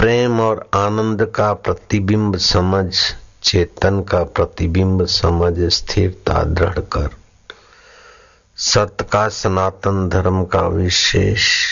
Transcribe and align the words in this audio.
प्रेम 0.00 0.40
और 0.40 0.70
आनंद 0.74 1.26
का 1.26 1.52
प्रतिबिंब 1.52 2.36
समझ, 2.36 2.96
चेतन 3.42 4.02
का 4.02 4.22
प्रतिबिंब 4.22 5.06
समझ, 5.06 5.54
स्थिरता 5.58 6.42
दृढ़ 6.42 6.78
कर। 6.78 7.10
सत 8.56 8.96
का 9.12 9.28
सनातन 9.28 10.08
धर्म 10.08 10.44
का 10.44 10.60
विशेष 10.60 11.64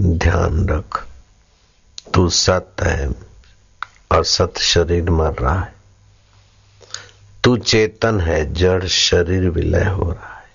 ध्यान 0.00 0.68
रख। 0.68 1.06
तू 2.14 2.28
सत 2.28 2.72
है 2.82 3.08
और 4.12 4.24
सत 4.24 4.54
शरीर 4.58 5.10
मर 5.10 5.32
रहा 5.32 5.60
है। 5.60 5.74
तू 7.44 7.56
चेतन 7.56 8.20
है, 8.20 8.54
जड़ 8.54 8.86
शरीर 8.86 9.50
विलय 9.50 9.84
हो 9.84 10.10
रहा 10.12 10.34
है। 10.34 10.50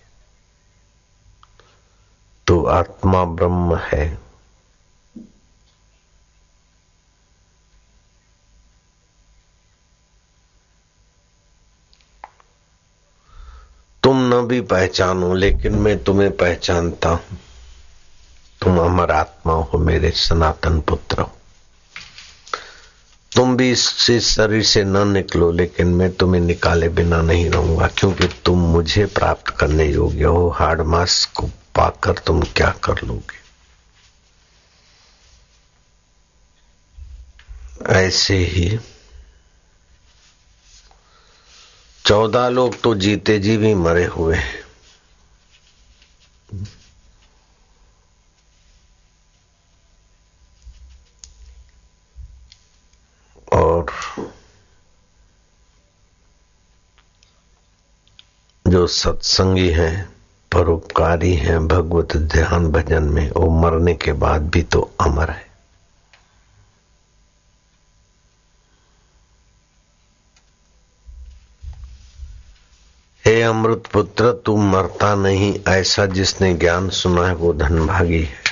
तू 2.47 2.65
आत्मा 2.65 3.25
ब्रह्म 3.25 3.75
है 3.75 4.24
तुम 14.05 14.17
न 14.33 14.47
भी 14.47 14.61
पहचानो, 14.61 15.33
लेकिन 15.33 15.75
मैं 15.75 16.03
तुम्हें 16.03 16.37
पहचानता 16.37 17.09
हूँ। 17.09 17.39
तुम 18.61 18.79
अमर 18.79 19.11
आत्मा 19.11 19.53
हो, 19.53 19.77
मेरे 19.77 20.11
सनातन 20.11 20.81
पुत्र 20.81 21.21
हो। 21.21 21.31
तुम 23.35 23.57
भी 23.57 23.71
इस 23.71 23.89
शरीर 24.21 24.63
से 24.63 24.83
न 24.83 25.07
निकलो, 25.07 25.51
लेकिन 25.51 25.87
मैं 25.87 26.11
तुम्हें 26.13 26.41
निकाले 26.41 26.89
बिना 26.89 27.21
नहीं 27.21 27.49
रहूँगा, 27.49 27.87
क्योंकि 27.87 28.27
तुम 28.45 28.59
मुझे 28.59 29.05
प्राप्त 29.05 29.49
करने 29.49 29.85
योग्य 29.85 30.23
हो। 30.23 30.49
हार्ड 30.49 30.81
मास 30.81 31.25
को 31.25 31.47
पाकर 31.75 32.13
तुम 32.13 32.41
क्या 32.41 32.69
कर 32.83 32.95
लोगे? 33.03 33.45
ऐसे 37.85 38.37
ही 38.37 38.79
चौदह 42.05 42.49
लोग 42.49 42.81
तो 42.81 42.95
जीते 42.95 43.39
जी 43.39 43.57
भी 43.57 43.73
मरे 43.73 44.05
हुए 44.05 44.35
हैं। 44.35 44.63
और 53.53 53.85
जो 58.67 58.87
सत्संगी 58.87 59.69
हैं, 59.69 60.09
परोपकारी 60.51 61.33
हैं, 61.33 61.67
भगवत 61.67 62.17
ध्यान 62.17 62.71
भजन 62.71 63.03
में, 63.03 63.31
वो 63.31 63.49
मरने 63.49 63.93
के 63.93 64.13
बाद 64.13 64.49
भी 64.49 64.63
तो 64.63 64.91
अमर 65.01 65.29
है। 65.29 65.54
अमृत 73.45 73.83
पुत्र 73.93 74.41
तू 74.45 74.57
मरता 74.57 75.15
नहीं, 75.15 75.59
ऐसा 75.67 76.05
जिसने 76.05 76.53
ज्ञान 76.53 76.89
सुना 76.89 77.27
है, 77.27 77.35
वो 77.35 77.53
धनभागी 77.53 78.23
है। 78.23 78.45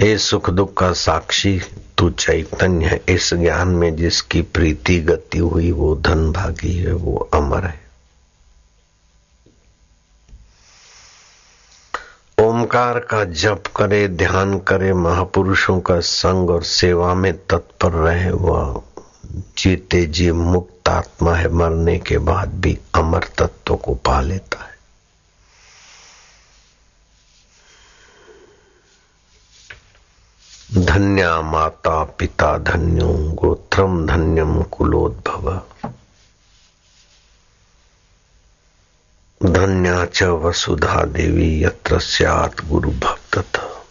हे 0.00 0.18
सुख 0.18 0.50
दुख 0.50 0.76
का 0.76 0.92
साक्षी, 0.92 1.60
तू 1.98 2.10
चैतन्य 2.10 2.86
है। 2.86 3.04
इस 3.08 3.34
ज्ञान 3.34 3.68
में 3.68 3.96
जिसकी 3.96 4.42
प्रीति 4.42 5.00
गति 5.00 5.38
हुई, 5.38 5.72
वो 5.72 5.96
धन 5.96 6.32
भागी 6.32 6.72
है, 6.72 6.92
वो 6.92 7.28
अमर 7.34 7.64
है। 7.64 7.82
ओमकार 12.40 12.98
का 12.98 13.24
जप 13.24 13.62
करे, 13.76 14.08
ध्यान 14.08 14.58
करे, 14.58 14.92
महापुरुषों 14.92 15.80
का 15.80 16.00
संग 16.00 16.50
और 16.50 16.62
सेवा 16.62 17.14
में 17.14 17.32
तत्पर 17.46 17.92
रहे, 17.92 18.30
वह 18.30 18.82
जीते 19.26 20.06
जी 20.06 20.32
मुक्त 20.32 20.88
आत्मा 20.88 21.34
है, 21.34 21.48
मरने 21.48 21.98
के 21.98 22.18
बाद 22.18 22.48
भी 22.48 22.78
अमर 22.94 23.24
तत्व 23.38 23.76
को 23.76 23.94
पा 23.94 24.20
लेता 24.20 24.64
है। 24.64 24.72
धन्या 30.84 31.40
माता 31.40 32.04
पिता 32.04 32.58
धन्यो, 32.58 33.08
गोत्रम 33.12 34.06
धन्यम 34.06 34.62
कुलोद्भव। 34.62 35.62
धन्या 39.42 40.04
च 40.04 40.22
वसुधा 40.22 41.04
देवी, 41.04 41.64
यत्र 41.64 41.98
गुरु 42.64 42.90
भक्त 42.90 43.81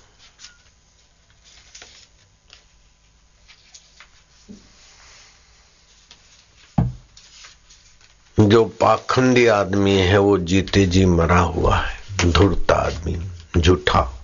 जो 8.49 8.65
पाखंडी 8.65 9.47
आदमी 9.47 9.97
है, 9.97 10.17
वो 10.17 10.37
जीते 10.37 10.85
जी 10.85 11.05
मरा 11.05 11.39
हुआ 11.39 11.77
है। 11.77 12.01
धुरता 12.31 12.75
आदमी, 12.75 13.31
झूठा। 13.61 14.17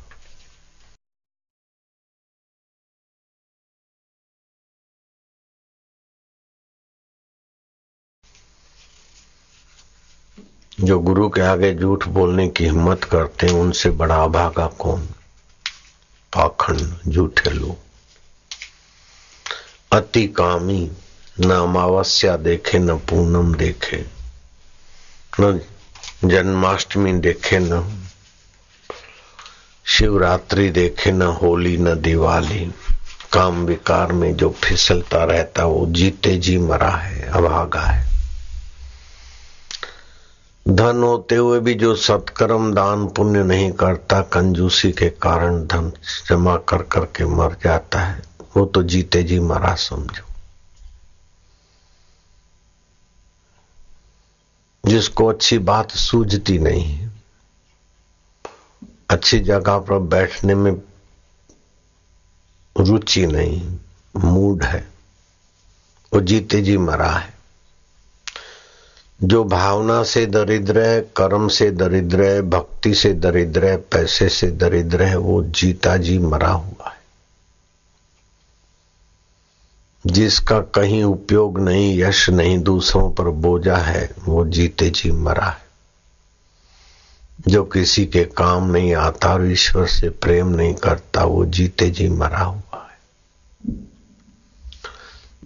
जो 10.80 11.00
गुरु 11.00 11.30
के 11.30 11.42
आगे 11.42 11.76
झूठ 11.76 12.08
बोलने 12.08 12.50
की 12.50 12.64
हिम्मत 12.64 13.04
करते 13.04 13.48
हैं, 13.48 13.54
उनसे 13.54 13.90
बड़ा 13.90 14.24
अभागा 14.24 14.68
कौन? 14.68 15.06
पाखंड, 16.36 17.12
झूठे 17.12 17.50
लोग। 17.50 17.78
अति 19.92 20.28
कामी। 20.28 20.92
न 21.40 21.52
अमावस्या 21.52 22.38
देखे, 22.38 22.80
न 22.80 22.98
पूनम 22.98 23.54
देखे। 23.54 24.06
न 25.40 25.62
जन्माष्टमी 26.26 27.14
देखे, 27.14 27.60
न 27.60 28.02
शिवरात्रि 29.86 30.70
देखे, 30.70 31.12
न 31.12 31.22
होली, 31.22 31.78
न 31.78 32.02
दिवाली। 32.02 32.72
काम 33.34 33.66
विकार 33.66 34.12
में 34.12 34.36
जो 34.36 34.56
फिसलता 34.64 35.24
रहता, 35.24 35.66
वो 35.66 35.86
जीते 35.90 36.38
जी 36.38 36.58
मरा 36.58 36.90
है 36.90 37.22
अभागा 37.22 37.82
है। 37.82 38.08
धन 40.68 41.04
होते 41.04 41.36
हुए 41.36 41.60
भी 41.60 41.74
जो 41.74 41.96
सत्कर्म 41.96 42.74
दान 42.74 43.08
पुण्य 43.08 43.44
नहीं 43.44 43.72
करता, 43.72 44.22
कंजूसी 44.22 44.92
के 44.92 45.10
कारण 45.10 45.68
धन 45.68 45.92
जमा 46.30 46.56
कर 46.56 46.82
करके 46.82 47.26
मर 47.26 47.58
जाता 47.64 48.00
है। 48.00 48.22
वो 48.58 48.66
तो 48.66 48.84
जीते 48.84 49.24
जी 49.24 49.40
मरा, 49.40 49.76
समझो। 49.76 50.27
जिसको 54.88 55.26
अच्छी 55.28 55.58
बात 55.58 55.92
सूझती 55.92 56.60
नहीं 56.60 57.08
अच्छी 59.10 59.40
जगह 59.40 59.78
पर 59.78 60.00
बैठने 60.00 60.56
में 60.56 60.82
रुचि 62.80 63.28
नहीं, 63.28 63.78
मूड 64.16 64.64
है। 64.64 64.88
वो 66.14 66.22
जीते 66.22 66.62
जी 66.62 66.78
मरा 66.78 67.12
है। 67.12 67.34
जो 69.24 69.44
भावना 69.44 70.04
से 70.04 70.26
दरिद्र 70.26 70.82
है, 70.82 71.02
कर्म 71.02 71.48
से 71.48 71.72
दरिद्र 71.72 72.24
है, 72.24 72.42
भक्ति 72.42 72.94
से 72.94 73.14
दरिद्र 73.14 73.66
है, 73.66 73.78
पैसे 73.78 74.30
से 74.30 74.52
दरिद्र 74.52 75.04
है, 75.04 75.18
वो 75.18 75.44
जीता 75.44 75.98
जी 75.98 76.20
मरा 76.20 76.52
हुआ 76.52 76.90
है। 76.90 76.97
जिसका 80.06 80.60
कहीं 80.60 81.04
उपयोग 81.04 81.60
नहीं, 81.60 82.00
यश 82.00 82.30
नहीं, 82.30 82.60
दूसरों 82.60 83.12
पर 83.12 83.24
बोझा 83.24 83.78
है, 83.78 84.10
वो 84.26 84.46
जीते 84.46 84.90
जी 84.90 85.12
मरा 85.12 85.46
है। 85.46 85.68
जो 87.48 87.64
किसी 87.64 88.06
के 88.06 88.24
काम 88.24 88.72
नहीं 88.72 88.96
आता 88.96 89.34
और 89.34 89.52
ईश्वर 89.52 89.88
से 89.88 90.10
प्रेम 90.10 90.48
नहीं 90.48 90.74
करता, 90.74 91.24
वो 91.24 91.46
जीते 91.46 91.90
जी 91.90 92.10
मरा 92.10 92.40
हुआ 92.40 92.90
है। 92.92 93.00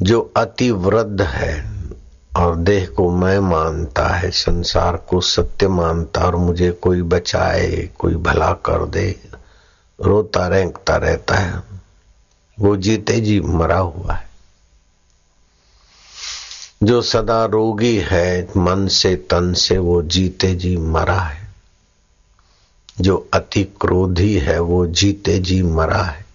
जो 0.02 0.34
अति 0.38 0.72
वृद्ध 0.72 1.22
है 1.22 1.82
और 2.38 2.56
देह 2.56 2.86
को 2.86 3.12
मैं 3.12 3.40
मानता 3.40 4.08
है, 4.08 4.32
संसार 4.32 4.98
को 4.98 5.22
सत्य 5.22 5.68
मानता 5.68 6.22
और 6.22 6.36
मुझे 6.36 6.72
कोई 6.72 7.02
बचाए, 7.02 7.90
कोई 8.00 8.16
भला 8.16 8.52
कर 8.52 8.86
दे 8.86 9.20
रोता 10.02 10.48
रेंकता 10.48 10.96
रहता 10.96 11.36
है, 11.36 11.64
वो 12.60 12.78
जीते 12.78 13.22
जी 13.22 13.42
मरा 13.42 13.80
हुआ 13.80 14.14
है। 14.14 14.31
जो 16.84 17.02
सदा 17.02 17.46
रोगी 17.46 17.98
है, 17.98 18.48
मन 18.58 18.88
से, 18.88 19.16
तन 19.16 19.54
से, 19.54 19.78
वो 19.78 20.02
जीते 20.02 20.56
जी 20.56 20.78
मरा 20.78 21.20
है। 21.20 21.54
जो 23.02 23.30
अति 23.34 23.64
क्रोधी 23.64 24.38
है, 24.38 24.60
वो 24.60 24.88
जीते 24.88 25.40
जी 25.40 25.62
मरा 25.64 26.04
है। 26.04 26.26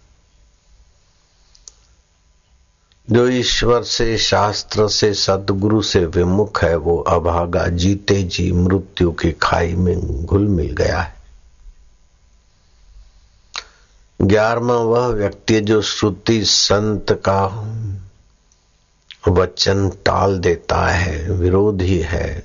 जो 3.11 3.29
ईश्वर 3.29 3.83
से, 3.83 4.19
शास्त्र 4.19 4.89
से, 4.89 5.15
सदगुरु 5.15 5.83
से 5.83 6.07
विमुख 6.07 6.65
है, 6.65 6.77
वो 6.77 6.99
अभागा, 6.99 7.67
जीते 7.67 8.23
जी 8.23 8.53
मृत्यु 8.53 9.13
की 9.13 9.33
खाई 9.33 9.75
में 9.75 10.25
घुल 10.25 10.49
मिल 10.49 10.71
गया 10.73 11.01
है। 11.01 11.17
ग्यारहवा 14.23 14.77
वह 14.77 15.07
व्यक्ति 15.07 15.61
जो 15.61 15.83
श्रुति 15.83 16.45
संत 16.45 17.13
का 17.13 17.47
वचन 19.29 19.91
टाल 19.91 20.39
देता 20.39 20.87
है, 20.87 21.31
विरोधी 21.31 21.99
है। 21.99 22.43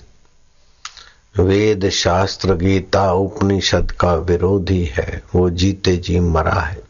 वेद 1.39 1.89
शास्त्र 1.89 2.55
गीता 2.55 3.11
उपनिषद 3.11 3.91
का 3.91 4.13
विरोधी 4.13 4.85
है, 4.85 5.23
वो 5.35 5.49
जीते 5.49 5.97
जी 5.97 6.19
मरा 6.19 6.61
है। 6.61 6.81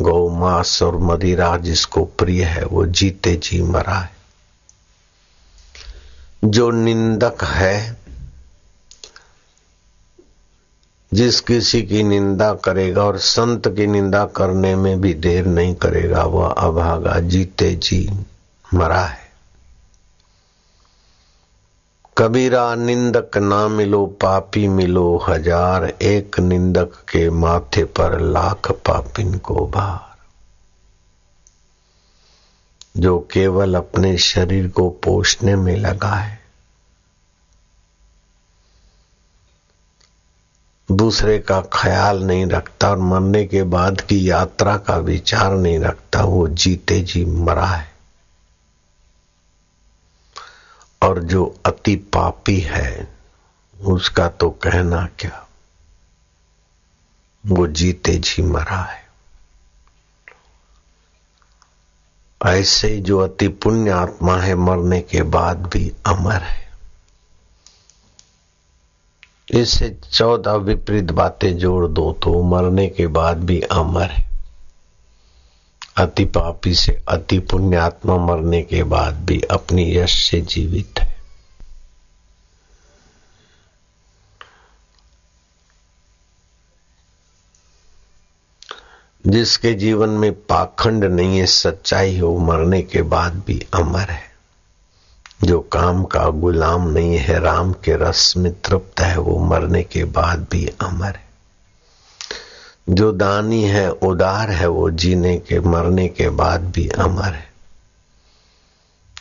गौ 0.00 0.28
मास 0.28 0.82
और 0.82 0.96
मदिरा 0.96 1.56
जिसको 1.56 2.04
प्रिय 2.04 2.44
है, 2.44 2.64
वो 2.64 2.86
जीते 2.86 3.36
जी 3.36 3.62
मरा 3.62 3.94
है। 3.94 4.10
जो 6.44 6.70
निंदक 6.70 7.44
है, 7.44 7.96
जिस 11.14 11.40
किसी 11.40 11.82
की 11.82 12.02
निंदा 12.02 12.54
करेगा 12.54 13.04
और 13.04 13.18
संत 13.18 13.68
की 13.68 13.86
निंदा 13.86 14.24
करने 14.24 14.76
में 14.76 15.00
भी 15.00 15.14
देर 15.14 15.46
नहीं 15.46 15.74
करेगा, 15.74 16.22
वह 16.22 16.48
अभागा, 16.48 17.20
जीते 17.20 17.74
जी। 17.74 18.10
मरा 18.74 19.04
है। 19.04 19.26
कबीरा 22.18 22.74
निंदक 22.74 23.36
ना 23.38 23.68
मिलो, 23.68 24.06
पापी 24.06 24.68
मिलो 24.68 25.24
हज़ार। 25.28 25.84
एक 25.84 26.38
निंदक 26.40 26.94
के 27.10 27.30
माथे 27.30 27.84
पर 27.84 28.20
लाख 28.20 28.70
पापिन 28.70 29.38
को 29.38 29.66
भार। 29.66 30.16
जो 32.96 33.18
केवल 33.32 33.74
अपने 33.74 34.16
शरीर 34.18 34.68
को 34.68 34.88
पोषने 34.90 35.56
में 35.56 35.76
लगा 35.76 36.14
है। 36.14 36.40
दूसरे 40.90 41.38
का 41.38 41.60
ख्याल 41.72 42.22
नहीं 42.22 42.46
रखता 42.46 42.90
और 42.90 42.98
मरने 42.98 43.44
के 43.44 43.62
बाद 43.62 44.00
की 44.00 44.30
यात्रा 44.30 44.76
का 44.76 44.96
विचार 44.96 45.52
नहीं 45.52 45.78
रखता, 45.78 46.22
वो 46.22 46.48
जीते 46.48 47.00
जी 47.00 47.24
मरा 47.24 47.66
है। 47.66 47.97
और 51.02 51.22
जो 51.22 51.60
अति 51.66 51.96
पापी 51.96 52.60
है, 52.60 53.08
उसका 53.80 54.28
तो 54.28 54.50
कहना 54.50 55.08
क्या? 55.18 55.48
वो 57.46 57.66
जीते 57.66 58.14
जी 58.14 58.42
मरा 58.42 58.82
है। 58.82 59.08
ऐसे 62.46 62.96
जो 62.96 63.18
अति 63.18 63.48
पुण्य 63.48 63.90
आत्मा 63.90 64.36
है, 64.36 64.54
मरने 64.54 65.00
के 65.00 65.22
बाद 65.22 65.66
भी 65.66 65.92
अमर 66.06 66.42
है। 66.42 66.68
इससे 69.50 69.98
चौदह 70.12 70.52
विपरीत 70.52 71.04
बातें 71.04 71.58
जोड़ 71.58 71.86
दो 71.86 72.12
तो 72.12 72.42
मरने 72.42 72.88
के 72.88 73.06
बाद 73.06 73.36
भी 73.36 73.60
अमर 73.60 74.10
है। 74.10 74.27
अति 75.98 76.24
पापी 76.24 76.74
से 76.74 77.04
अति 77.08 77.38
पुण्यात्मा 77.38 78.16
मरने 78.16 78.62
के 78.62 78.82
बाद 78.82 79.14
भी 79.14 79.40
अपनी 79.40 79.96
यश 79.96 80.30
से 80.30 80.40
जीवित 80.40 81.00
है। 81.00 81.18
जिसके 89.26 89.74
जीवन 89.74 90.08
में 90.08 90.32
पाखंड 90.32 91.04
नहीं 91.04 91.38
है, 91.38 91.46
सच्चाई 91.46 92.14
है 92.14 92.38
मरने 92.38 92.82
के 92.82 93.02
बाद 93.02 93.42
भी 93.46 93.66
अमर 93.74 94.10
है। 94.10 94.28
जो 95.44 95.60
काम 95.60 96.04
का 96.04 96.28
गुलाम 96.28 96.88
नहीं 96.88 97.16
है, 97.16 97.40
राम 97.40 97.72
के 97.72 97.96
रस 97.96 98.34
में 98.36 98.60
तृप्त 98.60 99.00
है, 99.00 99.18
वो 99.18 99.38
मरने 99.38 99.82
के 99.82 100.04
बाद 100.04 100.46
भी 100.50 100.66
अमर 100.66 101.16
है। 101.16 101.27
जो 102.90 103.12
दानी 103.12 103.64
है, 103.64 103.90
उदार 103.90 104.50
है, 104.50 104.66
वो 104.66 104.90
जीने 104.90 105.36
के, 105.36 105.60
मरने 105.60 106.08
के 106.08 106.28
बाद 106.28 106.60
भी 106.60 106.88
अमर 106.88 107.34
है। 107.34 107.48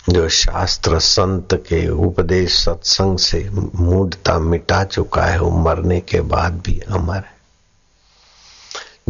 जो 0.10 0.30
शास्त्र 0.30 1.00
संत 1.00 1.54
के 1.54 1.90
उपदेश 1.90 2.60
सत्संग 2.60 3.18
से 3.18 3.50
मूडता 3.75 4.40
मिटा 4.40 4.84
चुका 4.84 5.25
है, 5.25 5.40
वो 5.40 5.50
मरने 5.50 6.02
के 6.02 6.22
बाद 6.22 6.54
भी 6.54 6.80
अमर 6.80 7.16
है। 7.16 7.38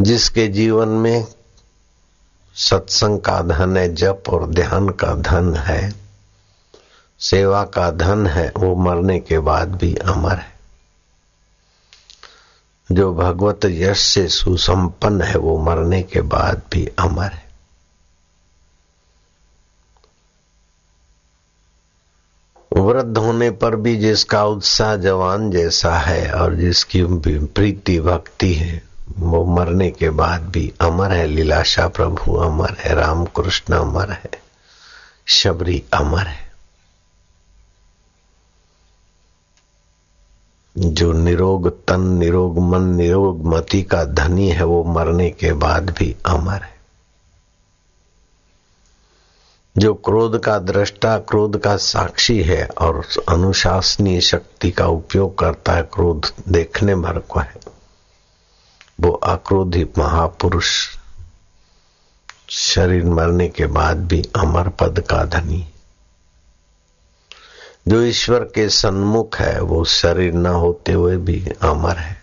जिसके 0.00 0.48
जीवन 0.48 0.88
में 0.88 1.26
सत्संग 2.54 3.18
का 3.18 3.42
धन 3.42 3.76
है, 3.76 3.94
जप 3.94 4.22
और 4.28 4.46
ध्यान 4.46 4.88
का 4.88 5.14
धन 5.14 5.54
है, 5.54 5.94
सेवा 7.18 7.64
का 7.64 7.90
धन 7.90 8.26
है, 8.26 8.52
वो 8.56 8.74
मरने 8.74 9.20
के 9.20 9.38
बाद 9.38 9.68
भी 9.68 9.94
अमर 9.94 10.36
है। 10.36 10.57
जो 12.98 13.12
भगवत 13.14 13.64
यश 13.64 14.00
से 14.00 14.28
सुसंपन्न 14.28 15.22
है, 15.22 15.36
वो 15.36 15.58
मरने 15.58 16.02
के 16.02 16.20
बाद 16.20 16.62
भी 16.72 16.86
अमर 16.98 17.32
है। 17.32 17.48
वृद्ध 22.72 23.18
होने 23.18 23.50
पर 23.50 23.76
भी 23.76 23.96
जिसका 23.96 24.44
उत्साह 24.44 24.96
जवान 24.96 25.50
जैसा 25.50 25.94
है 25.98 26.32
और 26.32 26.54
जिसकी 26.54 27.04
प्रीति 27.46 28.00
भक्ति 28.00 28.52
है, 28.54 28.82
वो 29.18 29.44
मरने 29.46 29.90
के 29.90 30.10
बाद 30.10 30.42
भी 30.42 30.72
अमर 30.80 31.12
है। 31.12 31.26
लीलाशा 31.26 31.88
प्रभु 31.88 32.34
अमर 32.34 32.76
है 32.80 32.94
राम 32.94 33.24
कृष्ण 33.24 33.74
अमर 33.74 34.12
है, 34.12 34.30
शबरी 35.26 35.82
अमर 35.94 36.26
है। 36.26 36.47
जो 40.78 41.12
निरोग 41.12 41.86
तन, 41.86 42.00
निरोग 42.00 42.58
मन, 42.58 42.82
निरोग 42.82 43.44
मति 43.46 43.82
का 43.82 44.04
धनी 44.04 44.48
है, 44.48 44.64
वो 44.64 44.84
मरने 44.84 45.30
के 45.30 45.52
बाद 45.52 45.90
भी 45.90 46.16
अमर 46.26 46.62
है। 46.62 46.78
जो 49.76 49.94
क्रोध 49.94 50.42
का 50.42 50.58
दृष्टा, 50.58 51.18
क्रोध 51.18 51.58
का 51.60 51.76
साक्षी 51.76 52.42
है 52.42 52.66
और 52.66 53.04
अनुशासनीय 53.28 54.20
शक्ति 54.20 54.70
का 54.70 54.86
उपयोग 54.86 55.38
करता 55.38 55.72
है, 55.72 55.82
क्रोध 55.82 56.26
देखने 56.48 56.94
भर 56.94 57.18
को 57.18 57.40
है, 57.40 57.54
वो 59.00 59.10
अक्रोधी 59.10 59.86
महापुरुष, 59.98 60.88
शरीर 62.50 63.04
मरने 63.04 63.48
के 63.48 63.66
बाद 63.66 63.96
भी 63.96 64.22
अमर 64.36 64.68
पद 64.68 65.00
का 65.00 65.24
धनी 65.24 65.66
जो 67.88 68.02
ईश्वर 68.02 68.38
के 68.38 68.68
सन्मुख 68.68 69.36
है, 69.36 69.60
वो 69.60 69.84
शरीर 69.84 70.32
न 70.32 70.46
होते 70.46 70.92
हुए 70.92 71.16
भी 71.16 71.48
अमर 71.62 71.96
है। 71.96 72.22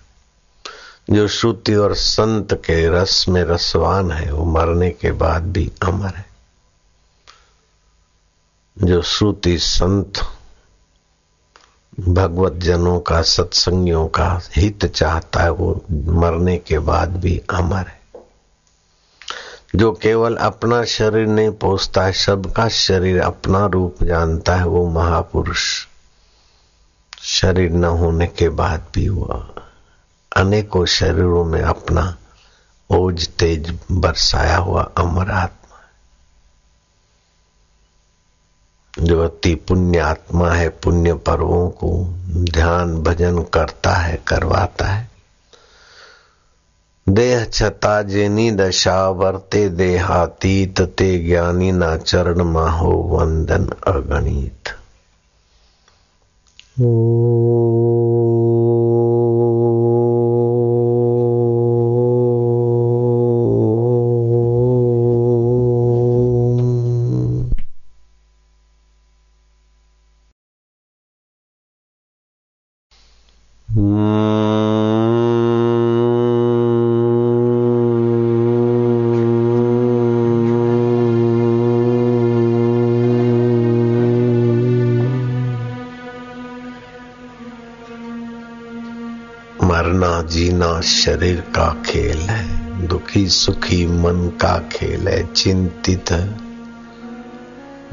जो 1.10 1.28
श्रुति 1.28 1.76
और 1.76 1.96
संत 1.96 2.54
के 2.54 2.90
रस 2.90 3.26
में 3.30 3.44
रसवान 3.44 4.12
है, 4.12 4.32
वो 4.32 4.46
मरने 4.46 4.92
के 4.92 5.12
बाद 5.12 5.44
भी 5.44 5.72
अमर 5.84 6.10
है। 6.10 6.26
जो 8.84 9.02
श्रुति, 9.02 9.58
संत 9.58 10.14
भगवत 12.00 12.54
जनों 12.54 13.00
का, 13.00 13.22
सत्संगियों 13.22 14.08
का 14.08 14.42
हित 14.56 14.86
चाहता 14.86 15.40
है, 15.40 15.50
वो 15.50 15.86
मरने 15.92 16.58
के 16.58 16.80
बाद 16.80 17.10
भी 17.10 17.42
अमर 17.54 17.88
है। 17.88 18.05
जो 19.76 19.92
केवल 19.92 20.36
अपना 20.36 20.84
शरीर 20.84 21.28
नहीं 21.28 21.52
पोसता 21.52 22.04
है, 22.04 22.12
सबका 22.12 22.68
शरीर 22.68 23.22
अपना 23.22 23.66
रूप 23.66 24.04
जानता 24.04 24.56
है, 24.56 24.66
वो 24.66 24.90
महापुरुष। 24.90 25.86
शरीर 27.22 27.72
न 27.72 27.86
होने 27.86 28.28
के 28.28 28.50
बाद 28.50 28.86
भी 28.94 29.06
हुआ। 29.06 29.50
अनेकों 30.36 30.86
शरीरों 30.86 31.46
में 31.46 31.62
अपना 31.62 32.18
ओज 32.90 33.30
तेज 33.30 33.80
बरसाया 33.92 34.58
हुआ 34.58 34.92
अमर 34.98 35.32
आत्मा 35.32 35.80
जो 39.00 39.24
अति 39.24 39.56
पुण्य 39.56 40.00
आत्मा 40.00 40.50
है, 40.50 40.70
पुण्य 40.70 41.14
पर्वों 41.14 41.70
को 41.70 42.06
ध्यान 42.28 43.04
भजन 43.04 43.44
करता 43.44 43.94
है, 43.94 44.24
करवाता 44.28 44.86
है। 44.86 45.15
देह 47.16 47.44
छता 47.46 48.02
जेनी 48.02 48.52
दशा 48.52 49.10
वर्ते 49.10 49.70
देहातीत 49.70 50.82
ते 50.82 51.20
ज्ञानी 51.20 51.72
ना 51.72 51.98
चरण 51.98 52.42
माहो 52.42 52.92
वंदन 52.92 53.66
अगणित। 53.88 54.70
मरना 56.80 57.45
जीना 90.76 90.82
शरीर 90.82 91.40
का 91.40 91.84
खेल 91.86 92.18
है, 92.18 92.88
दुखी 92.88 93.28
सुखी 93.28 93.88
मन 93.88 94.38
का 94.42 94.70
खेल 94.72 95.08
है, 95.08 95.34
चिंतित 95.34 96.36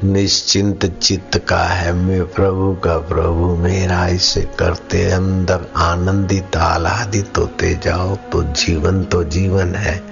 निश्चिंत 0.05 0.87
चित्त 0.87 1.39
का 1.39 1.65
है, 1.65 1.93
मैं 1.93 2.25
प्रभु 2.25 2.77
का 2.85 2.99
प्रभु, 2.99 3.57
मेरा 3.57 4.07
इसे 4.07 4.41
करते 4.59 5.11
अंदर 5.11 5.73
आनंदित, 5.77 6.57
आह्लादित 6.57 7.39
होते 7.39 7.81
जाओ 7.83 8.17
तो 8.17 8.43
जीवन 8.43 9.05
तो 9.05 9.25
जीवन 9.25 9.75
है, 9.75 10.03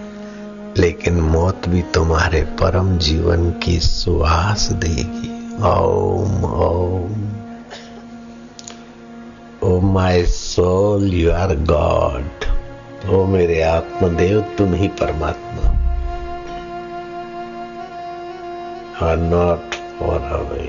लेकिन 0.77 1.21
मौत 1.21 1.69
भी 1.69 1.83
तुम्हारे 1.83 2.43
परम 2.43 2.99
जीवन 2.99 3.50
की 3.50 3.81
सुहास 3.81 4.73
देगी। 4.73 5.57
ओम 5.59 6.45
ओम। 6.45 7.29
O 9.62 9.81
my 9.81 10.25
soul, 10.25 11.15
you 11.15 11.33
are 11.33 11.57
God. 11.57 12.29
ओ 13.11 13.25
मेरे 13.26 13.61
आत्मदेव, 13.62 14.40
तुम 14.59 14.75
ही 14.75 14.88
परमात्मा। 14.88 15.71
आर 19.02 19.17
नॉट 19.17 19.75
फॉर 19.99 20.21
अवे 20.33 20.69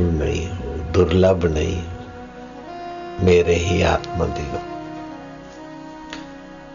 नहीं 0.00 0.46
हो, 0.48 0.74
दुर्लभ 0.92 1.44
नहीं 1.46 1.76
हो, 1.76 3.24
मेरे 3.24 3.54
ही 3.54 3.82
आत्मदेव। 3.82 4.58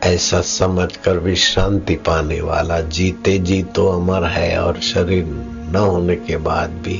ऐसा 0.04 0.42
समझकर 0.42 1.18
विश्रांति 1.20 1.96
पाने 1.96 2.42
वाला, 2.42 2.80
जीते 2.80 3.38
जी 3.40 3.62
तो 3.76 3.88
अमर 3.88 4.24
है 4.24 4.58
और 4.62 4.80
शरीर 4.84 5.26
न 5.72 5.76
होने 5.76 6.16
के 6.16 6.38
बाद 6.38 6.70
भी 6.70 6.98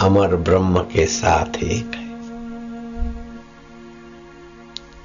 अमर 0.00 0.36
ब्रह्म 0.36 0.80
के 0.92 1.06
साथ 1.06 1.62
एक 1.62 1.94
है। 1.94 2.03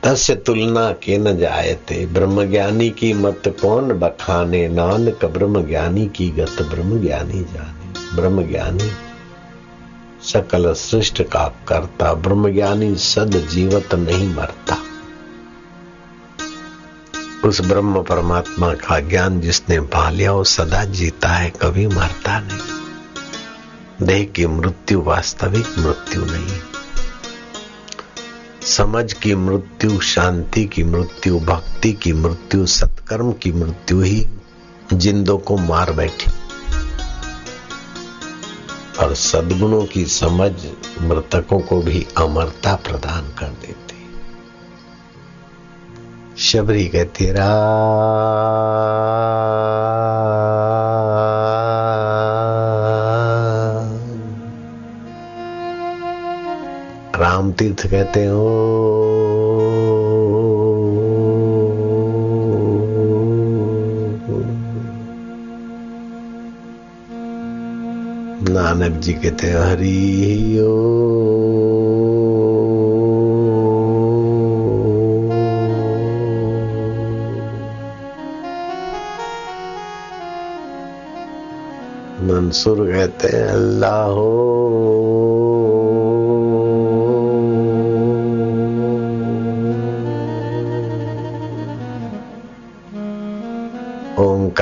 तस्य 0.10 0.36
तुलना 0.36 0.92
के 0.92 1.18
न 1.18 1.38
जायते 1.38 2.06
ब्रह्म 2.06 2.50
ज्ञानी 2.50 2.90
की 2.90 3.14
मत 3.14 3.56
कौन 3.62 3.94
बखाने? 3.94 4.68
नानक 4.68 5.26
ब्रह्म 5.26 5.68
ज्ञानी 5.68 6.06
की 6.06 6.30
गत 6.30 6.62
ब्रह्म 6.62 7.02
ज्ञानी 7.02 7.44
जाने। 7.44 8.16
ब्रह्म 8.16 8.48
ज्ञानी 8.48 8.92
सकल 10.24 10.74
सृष्ट 10.74 11.22
का 11.22 11.56
करता 11.68 12.14
ब्रह्म 12.14 12.54
ज्ञानी 12.54 12.96
सद 12.96 13.48
जीवत 13.52 13.96
नहीं 13.96 14.36
मरता। 14.36 14.78
उस 17.48 17.62
ब्रह्म 17.62 18.04
परमात्मा 18.04 18.74
का 18.74 19.00
ज्ञान 19.00 19.42
जिसने 19.42 19.80
पा 19.80 20.10
लिया 20.10 20.32
वो 20.32 20.44
सदा 20.44 20.84
जीता 20.84 21.30
है, 21.30 21.50
कभी 21.50 21.88
मरता 21.88 22.40
नहीं। 22.40 24.08
देह 24.08 24.26
की 24.26 24.48
मृत्यु 24.48 25.02
वास्तविक 25.02 25.66
मृत्यु 25.80 26.26
नहीं 26.26 26.79
समझ 28.70 29.14
की 29.14 29.36
मृत्यु, 29.36 30.00
शांति 30.00 30.66
की 30.66 30.84
मृत्यु, 30.84 31.40
भक्ति 31.40 31.94
की 31.94 32.14
मृत्यु, 32.14 32.66
सत्कर्म 32.66 33.32
की 33.32 33.52
मृत्यु 33.52 34.02
ही 34.02 34.28
जिंदों 34.94 35.38
को 35.38 35.58
मार 35.58 35.92
बैठी। 35.92 36.32
और 39.00 39.16
सदगुणों 39.16 39.86
की 39.86 40.06
समझ 40.06 40.52
मृतकों 41.02 41.60
को 41.60 41.82
भी 41.82 42.08
अमरता 42.18 42.76
प्रदान 42.76 43.22
कर 43.22 43.48
देती। 43.48 44.10
शबरी 46.38 46.88
कहती 46.88 47.26
रा 47.26 47.50
तीर्थ 57.60 57.86
कहते 57.92 58.26
हो 58.26 58.44
नानक 68.50 69.00
जी 69.04 69.14
कहते 69.14 69.48
हैं 69.48 69.60
हरि 69.62 70.60
ओ 70.64 70.74
मंसूर 82.30 82.86
कहते 82.92 83.36
हैं 83.36 83.48
अल्लाह 83.50 84.04
हो 84.18 85.19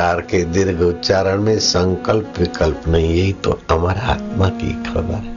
ओंकार 0.07 0.21
के 0.21 0.43
दीर्घ 0.43 0.81
उच्चारण 0.81 1.41
में 1.41 1.59
संकल्प 1.59 2.33
विकल्प 2.39 2.83
नहीं, 2.87 3.09
यही 3.15 3.33
तो 3.33 3.51
अमर 3.69 3.97
आत्मा 3.97 4.49
की 4.49 4.71
खबर 4.83 5.13
है। 5.13 5.35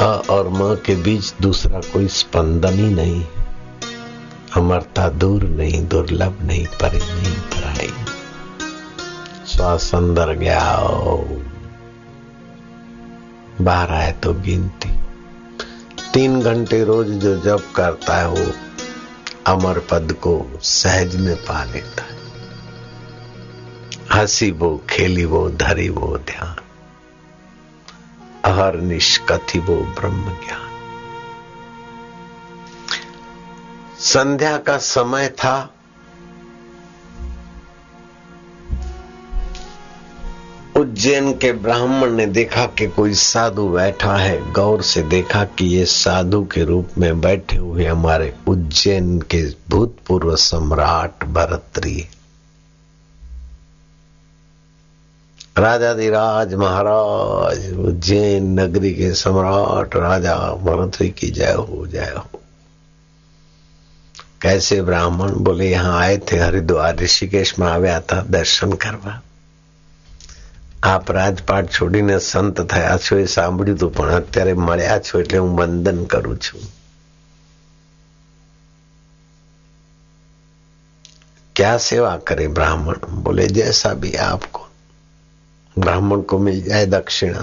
अ 0.00 0.28
और 0.30 0.48
म 0.48 0.74
के 0.74 0.94
बीच 0.94 1.34
दूसरा 1.40 1.80
कोई 1.80 2.08
स्पंदन 2.08 2.74
ही 2.74 2.94
नहीं। 2.94 3.24
अमरता 4.56 5.08
दूर 5.08 5.42
नहीं, 5.42 5.88
दुर्लभ 5.88 6.38
नहीं, 6.42 6.66
परे 6.66 6.98
नहीं, 6.98 7.34
पराई। 7.34 7.92
श्वास 9.48 9.94
अंदर 9.94 10.32
गया 10.34 10.60
बाहर 13.60 13.90
आए 13.90 14.12
तो 14.12 14.34
गिनती। 14.34 14.92
तीन 16.14 16.40
घंटे 16.40 16.84
रोज 16.84 17.08
जो 17.08 17.36
जप 17.40 17.72
करता 17.76 18.16
है, 18.16 18.28
वो 18.28 18.46
अमर 19.46 19.78
पद 19.78 20.12
को 20.12 20.60
सहज 20.62 21.16
में 21.16 21.36
पा 21.36 21.64
लेता 21.64 22.02
है। 22.02 22.18
हँसी 24.12 24.50
वो, 24.50 24.84
खेली 24.90 25.24
वो, 25.24 25.50
धरी 25.50 25.88
वो 25.88 26.18
ध्यान। 26.18 26.56
अहर 28.44 28.76
निष्कथि 28.76 29.58
वो 29.58 29.76
ब्रह्म 29.76 30.24
ज्ञान। 30.24 30.70
संध्या 33.98 34.58
का 34.58 34.78
समय 34.78 35.28
था 35.28 35.73
उज्जैन 41.04 41.32
के 41.32 41.52
ब्राह्मण 41.52 42.10
ने 42.10 42.26
देखा 42.26 42.64
कि 42.66 42.86
कोई 42.86 43.14
साधु 43.14 43.68
बैठा 43.68 44.16
है, 44.16 44.52
गौर 44.52 44.82
से 44.82 45.02
देखा 45.02 45.44
कि 45.44 45.64
ये 45.66 45.84
साधु 45.84 46.44
के 46.44 46.64
रूप 46.64 46.88
में 46.98 47.20
बैठे 47.20 47.56
हुए 47.56 47.84
हमारे 47.84 48.32
उज्जैन 48.48 49.18
के 49.20 49.42
भूतपूर्व 49.68 50.36
सम्राट 50.36 51.24
भरतरी। 51.24 52.08
राजाधिराज 55.58 56.54
महाराज, 56.54 57.72
उज्जैन 57.78 58.60
नगरी 58.60 58.94
के 58.94 59.12
सम्राट 59.14 59.96
राजा 59.96 60.36
भरतरी 60.36 61.10
की 61.10 61.30
जय 61.30 61.52
हो 61.52 61.86
जय 61.86 62.14
हो। 62.16 62.40
कैसे 64.42 64.82
ब्राह्मण 64.82 65.30
बोले, 65.30 65.70
यहाँ 65.70 66.00
आए 66.00 66.16
थे 66.16 66.38
हरिद्वार, 66.38 66.96
ऋषिकेश 66.96 67.58
में 67.58 67.66
आव्या 67.66 68.00
था 68.00 68.22
दर्शन 68.22 68.72
करवा। 68.72 69.20
આપ 70.83 71.09
રાજપાટ 71.11 71.71
છોડીને 71.71 72.19
સંત 72.21 72.67
થયા 72.69 72.97
છો 72.97 73.17
એ 73.19 73.25
સાંભળ્યું 73.27 73.77
હતું 73.77 73.95
પણ 73.95 74.13
અત્યારે 74.15 74.53
મળ્યા 74.59 74.99
છો 74.99 75.19
એટલે 75.19 75.37
હું 75.39 75.55
વંદન 75.57 76.05
કરું 76.07 76.37
છું 76.39 76.67
क्या 81.55 81.77
सेवा 81.79 82.15
करे 82.27 82.47
ब्राह्मण 82.47 82.99
बोले 83.23 83.45
जैसा 83.49 83.93
भी 83.93 84.11
आपको 84.23 84.61
ब्राह्मण 85.77 86.21
को 86.21 86.37
मिल 86.39 86.61
जाए 86.63 86.85
दक्षिणा 86.85 87.41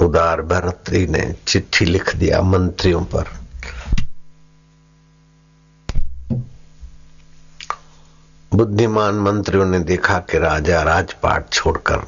उदार 0.00 0.42
भरतरी 0.42 1.06
ने 1.06 1.24
चिट्ठी 1.46 1.84
लिख 1.84 2.14
दिया 2.16 2.40
मंत्रियों 2.44 3.02
पर 3.04 3.32
बुद्धिमान 8.53 9.15
मंत्रियों 9.15 9.65
ने 9.65 9.79
देखा 9.79 10.19
कि 10.19 10.37
राजा 10.37 10.81
राजपाट 10.81 11.49
छोड़कर 11.49 12.07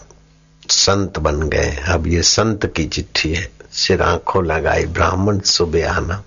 संत 0.70 1.20
बन 1.20 1.50
गए 1.50 1.84
अब 1.88 2.08
ये 2.08 2.22
संत 2.22 2.66
की 2.66 2.86
चिट्ठी 2.86 3.34
है। 3.34 3.52
सिर 3.72 4.02
आँखों 4.02 4.46
लगाई 4.46 4.86
ब्राह्मण 4.86 5.40
सुबह 5.40 5.92
आना। 5.92 6.24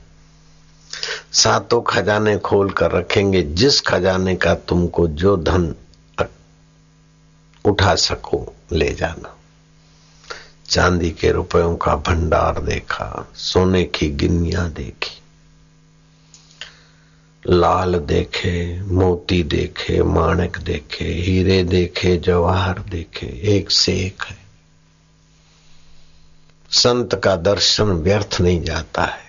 सातों 1.33 1.83
खजाने 1.83 2.39
खोल 2.39 2.71
कर 2.71 2.91
रखेंगे। 2.91 3.43
जिस 3.43 3.81
खजाने 3.81 4.37
का 4.37 4.55
तुमको 4.55 5.09
जो 5.09 5.37
धन 5.37 5.75
उठा 7.65 7.95
सको, 7.95 8.57
ले 8.73 8.95
जाना। 8.95 9.37
चांदी 10.69 11.11
के 11.11 11.33
रुपयों 11.33 11.77
का 11.77 11.95
भंडार 11.95 12.63
देखा, 12.63 13.29
सोने 13.35 13.85
की 13.85 14.09
गिन्नियाँ 14.09 14.71
देखी। 14.71 15.08
लाल 17.47 17.95
देखे, 17.95 18.83
मोती 18.83 19.43
देखे, 19.43 20.03
माणक 20.03 20.59
देखे, 20.59 21.05
हीरे 21.05 21.65
देखे, 21.65 22.17
जवाहर 22.17 22.79
देखे, 22.79 23.27
एक 23.27 23.71
से 23.71 23.93
एक 23.93 24.23
है। 24.23 24.39
संत 26.71 27.21
का 27.25 27.37
दर्शन 27.37 27.85
व्यर्थ 27.85 28.37
नहीं 28.41 28.63
जाता 28.63 29.03
है। 29.03 29.29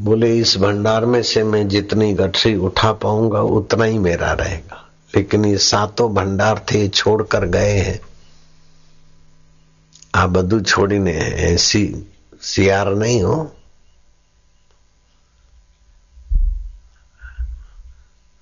बोले, 0.00 0.38
इस 0.38 0.56
भंडार 0.56 1.04
में 1.04 1.22
से 1.22 1.44
मैं 1.44 1.68
जितनी 1.68 2.14
गठरी 2.14 2.54
उठा 2.54 2.92
पाऊँगा, 2.92 3.40
उतना 3.40 3.84
ही 3.84 3.98
मेरा 3.98 4.32
रहेगा। 4.32 4.88
लेकिन 5.16 5.44
ये 5.44 5.58
सातों 5.58 6.14
भंडार 6.14 6.66
थे 6.72 6.88
छोड़कर 6.88 7.46
गए 7.46 7.78
हैं। 7.78 8.00
आ 10.14 10.26
बधु 10.26 10.60
छोड़ी 10.60 10.98
ने 10.98 11.12
ऐसी 11.18 11.96
सियार 12.40 12.94
नहीं 12.94 13.22
हो। 13.22 13.54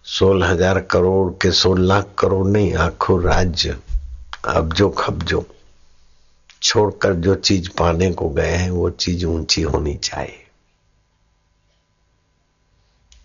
सोलह 0.06 0.48
हज़ार 0.48 0.80
करोड़ 0.80 1.32
के 1.32 1.50
सोलह 1.50 1.84
लाख 1.84 2.08
करोड़ 2.18 2.46
नहीं, 2.46 2.75
आखो 2.75 3.18
राज्य। 3.18 3.78
अब 4.44 4.72
जो 4.72 4.90
खबजो 4.90 5.46
छोड़कर 6.62 7.14
जो 7.14 7.34
चीज़ 7.34 7.68
पाने 7.78 8.12
को 8.12 8.28
गए 8.28 8.50
हैं, 8.50 8.70
वो 8.70 8.90
चीज़ 8.90 9.26
ऊँची 9.26 9.62
होनी 9.62 9.94
चाहिए। 9.94 10.46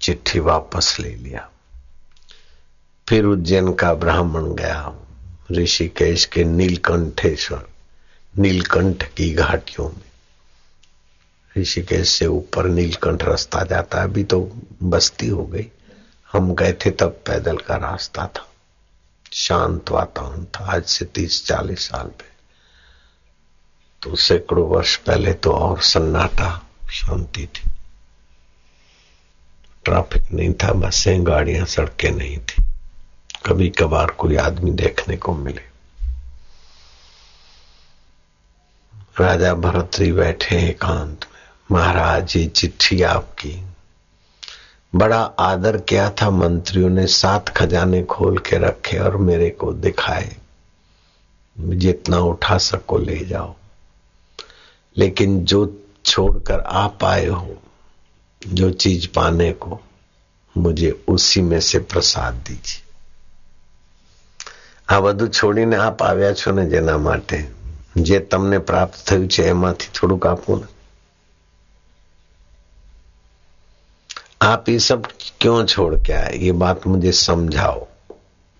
चिट्ठी 0.01 0.39
वापस 0.39 0.97
ले 1.00 1.15
लिया। 1.15 1.50
फिर 3.09 3.25
उज्जैन 3.25 3.73
का 3.73 3.93
ब्राह्मण 3.93 4.53
गया। 4.53 4.95
ऋषिकेश 5.51 6.25
के 6.25 6.43
नीलकंठेश्वर, 6.43 7.67
नीलकंठ 8.38 9.03
की 9.03 9.33
घाटियों 9.33 9.89
में। 9.89 10.01
ऋषिकेश 11.57 12.09
से 12.09 12.25
ऊपर 12.25 12.65
नीलकंठ 12.65 13.23
रास्ता 13.23 13.63
जाता 13.63 13.97
है, 13.97 14.03
अभी 14.03 14.23
तो 14.23 14.51
बस्ती 14.83 15.27
हो 15.27 15.45
गई। 15.45 15.67
हम 16.33 16.55
गए 16.55 16.73
थे 16.73 16.91
तब 16.91 17.09
पैदल 17.09 17.57
का 17.57 17.75
रास्ता 17.75 18.27
था। 18.27 18.47
शांत 19.33 19.91
वातावरण 19.91 20.45
था, 20.45 20.75
आज 20.75 20.83
से 20.83 21.05
तीस 21.05 21.45
चालीस 21.45 21.89
साल 21.89 22.07
पे। 22.07 22.31
तो 24.01 24.15
सैकड़ों 24.15 24.69
वर्ष 24.69 24.95
पहले 24.95 25.33
तो 25.33 25.51
और 25.51 25.81
सन्नाटा, 25.81 26.65
शांति 26.91 27.47
थी। 27.47 27.71
ट्रैफ़िक 29.85 30.31
नहीं 30.31 30.53
था, 30.53 30.73
बसें, 30.73 31.27
गाड़ियाँ 31.27 31.65
सड़कें 31.65 32.11
नहीं 32.11 32.38
थी। 32.38 32.63
कभी 33.45 33.69
कभार 33.69 34.07
कोई 34.07 34.35
आदमी 34.35 34.71
देखने 34.71 35.17
को 35.17 35.35
मिले। 35.35 35.71
राजा 39.19 39.53
भरतरी 39.53 40.11
बैठे 40.11 40.69
एकांत 40.69 41.25
में। 41.25 41.31
महाराज 41.71 42.38
ये 42.38 42.47
चिट्ठी 42.47 43.01
आपकी 43.01 43.70
बड़ा 44.92 45.20
आदर 45.40 45.76
किया 45.88 46.08
था 46.12 46.30
मंत्रियों 46.30 46.90
ने 46.90 47.06
सात 47.12 47.48
खजाने 47.48 48.02
खोल 48.04 48.38
के 48.38 48.58
रखे 48.58 48.98
और 48.98 49.16
मेरे 49.22 49.50
को 49.50 49.72
दिखाए 49.80 50.36
जितना 51.76 52.18
उठा 52.25 52.58
सको 52.60 52.98
ले 52.98 53.18
जाओ 53.25 53.54
लेकिन 54.96 55.44
जो 55.44 55.60
छोड़कर 56.04 56.60
आप 56.76 57.04
आए 57.04 57.26
हो 57.26 57.60
जो 58.42 58.70
चीज 58.78 59.06
पाने 59.06 59.52
को 59.52 59.80
मुझे 60.56 60.90
उसी 61.08 61.42
में 61.42 61.60
से 61.60 61.78
प्रसाद 61.84 62.34
दीजिए 62.46 62.84
આ 64.88 65.00
બધું 65.00 65.30
છોડીને 65.30 65.76
આપ 65.76 66.02
આવ્યા 66.02 66.34
છો 66.34 66.52
ને 66.52 66.64
જેના 66.66 66.98
માટે 66.98 67.38
જે 68.00 68.18
તમને 68.26 68.58
પ્રાપ્ત 68.60 68.98
થયું 69.06 69.25
છે 69.28 69.46
એમાંથી 69.46 69.88
થોડુંક 69.94 70.26
આપવું 70.26 70.60
ને 70.60 70.68
आप 74.41 74.69
ये 74.69 74.79
सब 74.79 75.07
क्यों 75.41 75.65
छोड़ 75.65 75.95
के 75.95 76.13
आए? 76.13 76.38
ये 76.38 76.51
बात 76.51 76.88
मुझे 76.88 77.12
समझाओ। 77.12 77.88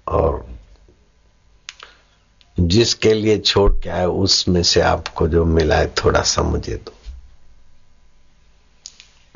और 0.08 0.48
जिसके 2.60 3.14
लिए 3.14 3.40
छोड़ 3.40 3.74
के 3.74 3.90
आए, 3.90 4.06
उसमें 4.06 4.64
से 4.64 4.82
आपको 4.82 5.28
जो 5.28 5.46
मिला 5.46 5.76
है, 5.76 5.88
थोड़ा 5.88 6.22
सा 6.22 6.44
मुझे 6.44 6.76
दो। 6.76 6.94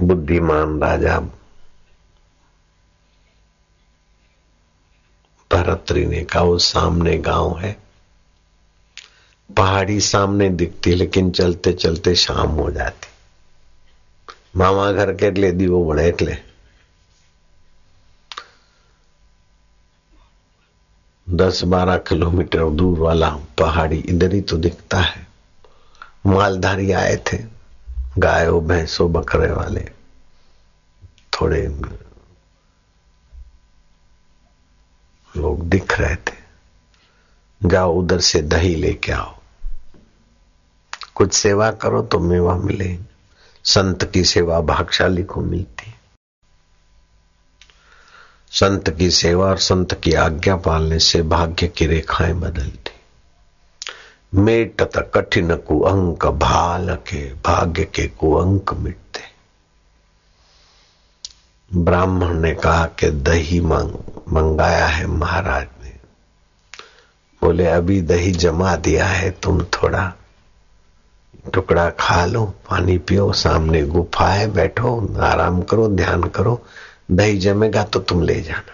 बुद्धिमान 0.05 0.81
राजा 0.81 1.19
भरतरी 5.51 6.05
ने 6.05 6.23
कहा 6.23 6.41
वो 6.41 6.57
सामने 6.57 7.17
गाँव 7.17 7.59
है। 7.59 7.77
पहाड़ी 9.57 9.99
सामने 9.99 10.49
दिखती, 10.49 10.95
लेकिन 10.95 11.31
चलते 11.31 11.73
चलते 11.73 12.15
शाम 12.15 12.47
हो 12.47 12.71
जाती। 12.71 13.14
मामा 14.56 14.90
घर 14.92 15.12
के 15.14 15.26
એટલે 15.26 15.50
દીવો 15.58 15.80
વળે 15.88 16.04
એટલે 16.12 16.36
दस 21.28 21.62
बारह 21.64 21.96
किलोमीटर 22.08 22.70
दूर 22.70 22.98
वाला 22.98 23.28
पहाड़ी 23.58 23.98
इधर 24.08 24.32
ही 24.34 24.40
तो 24.42 24.56
दिखता 24.56 25.00
है 25.00 25.26
मालधारी 26.26 26.90
आए 26.92 27.16
थे 27.26 27.38
गायों 28.18 28.60
भैंसों 28.68 29.10
बकरे 29.12 29.50
वाले 29.52 29.84
थोड़े 31.32 31.60
लोग 35.34 35.68
दिख 35.68 35.98
रहे 36.00 36.16
थे 36.28 36.38
जाओ 37.60 37.94
उधर 37.94 38.20
से 38.20 38.40
दही 38.42 38.74
लेके 38.74 39.12
आओ 39.12 39.34
कुछ 41.16 41.32
सेवा 41.34 41.70
करो 41.82 42.02
तो 42.02 42.18
मेवा 42.20 42.56
मिले 42.56 42.90
संत 43.65 44.11
की 44.11 44.23
सेवा 44.23 44.59
भागशाली 44.61 45.23
को 45.23 45.41
मिलती। 45.41 45.93
संत 48.51 48.89
की 48.89 49.11
सेवा 49.11 49.45
और 49.45 49.57
संत 49.57 49.93
की 50.03 50.13
आज्ञा 50.13 50.55
पालने 50.55 50.99
से 50.99 51.21
भाग्य 51.21 51.67
की 51.67 51.85
रेखाएँ 51.85 52.33
बदलती। 52.33 52.91
मेटत 54.33 55.11
कठिन 55.15 55.55
कुअंक 55.55 56.25
भाल 56.25 56.95
के 56.95 57.33
भाग्य 57.33 57.83
के 57.83 58.07
कुअंक 58.07 58.73
मिटते। 58.73 59.21
ब्राह्मण 61.73 62.39
ने 62.39 62.53
कहा 62.55 62.85
कि 62.85 63.09
दही 63.09 63.61
मंगाया 63.61 64.87
है 64.87 65.07
महाराज 65.07 65.67
ने। 65.83 65.97
बोले, 67.41 67.65
अभी 67.65 68.01
दही 68.01 68.31
जमा 68.31 68.75
दिया 68.75 69.05
है 69.05 69.31
तुम 69.31 69.63
थोड़ा 69.63 70.13
टुकड़ा 71.53 71.89
खा 71.89 72.25
लो, 72.25 72.45
पानी 72.45 72.97
पियो, 72.97 73.33
सामने 73.33 73.81
गुफा 73.81 74.27
है, 74.27 74.51
बैठो, 74.51 75.17
आराम 75.19 75.61
करो, 75.61 75.87
ध्यान 75.87 76.23
करो, 76.23 76.61
दही 77.11 77.37
जमेगा 77.37 77.83
तो 77.83 77.99
तुम 77.99 78.21
ले 78.21 78.41
जाना। 78.41 78.71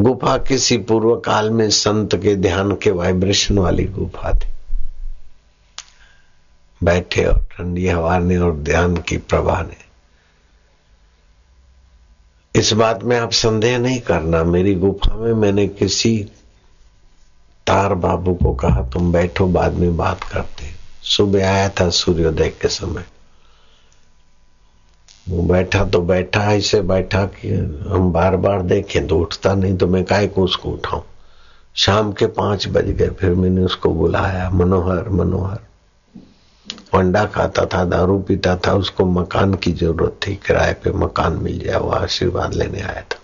गुफा 0.00 0.38
किसी 0.38 0.78
पूर्व 0.78 1.16
काल 1.16 1.50
में 1.50 1.70
संत 1.70 2.16
के 2.16 2.36
ध्यान 2.36 2.72
के 2.72 2.90
वाइब्रेशन 2.90 3.58
वाली 3.58 3.84
गुफा 3.84 4.32
थी। 4.32 4.48
बैठे 6.84 7.24
और 7.24 7.38
ठंडी 7.38 7.88
हवा 7.88 8.18
ने 8.18 8.38
और 8.38 8.56
ध्यान 8.56 8.96
की 8.96 9.16
प्रभा 9.16 9.62
ने। 9.62 9.84
इस 12.60 12.72
बात 12.72 13.02
में 13.02 13.18
आप 13.18 13.32
संदेह 13.32 13.78
नहीं 13.78 14.00
करना, 14.00 14.44
मेरी 14.44 14.74
गुफा 14.74 15.14
में 15.14 15.32
मैंने 15.32 15.68
किसी 15.68 16.28
तार 17.66 17.94
बाबू 17.94 18.34
को 18.34 18.54
कहा, 18.54 18.82
तुम 18.82 19.12
बैठो, 19.12 19.46
बाद 19.46 19.72
में 19.72 19.96
बात 19.96 20.24
करते 20.24 20.64
सुबह 21.04 21.48
आया 21.48 21.68
था 21.68 21.88
सूर्योदय 21.90 22.48
के 22.48 22.68
समय। 22.68 23.04
वो 25.28 25.42
बैठा 25.42 25.84
तो 25.84 26.00
बैठा, 26.00 26.52
ऐसे 26.52 26.80
बैठा 26.80 27.24
कि 27.26 27.48
हम 27.88 28.12
बार 28.12 28.36
बार 28.36 28.62
देखें 28.62 29.06
तो 29.06 29.18
उठता 29.18 29.54
नहीं 29.54 29.76
तो 29.76 29.86
मैं 29.86 30.04
काय 30.04 30.26
को 30.26 30.44
उसको 30.44 30.70
उठाऊं? 30.70 31.02
शाम 31.74 32.12
के 32.12 32.26
पाँच 32.26 32.68
बज 32.68 32.90
गए, 32.90 33.08
फिर 33.10 33.30
मैंने 33.30 33.64
उसको 33.64 33.90
बुलाया, 33.90 34.50
मनोहर 34.50 35.08
मनोहर। 35.08 35.58
अंडा 36.94 37.24
खाता 37.24 37.64
था, 37.66 37.84
दारू 37.84 38.18
पीता 38.18 38.56
था, 38.56 38.74
उसको 38.74 39.04
मकान 39.06 39.54
की 39.54 39.72
ज़रूरत 39.72 40.20
थी, 40.26 40.34
किराए 40.36 40.72
पे 40.72 40.92
मकान 40.92 41.32
मिल 41.32 41.58
जाए, 41.58 41.78
वो 41.78 41.90
आशीर्वाद 41.90 42.54
लेने 42.54 42.80
आया 42.80 43.02
था। 43.02 43.18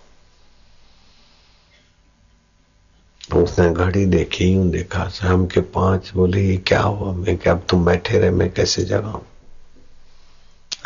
उसने 3.38 3.70
घड़ी 3.70 4.06
देखी, 4.06 4.44
यूँ 4.44 4.70
देखा 4.70 5.08
शाम 5.08 5.46
के 5.46 5.60
पाँच 5.60 6.12
बोले, 6.14 6.42
ये 6.42 6.56
क्या 6.56 6.80
हुआ? 6.80 7.12
मैं 7.12 7.36
क्या, 7.36 7.52
अब 7.52 7.66
तुम 7.70 7.84
बैठे 7.84 8.18
रहे, 8.18 8.30
मैं 8.30 8.52
कैसे 8.52 8.84
जगाऊं? 8.84 9.20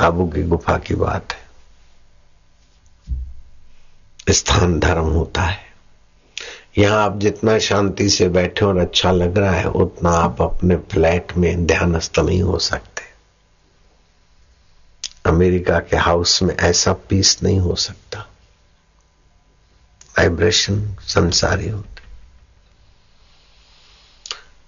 आबू 0.00 0.26
की 0.26 0.42
गुफा 0.42 0.78
की 0.78 0.94
बात 0.94 1.32
है। 1.32 1.44
स्थान 4.30 4.80
धर्म 4.80 5.04
होता 5.04 5.42
है। 5.42 5.64
यहाँ 6.78 7.04
आप 7.04 7.18
जितना 7.18 7.58
शांति 7.58 8.08
से 8.08 8.28
बैठे 8.28 8.64
और 8.64 8.78
अच्छा 8.78 9.12
लग 9.12 9.38
रहा 9.38 9.52
है, 9.52 9.64
उतना 9.64 10.10
आप 10.10 10.42
अपने 10.42 10.76
फ्लैट 10.76 11.32
में 11.36 11.66
ध्यानस्थ 11.66 12.18
नहीं 12.18 12.42
हो 12.42 12.58
सकते। 12.58 13.02
अमेरिका 15.26 15.78
के 15.78 15.96
हाउस 15.96 16.42
में 16.42 16.56
ऐसा 16.56 16.92
पीस 16.92 17.42
नहीं 17.42 17.58
हो 17.58 17.74
सकता। 17.74 18.20
वाइब्रेशन 20.18 20.96
संसारी 21.02 21.68
होते 21.68 21.93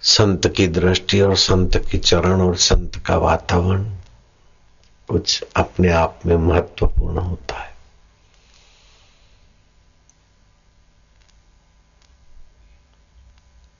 संत 0.08 0.46
की 0.46 0.66
दृष्टि 0.66 1.20
और 1.20 1.36
संत 1.36 1.76
की 1.76 1.98
चरण 1.98 2.40
और 2.40 2.56
संत 2.56 2.96
का 2.96 3.16
वातावरण 3.16 3.84
कुछ 5.08 5.44
अपने 5.56 5.88
आप 5.88 6.20
में 6.26 6.36
महत्वपूर्ण 6.36 7.18
होता 7.18 7.58
है। 7.58 7.76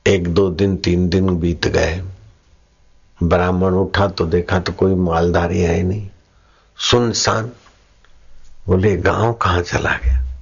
एक 0.07 0.29
दो 0.29 0.51
दिन, 0.51 0.77
तीन 0.77 1.09
दिन 1.09 1.39
बीत 1.39 1.67
गए। 1.67 2.05
ब्राह्मण 3.23 3.73
उठा 3.73 4.09
तो 4.09 4.27
देखा 4.27 4.61
तो 4.61 4.73
कोई 4.73 4.95
मालधारी 4.95 5.61
है 5.61 5.83
नहीं। 5.83 6.09
सुनसान 6.79 7.53
बोले, 8.67 8.97
गाँव 8.97 9.33
कहाँ 9.33 9.63
चला 9.63 9.97
गया? 9.97 10.35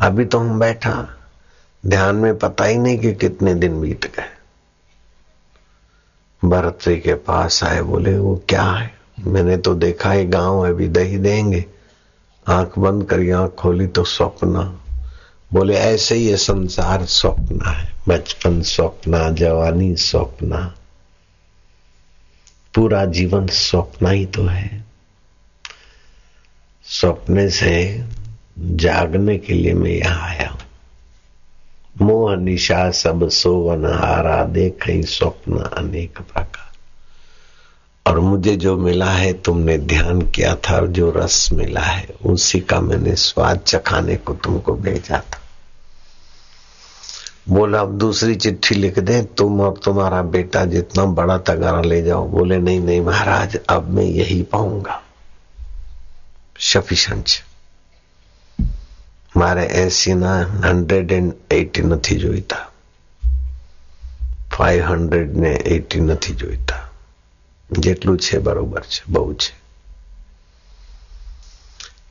अभी 0.00 0.24
तो 0.24 0.38
हम 0.38 0.60
बैठा। 0.60 1.08
ध्यान 1.86 2.16
में 2.16 2.38
पता 2.38 2.64
ही 2.64 2.78
नहीं 2.78 2.98
कि 2.98 3.14
कितने 3.14 3.54
दिन 3.54 3.80
बीत 3.80 4.16
गए। 4.16 4.33
भरत 6.44 6.78
के 6.88 7.14
पास 7.14 7.64
आए, 7.64 7.80
बोले, 7.80 8.18
वो 8.18 8.42
क्या 8.48 8.62
है? 8.62 8.94
मैंने 9.26 9.56
तो 9.56 9.74
देखा 9.74 10.10
है, 10.10 10.26
गाँव 10.26 10.66
है, 10.66 10.72
अभी 10.72 10.88
दही 10.88 11.18
देंगे। 11.18 11.64
आँख 12.48 12.78
बंद 12.78 13.04
करी 13.04 13.30
आँख 13.30 13.50
खोली 13.50 13.86
तो 13.86 14.04
स्वप्न। 14.04 14.80
बोले, 15.52 15.74
ऐसे 15.74 16.14
ही 16.14 16.26
ये 16.26 16.36
संसार 16.36 17.04
स्वप्न 17.04 17.60
है, 17.66 17.92
बचपन 18.08 18.62
स्वप्न, 18.62 19.34
जवानी 19.34 19.96
स्वप्न। 19.96 20.72
पूरा 22.74 23.04
जीवन 23.04 23.46
स्वप्न 23.46 24.10
ही 24.10 24.26
तो 24.26 24.44
है। 24.44 24.84
स्वप्ने 26.84 27.50
से 27.50 28.04
जागने 28.60 29.38
के 29.38 29.52
लिए 29.52 29.74
मैं 29.74 29.90
यहाँ 29.90 30.28
आया 30.28 30.48
हूँ। 30.48 30.60
मोह 32.02 32.36
निशा 32.36 32.90
सब 32.90 33.28
सोवन 33.28 33.86
हारा 33.86 34.44
देख 34.44 34.78
स्वप्न 34.88 35.58
अनेक 35.58 36.18
प्रकार। 36.18 36.64
और 38.06 38.20
मुझे 38.20 38.56
जो 38.56 38.76
मिला 38.76 39.10
है, 39.10 39.32
तुमने 39.32 39.78
ध्यान 39.78 40.22
किया 40.22 40.54
था, 40.54 40.76
और 40.76 40.86
जो 40.86 41.10
रस 41.10 41.50
मिला 41.52 41.80
है, 41.80 42.08
उसी 42.26 42.60
का 42.60 42.80
मैंने 42.80 43.14
स्वाद 43.14 43.58
चखाने 43.58 44.16
को 44.16 44.34
तुमको 44.34 44.72
भेजा 44.72 45.18
था। 45.18 45.40
बोला, 47.48 47.80
अब 47.80 47.98
दूसरी 47.98 48.34
चिट्ठी 48.34 48.74
लिख 48.74 48.98
दे, 48.98 49.22
तुम 49.22 49.60
और 49.60 49.80
तुम्हारा 49.84 50.22
बेटा 50.22 50.64
जितना 50.64 51.04
बड़ा 51.04 51.38
तगारा 51.38 51.80
ले 51.80 52.02
जाओ। 52.02 52.28
बोले, 52.28 52.58
नहीं 52.58 52.80
नहीं 52.80 53.00
महाराज, 53.00 53.56
अब 53.68 53.90
मैं 53.90 54.04
यही 54.04 54.42
पाऊँगा। 54.42 55.02
सफिशंट 56.58 57.24
મારે 59.35 59.65
એસી 59.77 60.15
ના 60.15 60.39
હંડ્રેડ 60.63 61.11
એન્ડ 61.11 61.33
એટી 61.51 61.85
નથી 61.85 62.17
જોઈતા 62.17 62.65
ફાઈવ 64.51 64.83
હંડ્રેડ 64.85 65.37
ને 65.37 65.53
એટી 65.69 66.01
નથી 66.01 66.35
જોઈતા 66.35 66.83
જેટલું 67.69 68.17
છે 68.19 68.39
બરોબર 68.39 68.83
છે 68.87 69.01
બહુ 69.07 69.33
છે 69.35 69.59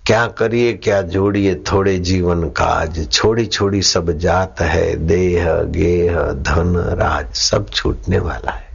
क्या 0.04 0.26
करिए 0.32 0.72
क्या 0.74 1.00
जोड़िए 1.04 1.54
थोड़े 1.68 1.98
जीवन 2.00 2.48
काज 2.52 3.00
छोड़ी 3.08 3.44
छोड़ी 3.46 3.80
सब 3.84 4.10
जात 4.18 4.60
है 4.60 4.86
देह 5.06 5.44
गेह 5.70 6.14
धन 6.44 6.76
राज 6.98 7.34
सब 7.40 7.68
छूटने 7.70 8.18
वाला 8.18 8.52
है 8.52 8.66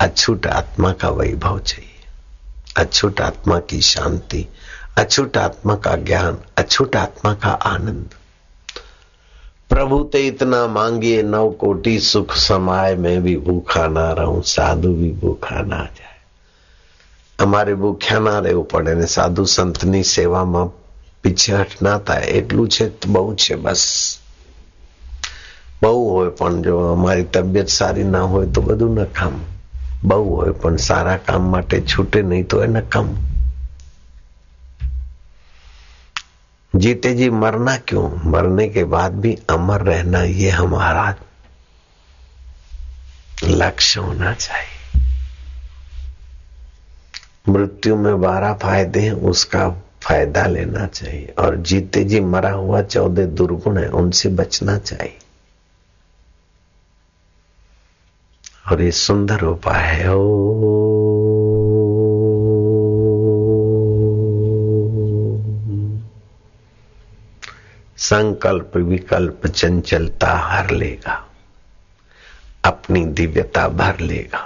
अछूट 0.00 0.46
आत्मा 0.46 0.92
का 0.94 1.10
वैभव 1.10 1.58
चाहिए 1.60 2.04
अछूट 2.76 3.20
आत्मा 3.20 3.58
की 3.70 3.80
शांति 3.80 4.46
अछूट 4.96 5.36
आत्मा 5.38 5.74
का 5.78 5.96
ज्ञान 6.04 6.38
अछूट 6.56 6.96
आत्मा 6.96 7.34
का 7.34 7.52
आनंद 7.66 8.14
प्रभु 9.70 10.02
ते 10.12 10.26
इतना 10.26 10.66
मांगिए 10.68 11.22
नव 11.24 11.50
कोटि 11.58 11.98
सुख 12.02 12.36
समाय 12.40 12.94
में 12.96 13.22
भी 13.22 13.36
भूखा 13.42 13.86
ना 13.88 14.10
रहूं 14.12 14.40
साधु 14.48 14.94
भी 14.94 15.12
भूखा 15.20 15.60
ना 15.64 15.82
जाए 15.96 16.12
અમારે 17.38 17.74
ભૂખ્યા 17.74 18.18
ના 18.20 18.40
રહેવું 18.40 18.66
પડે 18.66 18.92
ને 18.94 19.06
સાધુ 19.06 19.44
સંતની 19.46 20.02
સેવામાં 20.08 20.68
પીછેહટ 21.24 21.80
ના 21.82 21.98
થાય 21.98 22.26
એટલું 22.38 22.68
છે 22.68 22.84
બહુ 23.08 23.22
છે 23.36 23.56
બસ 23.56 23.84
બહુ 25.82 25.98
હોય 26.10 26.30
પણ 26.30 26.62
જો 26.62 26.76
અમારી 26.92 27.26
તબિયત 27.32 27.68
સારી 27.68 28.06
ના 28.06 28.26
હોય 28.26 28.48
તો 28.48 28.60
બધું 28.60 28.94
નકામ 28.98 29.34
બહુ 30.04 30.22
હોય 30.30 30.54
પણ 30.54 30.78
સારા 30.78 31.18
કામ 31.20 31.50
માટે 31.50 31.76
છૂટે 31.86 32.18
નહીં 32.22 32.46
તો 32.46 32.62
એ 32.64 32.68
નકામ 32.68 33.08
जीते 36.77 37.13
जी 37.13 37.29
मरना 37.29 37.77
क्यों? 37.77 38.31
मरने 38.31 38.69
के 38.69 38.83
बाद 38.83 39.13
भी 39.13 39.37
अमर 39.49 39.81
रहना, 39.81 40.21
ये 40.21 40.49
हमारा 40.49 41.15
लक्ष्य 43.43 43.99
होना 43.99 44.33
चाहिए। 44.33 45.03
मृत्यु 47.49 47.95
में 47.95 48.21
बारह 48.21 48.53
फ़ायदे 48.53 48.99
हैं, 48.99 49.11
उसका 49.11 49.69
फ़ायदा 50.03 50.45
लेना 50.45 50.87
चाहिए। 50.87 51.33
और 51.39 51.55
जीते 51.55 52.03
जी 52.03 52.19
मरा 52.19 52.51
हुआ 52.51 52.81
चौदह 52.81 53.25
दुर्गुण 53.25 53.77
है, 53.77 53.89
उनसे 53.89 54.29
बचना 54.29 54.77
चाहिए। 54.77 55.19
और 58.71 58.81
ये 58.81 58.91
सुंदर 58.91 59.41
उपाय 59.41 59.83
है। 59.83 60.15
ओ 60.15 61.06
संकल्प 68.07 68.77
विकल्प 68.77 69.47
चंचलता 69.47 70.33
हर 70.39 70.69
लेगा। 70.69 71.15
अपनी 72.65 73.05
दिव्यता 73.05 73.67
भर 73.69 73.99
लेगा। 73.99 74.45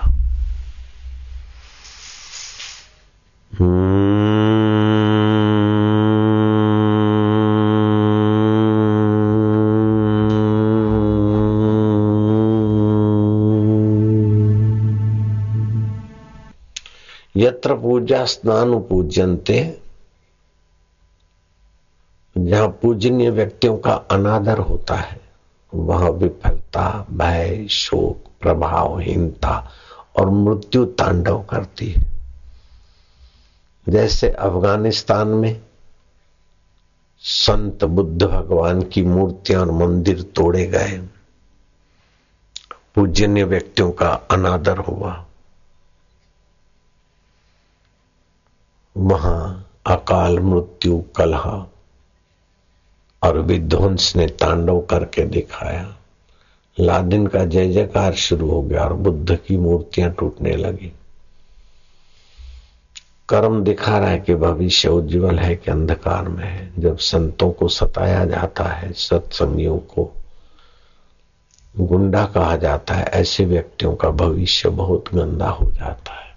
यत्र 17.38 17.74
पूजा 17.74 18.26
स्नान 18.26 18.80
पूजनते 18.80 19.60
जहाँ 22.36 22.67
पूजनीय 22.92 23.30
व्यक्तियों 23.30 23.78
का 23.78 23.94
अनादर 23.94 24.58
होता 24.58 24.96
है, 24.96 25.22
वहाँ 25.76 26.10
विफलता, 26.10 27.06
भय, 27.12 27.68
शोक, 27.68 28.32
प्रभावहीनता 28.42 29.72
और 30.20 30.30
मृत्यु 30.30 30.86
तांडव 30.86 31.44
करती 31.44 31.92
है। 31.92 32.04
जैसे 33.90 34.30
अफ़गानिस्तान 34.30 35.28
में 35.28 35.62
संत 37.20 37.84
बुद्ध 37.84 38.24
भगवान 38.24 38.82
की 38.82 39.04
मूर्तियाँ 39.04 39.62
और 39.62 39.72
मंदिर 39.72 40.22
तोड़े 40.22 40.66
गए, 40.66 41.08
पूजनीय 42.96 43.44
व्यक्तियों 43.44 43.92
का 43.92 44.10
अनादर 44.10 44.78
हुआ। 44.78 45.26
वहाँ 48.98 49.70
अकाल 49.86 50.40
मृत्यु, 50.40 51.04
कलह 51.16 51.68
और 53.24 53.40
विध्वंस 53.40 54.16
ने 54.16 54.28
तांडव 54.28 54.82
करके 54.82 55.26
दिखाया। 55.26 55.98
लादिन 56.80 57.28
का 57.28 57.46
जय 57.46 57.72
जयकार 57.72 58.14
शुरू 58.14 58.50
हो 58.50 58.62
गया 58.62 58.84
और 58.84 58.94
बुद्ध 58.94 59.36
की 59.36 59.58
मूर्तियाँ 59.58 60.12
टूटने 60.12 60.56
लगी। 60.56 60.94
कर्म 63.30 63.64
दिखा 63.64 64.00
रहा 64.00 64.10
है 64.10 64.20
कि 64.20 64.36
भविष्य 64.36 64.90
उज्जवल 64.90 65.40
है 65.40 65.56
कि 65.56 65.72
अंधकार 65.72 66.28
में 66.28 66.46
है। 66.46 66.74
जब 66.80 66.98
संतों 66.98 67.52
को 67.52 67.68
सताया 67.68 68.26
जाता 68.26 68.64
है, 68.64 68.94
सत्संगियों 68.94 69.78
को 69.78 70.16
गुंडा 71.80 72.26
कहा 72.26 72.58
जाता 72.58 72.94
है, 72.94 73.04
ऐसे 73.04 73.46
व्यक्तियों 73.46 73.96
का 73.96 74.10
भविष्य 74.10 74.70
बहुत 74.70 75.06
गंदा 75.14 75.50
हो 75.50 75.72
जाता 75.72 76.14
है। 76.14 76.36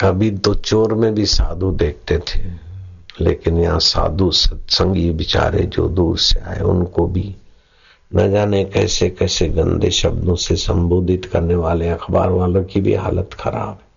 कभी 0.00 0.30
तो 0.30 0.54
चोर 0.54 0.94
में 0.94 1.14
भी 1.14 1.26
साधु 1.26 1.70
देखते 1.70 2.18
थे। 2.18 2.71
लेकिन 3.20 3.58
यहाँ 3.58 3.80
साधु 3.80 4.30
सत्संगी 4.30 5.10
बिचारे 5.10 5.62
जो 5.62 5.88
दूर 5.88 6.18
से 6.18 6.40
आए, 6.40 6.60
उनको 6.60 7.06
भी 7.06 7.36
न 8.14 8.30
जाने 8.30 8.64
कैसे 8.64 9.10
कैसे 9.10 9.48
गंदे 9.48 9.90
शब्दों 9.90 10.34
से 10.34 10.56
संबोधित 10.56 11.24
करने 11.24 11.54
वाले 11.54 11.88
अखबार 11.88 12.30
वालों 12.30 12.64
की 12.64 12.80
भी 12.80 12.94
हालत 12.94 13.30
खराब 13.34 13.78
है। 13.82 13.92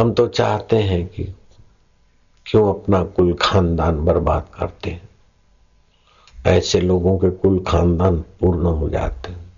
हम 0.00 0.12
तो 0.12 0.28
चाहते 0.28 0.76
हैं 0.76 1.06
कि 1.06 1.24
क्यों 2.46 2.74
अपना 2.74 3.04
कुल 3.04 3.34
खानदान 3.34 4.04
बर्बाद 4.04 4.46
करते 4.58 4.90
हैं? 4.90 5.08
ऐसे 6.46 6.80
लोगों 6.80 7.18
के 7.18 7.30
कुल 7.30 7.64
खानदान 7.66 8.16
पूर्ण 8.40 8.66
हो 8.66 8.88
जाते 8.88 9.32
हैं। 9.32 9.52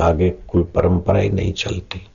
आगे 0.00 0.30
कुल 0.30 0.62
परंपरा 0.62 1.18
ही 1.18 1.28
नहीं 1.28 1.52
चलती। 1.52 2.06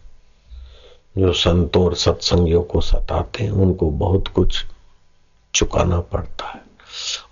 जो 1.17 1.34
संतों 1.34 1.86
और 1.86 1.96
सत्संगियों 1.96 2.63
को 2.63 2.82
सताते 2.82 3.44
हैं, 3.44 3.52
उनको 3.52 3.89
बहुत 3.91 4.28
कुछ 4.28 4.65
चुकाना 5.55 5.99
पड़ता 5.99 6.47
है। 6.47 6.61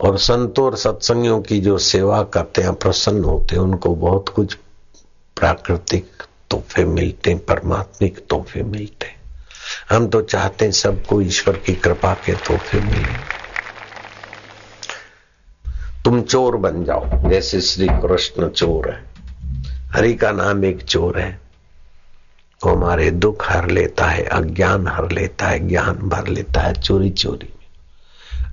और 0.02 0.18
संतों 0.18 0.66
और 0.66 0.76
सत्संगियों 0.76 1.42
की 1.42 1.60
जो 1.60 1.78
सेवा 1.78 2.24
करते 2.24 2.62
हैं, 2.62 2.74
प्रसन्न 2.74 3.24
होते 3.24 3.56
हैं, 3.56 3.64
उनको 3.64 3.96
बहुत 3.96 4.30
कुछ 4.30 4.56
प्राकृतिक 5.36 6.08
तोहफे 6.50 6.86
मिलते 6.86 7.32
हैं, 7.32 7.46
परमात्मिक 7.46 8.26
तोहफे 8.30 8.64
मिलते 8.64 9.06
हैं। 9.06 9.20
हम 9.90 10.08
तो 10.08 10.22
चाहते 10.22 10.66
हैं 10.66 10.72
सबको 10.72 11.22
ईश्वर 11.22 11.58
की 11.58 11.74
कृपा 11.74 12.14
के 12.14 12.34
तोहफे 12.34 12.80
मिले। 12.80 13.40
तुम 16.04 16.22
चोर 16.22 16.56
बन 16.56 16.84
जाओ, 16.84 17.30
जैसे 17.30 17.62
श्री 17.62 17.88
कृष्ण 17.88 18.50
चोर 18.50 18.92
है। 18.92 19.06
हरि 19.92 20.14
का 20.14 20.32
नाम 20.32 20.66
एक 20.66 20.84
चोर 20.84 21.20
है। 21.20 21.42
वो 22.66 22.76
हमारे 22.76 23.12
दुख 23.12 23.52
हर 23.52 23.70
लेता 23.70 24.06
है, 24.06 24.24
अज्ञान 24.24 24.88
हर 24.88 25.12
लेता 25.12 25.46
है, 25.46 25.68
ज्ञान 25.68 25.94
भर 25.94 26.28
लेता 26.28 26.62
है 26.62 26.74
चोरी 26.74 27.10
चोरी 27.10 27.54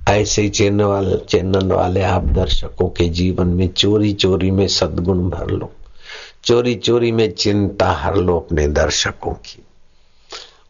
ऐसे 0.07 0.49
चैनल 0.49 0.83
वाले 0.83 1.17
चैनल 1.17 1.71
वाले 1.71 2.01
आप 2.01 2.23
दर्शकों 2.23 2.89
के 2.89 3.09
जीवन 3.09 3.47
में 3.47 3.67
चोरी 3.67 4.13
चोरी 4.13 4.51
में 4.51 4.67
सदगुण 4.67 5.29
भर 5.29 5.47
लो। 5.47 5.71
चोरी 6.43 6.75
चोरी 6.75 7.11
में 7.11 7.31
चिंता 7.31 7.91
हर 7.91 8.15
लो 8.15 8.39
अपने 8.39 8.67
दर्शकों 8.67 9.33
की। 9.33 9.63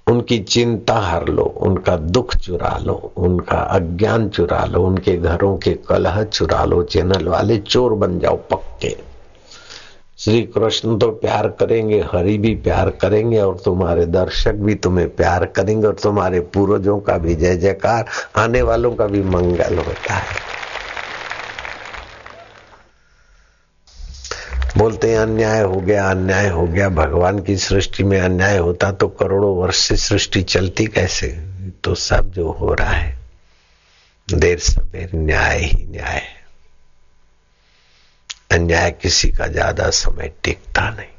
उनकी 0.07 0.39
चिंता 0.39 0.93
हर 0.93 1.27
लो, 1.27 1.43
उनका 1.43 1.97
दुख 1.97 2.37
चुरा 2.37 2.77
लो, 2.77 3.11
उनका 3.17 3.57
अज्ञान 3.57 4.29
चुरा 4.29 4.65
लो, 4.65 4.83
उनके 4.83 5.17
घरों 5.17 5.57
के 5.57 5.73
कलह 5.73 6.23
चुरा 6.23 6.65
लो, 6.65 6.83
चैनल 6.83 7.27
वाले 7.27 7.57
चोर 7.57 7.93
बन 7.93 8.19
जाओ 8.19 8.35
पक्के। 8.35 8.97
श्री 10.19 10.41
कृष्ण 10.41 10.97
तो 10.97 11.11
प्यार 11.11 11.47
करेंगे, 11.47 11.99
हरि 12.13 12.37
भी 12.37 12.55
प्यार 12.55 12.89
करेंगे 12.89 13.39
और 13.39 13.57
तुम्हारे 13.65 14.05
दर्शक 14.05 14.53
भी 14.53 14.75
तुम्हें 14.75 15.15
प्यार 15.15 15.45
करेंगे 15.45 15.87
और 15.87 15.93
तुम्हारे 15.93 16.39
पूर्वजों 16.39 16.99
का 16.99 17.17
भी 17.17 17.35
जय 17.35 17.55
जयकार, 17.55 18.05
आने 18.35 18.61
वालों 18.61 18.95
का 18.95 19.05
भी 19.05 19.21
मंगल 19.23 19.77
होता 19.77 20.13
है। 20.13 20.35
बोलते 24.77 25.11
हैं, 25.11 25.19
अन्याय 25.19 25.61
हो 25.61 25.75
गया, 25.75 26.09
अन्याय 26.09 26.49
हो 26.49 26.67
गया, 26.67 26.89
भगवान 26.89 27.39
की 27.39 27.57
सृष्टि 27.57 28.03
में 28.03 28.19
अन्याय 28.19 28.57
होता 28.57 28.91
तो 28.91 29.07
करोड़ों 29.07 29.55
वर्ष 29.57 29.77
से 29.77 29.95
सृष्टि 29.95 30.41
चलती 30.41 30.85
कैसे? 30.85 31.27
तो 31.83 31.95
सब 31.95 32.31
जो 32.31 32.51
हो 32.51 32.73
रहा 32.73 32.91
है, 32.91 33.19
देर 34.33 34.59
सवेर 34.59 35.09
न्याय 35.15 35.59
ही 35.59 35.85
न्याय। 35.85 36.07
है 36.07 36.36
अन्याय 38.57 38.91
किसी 38.91 39.29
का 39.29 39.47
ज़्यादा 39.47 39.89
समय 39.89 40.31
टिकता 40.43 40.89
नहीं, 40.89 41.13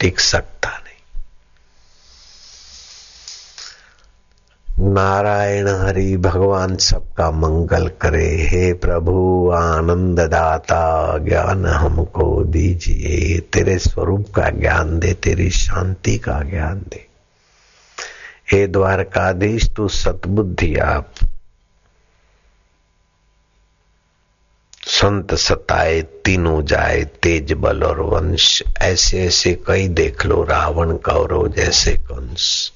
टिक 0.00 0.20
सकता 0.20 0.68
नहीं। 0.68 0.88
नारायण 4.88 5.68
हरि 5.68 6.16
भगवान 6.16 6.76
सबका 6.76 7.30
मंगल 7.30 7.88
करे, 8.00 8.28
हे 8.50 8.72
प्रभु 8.72 9.50
आनंद 9.54 10.20
दाता 10.20 11.18
ज्ञान 11.18 11.66
हमको 11.66 12.44
दीजिए, 12.44 13.38
तेरे 13.52 13.78
स्वरूप 13.78 14.32
का 14.34 14.48
ज्ञान 14.50 14.98
दे, 14.98 15.12
तेरी 15.14 15.50
शांति 15.50 16.16
का 16.18 16.42
ज्ञान 16.42 16.78
दे। 16.90 17.06
हे 18.52 18.66
द्वारकाधीश, 18.66 19.68
तू 19.70 19.88
सतबुद्धि 19.88 20.74
आप 20.76 21.12
संत 24.90 25.34
सताए, 25.34 26.02
तीनों 26.02 26.64
जाए, 26.64 27.04
तेज 27.04 27.52
बल 27.52 27.82
और 27.82 28.00
वंश। 28.00 28.62
ऐसे 28.78 29.26
ऐसे 29.26 29.58
कई 29.66 29.88
देख 29.88 30.26
लो, 30.26 30.42
रावण 30.44 30.96
कौरव 30.96 31.48
जैसे 31.48 31.92
कंस। 31.92 32.72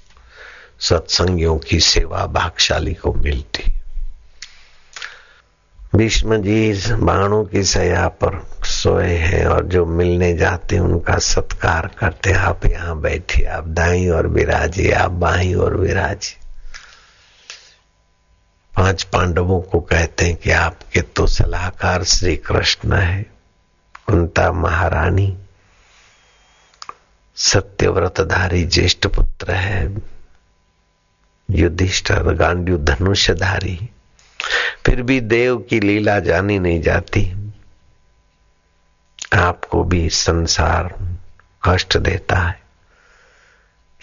सत्संगियों 0.81 1.59
की 1.59 1.81
सेवा 1.81 2.27
भागशाली 2.27 2.94
को 2.94 3.12
मिलती। 3.12 3.72
भीष्म 5.96 6.37
जी 6.37 6.72
बाणों 6.94 7.44
की 7.44 7.62
सया 7.62 8.09
पर 8.09 8.46
सोए 8.64 9.07
हैं 9.07 9.46
और 9.46 9.64
जो 9.64 9.87
मिलने 9.87 10.33
जाते 10.35 10.79
उनका 10.79 11.18
सत्कार 11.18 11.90
करते 11.98 12.33
आप 12.33 12.66
यहाँ 12.66 13.00
बैठे 13.00 13.44
आप 13.44 13.68
दाई 13.68 14.09
और 14.09 14.27
विराजी 14.27 14.90
आप 14.90 15.11
बाई 15.11 15.55
और 15.55 15.77
विराजी 15.77 16.37
पाँच 18.77 19.03
पांडवों 19.03 19.61
को 19.61 19.81
कहते 19.81 20.25
हैं 20.25 20.37
कि 20.37 20.51
आपके 20.51 21.01
तो 21.03 21.27
सलाहकार 21.27 22.05
श्री 22.05 22.37
कृष्ण 22.37 22.93
है, 22.93 23.23
कुंता 24.07 24.53
महारानी, 24.53 25.37
सत्यव्रतधारी 27.37 28.65
ज्येष्ठ 28.65 29.07
पुत्र 29.07 29.53
है, 29.53 29.97
युधिष्ठर 31.51 32.23
गांडू 32.35 32.79
धनुषधारी 32.79 33.91
फिर 34.87 35.03
भी 35.03 35.21
देव 35.21 35.59
की 35.59 35.81
लीला 35.81 36.19
जानी 36.19 36.59
नहीं 36.59 36.83
जाती। 36.83 37.53
आपको 39.35 39.85
भी 39.85 40.11
संसार 40.11 40.95
कष्ट 41.69 41.97
देता 41.97 42.37
है। 42.37 42.63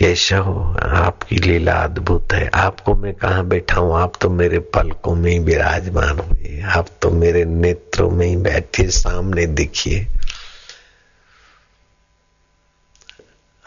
केशव 0.01 0.77
आपकी 0.79 1.35
लीला 1.35 1.73
अद्भुत 1.73 2.33
है। 2.33 2.49
आपको 2.53 2.95
मैं 2.95 3.13
कहा 3.13 3.41
बैठा 3.41 3.79
हूँ? 3.79 3.97
आप 3.97 4.13
तो 4.21 4.29
मेरे 4.29 4.59
पलकों 4.59 5.15
में 5.15 5.31
ही 5.31 5.39
विराजमान 5.39 6.19
हुए। 6.19 6.61
आप 6.61 6.87
तो 7.01 7.11
मेरे 7.11 7.45
नेत्रों 7.45 8.11
में 8.11 8.27
ही 8.27 8.35
बैठे 8.35 8.87
सामने 8.87 9.45
दिखिए। 9.45 10.07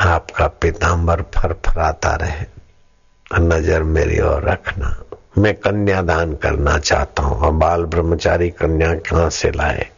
आपका 0.00 0.46
पिताम्बर 0.46 1.22
फरफराता 1.22 2.14
रहे। 2.14 2.46
नज़र 3.40 3.82
मेरी 3.82 4.20
ओर 4.20 4.42
रखना। 4.42 5.02
मैं 5.38 5.54
कन्या 5.54 6.02
दान 6.02 6.34
करना 6.34 6.78
चाहता 6.78 7.22
हूँ 7.22 7.38
और 7.38 7.52
बाल 7.52 7.84
ब्रह्मचारी 7.84 8.50
कन्या 8.50 8.94
कहाँ 8.94 9.30
से 9.30 9.50
लाए? 9.50 9.88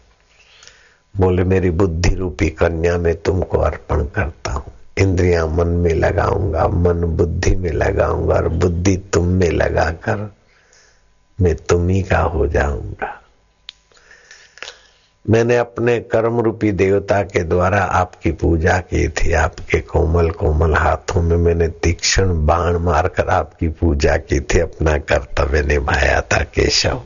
बोले, 1.16 1.44
मेरी 1.44 1.70
बुद्धि 1.70 2.14
रूपी 2.14 2.48
कन्या 2.48 2.98
में 2.98 3.22
तुमको 3.22 3.58
अर्पण 3.58 4.04
करता 4.04 4.52
इंद्रियाँ 4.98 5.46
मन 5.46 5.66
में 5.66 5.94
लगाऊँगा, 5.94 6.68
मन 6.68 7.04
बुद्धि 7.16 7.56
में 7.56 7.70
लगाऊँगा 7.70 8.34
और 8.34 8.48
बुद्धि 8.48 8.96
तुम 8.96 9.26
में 9.26 9.50
लगाकर 9.50 10.34
मैं 11.40 11.54
तुम्ही 11.56 12.02
का 12.02 12.18
हो 12.18 12.46
जाऊँगा। 12.46 13.22
मैंने 15.30 15.56
अपने 15.56 16.00
कर्म 16.00 16.40
रूपी 16.40 16.72
देवता 16.72 17.22
के 17.22 17.42
द्वारा 17.42 17.82
आपकी 17.82 18.32
पूजा 18.32 18.78
की 18.78 19.08
थी, 19.08 19.32
आपके 19.32 19.80
कोमल 19.80 20.30
कोमल 20.30 20.74
हाथों 20.74 21.22
में 21.22 21.36
मैंने 21.36 21.68
तीक्ष्ण 21.68 22.46
बाण 22.46 22.78
मारकर 22.78 23.28
आपकी 23.28 23.68
पूजा 23.68 24.16
की 24.16 24.40
थी, 24.40 24.58
अपना 24.58 24.98
कर्तव्य 24.98 25.62
निभाया 25.62 26.20
था 26.20 26.42
केशव। 26.42 27.02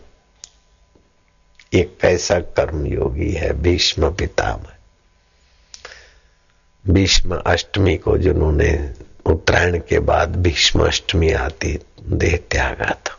एक 1.72 1.98
कैसा 2.00 2.40
कर्म 2.40 2.87
योगी 2.87 3.33
है, 3.33 3.53
भीष्म 3.62 4.11
पितामह। 4.11 4.76
भीष्म 6.88 7.37
अष्टमी 7.37 7.97
को 7.97 8.19
जिन्होंने 8.19 8.95
उत्तरायण 9.27 9.79
के 9.79 9.99
बाद 9.99 10.37
भीष्म 10.37 10.87
अष्टमी 10.87 11.33
आती, 11.33 11.79
देह 12.07 12.38
त्यागा 12.51 12.90
था। 12.90 13.19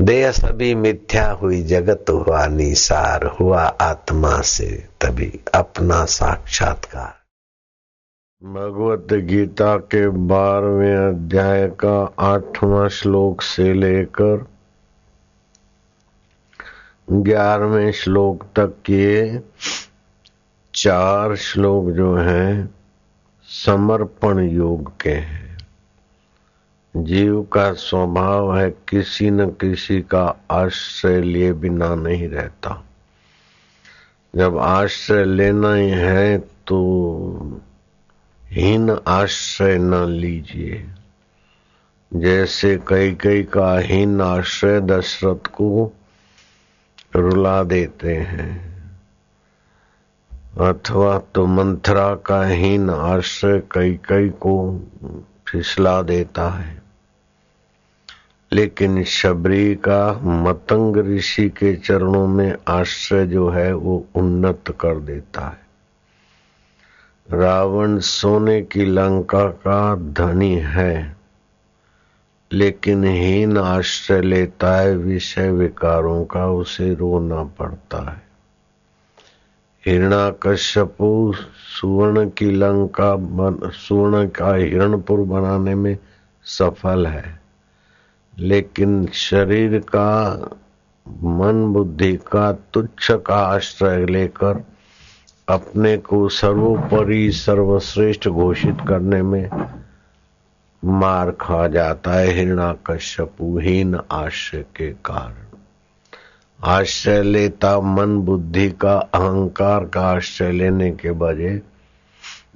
देह 0.00 0.30
सभी 0.30 0.74
मिथ्या 0.74 1.30
हुई, 1.30 1.62
जगत 1.62 2.04
हुआ, 2.10 2.46
निसार 2.46 3.24
हुआ, 3.24 3.62
आत्मा 3.62 4.40
से 4.40 4.88
तभी 5.00 5.40
अपना 5.54 6.04
साक्षात्कार। 6.04 7.26
भगवत 8.44 9.12
गीता 9.12 9.76
के 9.76 10.08
बारहवें 10.08 10.96
अध्याय 10.96 11.68
का 11.68 12.14
आठवां 12.18 12.88
श्लोक 12.88 13.42
से 13.42 13.72
लेकर 13.72 14.46
ग्यारहवें 17.12 17.92
श्लोक 17.92 18.44
तक 18.56 18.74
के 18.90 19.38
चार 20.76 21.36
श्लोक 21.36 21.90
जो 21.90 22.16
हैं, 22.16 22.74
समर्पण 23.42 24.38
योग 24.38 25.00
के 25.00 25.10
हैं। 25.10 25.58
जीव 26.96 27.42
का 27.42 27.72
स्वभाव 27.72 28.58
है, 28.58 28.70
किसी 28.70 29.30
न 29.30 29.46
किसी 29.46 30.00
का 30.00 30.40
आश्रय 30.50 31.20
लिए 31.20 31.52
बिना 31.52 31.94
नहीं 31.94 32.28
रहता। 32.28 32.84
जब 34.36 34.58
आश्रय 34.58 35.24
लेना 35.24 35.74
ही 35.74 35.90
है 35.90 36.38
तो 36.38 37.60
हीन 38.44 38.98
आश्रय 39.06 39.78
न 39.78 39.94
लीजिए। 39.94 40.88
जैसे 42.14 42.80
कई 42.88 43.14
कई 43.14 43.42
का 43.42 43.78
हीन 43.78 44.20
आश्रय 44.20 44.80
दशरथ 44.80 45.46
को 45.46 45.92
रुला 47.16 47.62
देते 47.62 48.16
हैं। 48.16 48.75
अथवा 50.60 51.18
तो 51.18 51.46
मंथरा 51.46 52.14
का 52.14 52.46
हीन 52.46 52.90
आश्रय 52.90 53.62
कई 53.70 54.00
कई 54.08 54.28
को 54.28 54.80
फिसला 55.48 56.02
देता 56.02 56.48
है। 56.48 56.82
लेकिन 58.52 59.04
शबरी 59.04 59.74
का 59.74 60.20
मतंग 60.22 60.96
ऋषि 60.96 61.48
के 61.48 61.76
चरणों 61.76 62.26
में 62.26 62.56
आश्रय 62.68 63.26
जो 63.26 63.48
है, 63.48 63.74
वो 63.74 64.06
उन्नत 64.14 64.64
कर 64.80 64.98
देता 65.00 65.46
है। 65.46 65.66
रावण 67.30 67.98
सोने 67.98 68.62
की 68.62 68.84
लंका 68.84 69.44
का 69.44 69.96
धनी 69.96 70.54
है, 70.54 71.16
लेकिन 72.52 73.04
हीन 73.04 73.58
आश्रय 73.58 74.22
लेता 74.22 74.76
है, 74.76 74.96
विषय 74.96 75.50
विकारों 75.50 76.24
का, 76.24 76.46
उसे 76.46 76.94
रोना 76.94 77.44
पड़ता 77.44 78.10
है। 78.10 78.25
हिरणाकश्यपु 79.86 81.32
सुवर्ण 81.80 82.30
की 82.30 82.50
लंका 82.50 83.16
सुवर्ण 83.70 84.28
का 84.28 84.54
हिरणपुर 84.54 85.18
बनाने 85.18 85.74
में 85.74 85.98
सफल 86.44 87.06
है। 87.06 87.40
लेकिन 88.38 89.06
शरीर 89.06 89.78
का, 89.78 90.38
मन 91.08 91.72
बुद्धि 91.72 92.16
का 92.16 92.52
तुच्छ 92.52 93.12
का 93.12 93.34
आश्रय 93.34 94.06
लेकर 94.06 94.64
अपने 95.48 95.96
को 95.96 96.28
सर्वोपरि 96.28 97.32
सर्वश्रेष्ठ 97.32 98.28
घोषित 98.28 98.76
करने 98.88 99.22
में 99.22 99.50
मार 100.84 101.30
खा 101.30 101.68
जाता 101.68 102.12
है 102.12 102.30
हिरणा 102.30 102.76
कश्यपुहीन 102.86 103.98
आश्रय 104.10 104.62
के 104.76 104.90
कारण। 104.90 105.45
आश्रय 106.60 107.22
लेता 107.22 107.80
मन 107.80 108.16
बुद्धि 108.18 108.68
का, 108.70 108.96
अहंकार 109.14 109.84
का 109.84 110.00
आश्रय 110.00 110.52
लेने 110.52 110.90
के 110.90 111.12
बजे 111.12 111.60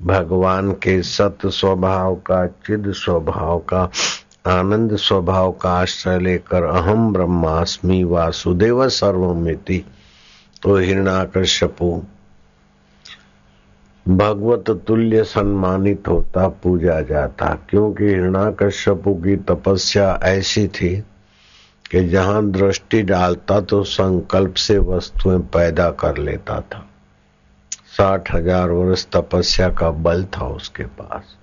भगवान 0.02 0.72
के 0.72 1.02
सत 1.02 1.38
स्वभाव 1.46 2.14
का, 2.16 2.46
चिद 2.46 2.92
स्वभाव 2.92 3.58
का, 3.58 3.82
आनंद 4.46 4.96
स्वभाव 4.96 5.52
का 5.52 5.70
आश्रय 5.70 6.18
लेकर 6.18 6.64
अहम 6.64 7.12
ब्रह्मास्मि 7.12 8.02
वासुदेव 8.04 8.88
सर्वमिति 8.88 9.84
तो 10.62 10.76
हिरणाकश्यपु, 10.76 12.02
भगवत 14.06 14.70
तुल्य 14.88 15.24
सम्मानित 15.24 16.08
होता 16.08 16.48
पूजा 16.62 17.00
जाता, 17.00 17.54
क्योंकि 17.68 18.04
हिरणाकश्यपु 18.04 19.14
की 19.14 19.36
तपस्या 19.36 20.18
ऐसी 20.24 20.66
थी 20.68 20.96
कि 21.90 22.04
जहाँ 22.04 22.50
दृष्टि 22.50 23.02
डालता 23.02 23.60
तो 23.60 23.82
संकल्प 23.84 24.54
से 24.54 24.78
वस्तुएँ 24.78 25.38
पैदा 25.38 25.90
कर 25.90 26.16
लेता 26.16 26.60
था। 26.60 26.86
साठ 27.96 28.34
हज़ार 28.34 28.70
वर्ष 28.70 29.06
तपस्या 29.06 29.68
का 29.68 29.90
बल 29.90 30.24
था 30.24 30.46
उसके 30.46 30.84
पास। 30.84 31.36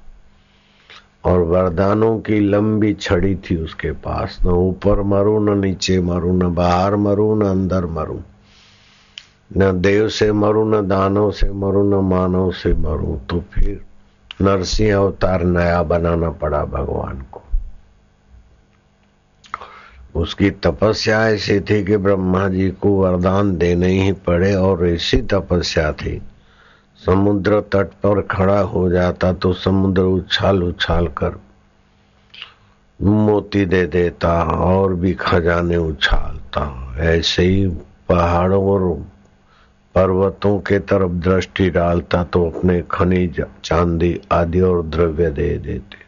और 1.26 1.40
वरदानों 1.40 2.20
की 2.20 2.40
लंबी 2.40 2.94
छड़ी 2.94 3.36
थी 3.36 3.56
उसके 3.56 3.92
पास। 3.92 4.40
न 4.46 4.48
ऊपर 4.48 5.02
मरू, 5.02 5.40
न 5.40 5.58
नीचे 5.60 6.00
मरू, 6.02 6.32
न 6.34 6.54
बाहर 6.54 6.96
मरू, 6.96 7.36
न 7.36 7.46
अंदर 7.46 7.86
मरू। 7.86 8.20
न 9.58 9.82
देव 9.82 10.10
से 10.10 10.32
मरू, 10.32 10.64
न 10.70 10.88
दानव 10.88 11.32
से 11.32 11.52
मरू, 11.52 11.84
न 11.84 12.06
मानव 12.06 12.52
से 12.52 12.74
मरू। 12.74 13.20
तो 13.30 13.44
फिर 13.54 13.82
नरसिंह 14.42 14.96
अवतार 14.96 15.44
नया 15.44 15.84
बनाना 15.84 16.30
पड़ा 16.30 16.66
भगवान 16.66 17.26
को। 17.32 17.42
उसकी 20.18 20.50
तपस्या 20.64 21.28
ऐसी 21.30 21.60
थी 21.60 21.84
कि 21.84 21.98
ब्रह्मा 21.98 22.48
जी 22.50 22.70
को 22.72 22.96
वरदान 22.96 23.56
देने 23.58 23.88
ही 24.02 24.12
पड़े 24.26 24.54
और 24.56 24.88
ऐसी 24.88 25.18
तपस्या 25.34 25.92
थी। 25.94 26.22
समुद्र 27.02 27.60
तट 27.74 27.88
पर 28.04 28.22
खड़ा 28.22 28.60
हो 28.62 28.90
जाता 28.90 29.34
तो 29.34 29.54
समुद्र 29.56 30.02
उछाल 30.02 30.64
उछाल 30.64 31.08
कर 31.18 31.40
मोती 33.00 33.66
दे 33.66 33.86
देता 33.88 34.32
और 34.44 34.94
भी 34.96 35.14
खजाने 35.14 35.78
उछालता। 35.78 36.64
ऐसे 37.00 37.44
ही 37.44 37.68
पहाड़ों 38.10 38.64
और 38.66 38.94
पर्वतों 39.96 40.58
के 40.60 40.80
तरफ़ 40.80 41.12
दृष्टि 41.24 41.70
डालता 41.70 42.24
तो 42.24 42.44
अपने 42.50 42.82
खनिज, 42.92 43.42
चांदी 43.64 44.20
आदि 44.32 44.62
और 44.62 44.84
द्रव्य 44.86 45.30
दे 45.30 45.50
देते। 45.58 46.07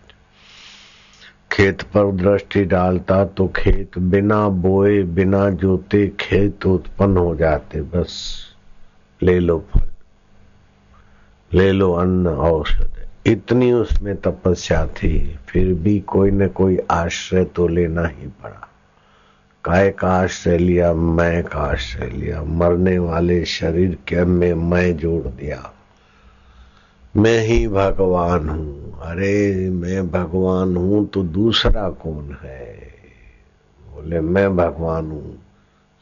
खेत 1.60 1.82
पर 1.82 2.12
दृष्टि 2.12 2.66
डालता 2.66 3.26
तो 3.26 3.48
खेत 3.48 3.98
बिना 3.98 4.50
बोए, 4.50 5.04
बिना 5.04 5.50
जोते 5.50 6.12
खेत 6.20 6.66
उत्पन्न 6.66 7.18
हो 7.18 7.36
जाते। 7.36 7.82
बस, 7.82 8.42
ले 9.24 9.40
लो 9.40 9.66
फल, 9.74 9.90
ले 11.58 11.72
लो 11.72 11.94
अन्न, 11.94 12.28
औषध। 12.28 12.90
इतनी 13.26 13.72
उसमें 13.72 14.16
तपस्या 14.16 14.88
थी, 14.88 15.40
फिर 15.48 15.74
भी 15.74 16.00
कोई 16.00 16.32
न 16.32 16.48
कोई 16.48 16.78
आश्रय 16.92 17.46
तो 17.46 17.68
लेना 17.68 18.08
ही 18.08 18.28
पड़ा। 18.28 18.70
काय 19.64 19.90
का 19.90 20.08
आश्रय 20.08 20.58
लिया, 20.58 20.94
मैं 20.94 21.44
का 21.44 21.60
आश्रय 21.60 22.10
लिया। 22.10 22.44
मरने 22.44 23.00
वाले 23.00 23.46
शरीर 23.46 23.98
के 24.08 24.26
में 24.26 24.54
मैं 24.54 24.98
जोड़ 24.98 25.28
दिया। 25.28 25.74
मैं 27.18 27.40
ही 27.40 27.68
भगवान 27.68 28.50
हूँ। 28.50 28.89
अरे 29.02 29.70
मैं 29.70 30.12
भगवान 30.12 30.78
हूँ 30.78 31.08
तो 31.08 31.24
दूसरा 31.24 31.90
कौन 31.90 32.38
है? 32.44 32.94
बोले, 33.84 34.20
मैं 34.20 34.56
भगवान 34.56 35.06
हूँ। 35.06 35.44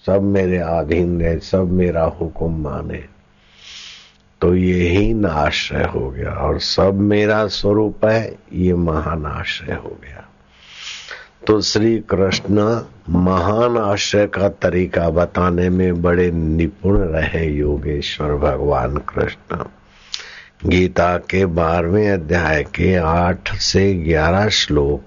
सब 0.06 0.22
मेरे 0.22 0.58
अधीन 0.58 1.22
है, 1.22 1.40
सब 1.40 1.72
मेरा 1.72 2.04
हुक्म 2.04 2.64
माने। 2.64 3.04
तो 4.42 4.56
ये 4.56 4.90
ही 4.90 5.14
नाश्रय 5.14 5.84
हो 5.84 6.10
गया 6.10 6.32
और 6.32 6.60
सब 6.60 6.94
मेरा 6.94 7.48
स्वरूप 7.48 8.06
है, 8.06 8.36
ये 8.54 8.74
महान 8.74 9.26
आश्रय 9.26 9.76
हो 9.76 9.98
गया। 10.04 10.30
तो 11.48 11.62
श्री 11.62 12.00
कृष्ण 12.00 12.82
महान 13.10 13.78
आश्रय 13.78 14.28
का 14.28 14.50
तरीका 14.50 15.10
बताने 15.10 15.70
में 15.70 16.02
बड़े 16.02 16.32
निपुण 16.32 16.98
रहे 16.98 17.46
योगेश्वर 17.46 18.36
भगवान 18.36 18.98
कृष्ण। 18.98 19.66
गीता 20.66 21.18
के 21.18 21.46
बारहवें 21.46 22.12
अध्याय 22.12 22.64
के 22.64 22.96
आठ 22.96 23.56
से 23.56 23.94
ग्यारह 23.94 24.50
श्लोक, 24.50 25.04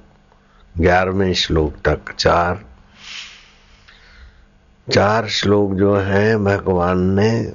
ग्यारहवें 0.79 1.35
श्लोक 1.35 1.75
तक 1.89 2.13
चार। 2.19 2.65
चार 4.93 5.29
श्लोक 5.29 5.75
जो 5.75 5.97
है, 5.97 6.37
भगवान 6.37 6.99
ने 6.99 7.53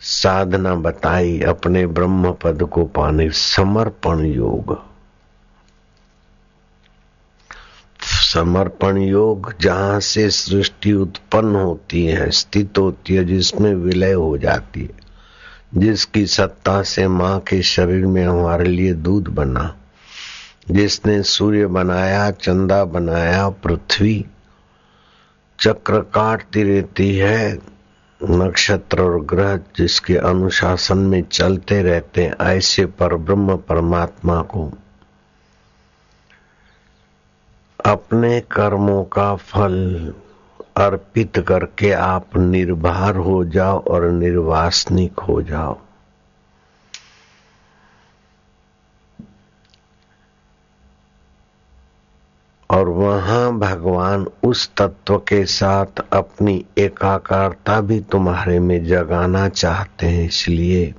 साधना 0.00 0.74
बताई 0.74 1.40
अपने 1.40 1.86
ब्रह्म 1.86 2.32
पद 2.32 2.62
को 2.62 2.84
पाने, 2.84 3.30
समर्पण 3.30 4.20
योग। 4.20 4.84
समर्पण 8.02 8.96
योग 8.96 9.54
जहाँ 9.60 10.00
से 10.00 10.30
सृष्टि 10.30 10.92
उत्पन्न 10.92 11.56
होती 11.56 12.06
है, 12.06 12.30
स्थित 12.30 12.78
होती 12.78 13.14
है, 13.14 13.24
जिसमें 13.24 13.74
विलय 13.74 14.12
हो 14.12 14.38
जाती 14.38 14.82
है। 14.82 15.05
जिसकी 15.76 16.26
सत्ता 16.26 16.82
से 16.82 17.08
माँ 17.08 17.40
के 17.40 17.62
शरीर 17.62 18.06
में 18.06 18.24
हमारे 18.26 18.64
लिए 18.64 18.92
दूध 18.92 19.28
बना, 19.28 19.76
जिसने 20.70 21.22
सूर्य 21.22 21.66
बनाया, 21.66 22.30
चंदा 22.30 22.84
बनाया, 22.84 23.48
पृथ्वी 23.48 24.26
चक्र 25.60 26.00
काटती 26.00 26.62
रहती 26.62 27.16
है, 27.16 27.58
नक्षत्र 28.22 29.02
और 29.02 29.24
ग्रह 29.24 29.56
जिसके 29.56 30.16
अनुशासन 30.16 30.98
में 30.98 31.22
चलते 31.22 31.82
रहते 31.82 32.32
ऐसे 32.40 32.86
पर 32.86 33.14
ब्रह्म 33.14 33.56
परमात्मा 33.56 34.42
को। 34.42 34.72
अपने 37.84 38.40
कर्मों 38.40 39.04
का 39.04 39.34
फल 39.34 40.14
अर्पित 40.76 41.38
करके 41.38 41.90
आप 41.92 42.36
निर्भर 42.36 43.16
हो 43.16 43.44
जाओ 43.46 43.82
और 43.84 44.10
निर्वासनिक 44.10 45.20
हो 45.20 45.40
जाओ। 45.42 45.78
और 52.70 52.88
वहाँ 52.88 53.58
भगवान 53.58 54.26
उस 54.44 54.68
तत्व 54.76 55.16
के 55.18 55.44
साथ 55.46 56.00
अपनी 56.12 56.64
एकाकारता 56.78 57.80
भी 57.80 58.00
तुम्हारे 58.12 58.58
में 58.58 58.84
जगाना 58.86 59.48
चाहते 59.48 60.06
हैं, 60.06 60.24
इसलिए 60.24 60.94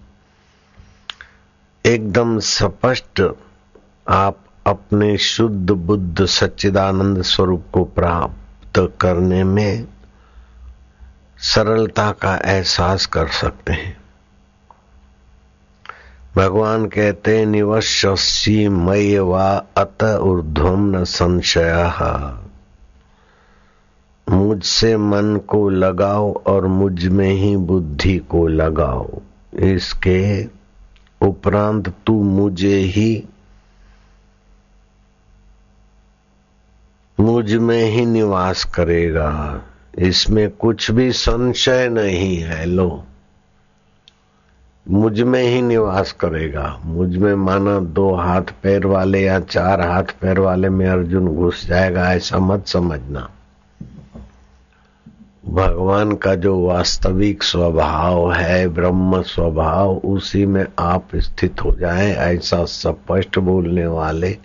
एकदम 1.85 2.37
स्पष्ट 2.39 3.21
आप 4.07 4.39
अपने 4.67 5.17
शुद्ध 5.17 5.71
बुद्ध 5.71 6.25
सच्चिदानंद 6.25 7.21
स्वरूप 7.21 7.65
को 7.73 7.83
प्राप्त 7.85 8.46
करने 8.85 9.43
में 9.43 9.87
सरलता 11.37 12.11
का 12.11 12.35
एहसास 12.45 13.05
कर 13.05 13.27
सकते 13.27 13.73
हैं। 13.73 13.97
भगवान 16.35 16.85
कहते 16.85 17.45
निवश्यसी 17.45 18.67
मय 18.67 19.19
वा 19.19 19.65
अत 19.77 20.03
ऊर्ध्वम 20.03 20.97
न 20.97 21.03
संशय। 21.03 21.93
मुझसे 24.29 24.97
मन 24.97 25.37
को 25.37 25.69
लगाओ 25.69 26.33
और 26.33 26.67
मुझमें 26.67 27.31
ही 27.31 27.57
बुद्धि 27.57 28.17
को 28.17 28.47
लगाओ। 28.47 29.21
इसके 29.53 30.45
उपरांत 31.21 31.93
तू 32.05 32.23
मुझे 32.23 32.77
ही 32.77 33.23
मुझमें 37.19 37.83
ही 37.83 38.05
निवास 38.05 38.63
करेगा। 38.63 39.61
इसमें 39.99 40.49
कुछ 40.49 40.91
भी 40.91 41.11
संशय 41.11 41.89
नहीं 41.89 42.37
है, 42.37 42.65
लो। 42.65 43.03
मुझमें 44.89 45.43
ही 45.43 45.61
निवास 45.61 46.11
करेगा। 46.11 46.79
मुझमें 46.85 47.35
माना 47.35 47.79
दो 47.79 48.15
हाथ 48.15 48.41
पैर 48.41 48.85
वाले 48.85 49.21
या 49.21 49.39
चार 49.39 49.81
हाथ 49.81 50.03
पैर 50.03 50.39
वाले 50.39 50.69
में 50.69 50.87
अर्जुन 50.87 51.27
घुस 51.27 51.67
जाएगा, 51.67 52.13
ऐसा 52.13 52.39
मत 52.39 52.67
समझना। 52.67 53.29
भगवान 55.47 56.15
का 56.15 56.35
जो 56.35 56.59
वास्तविक 56.59 57.43
स्वभाव 57.43 58.33
है, 58.33 58.67
ब्रह्म 58.67 59.21
स्वभाव, 59.21 59.95
उसी 59.95 60.45
में 60.45 60.65
आप 60.79 61.07
स्थित 61.15 61.63
हो 61.63 61.71
जाएँ, 61.71 62.13
ऐसा 62.13 62.65
स्पष्ट 62.65 63.39
बोलने 63.39 63.87
वाले 63.87 64.37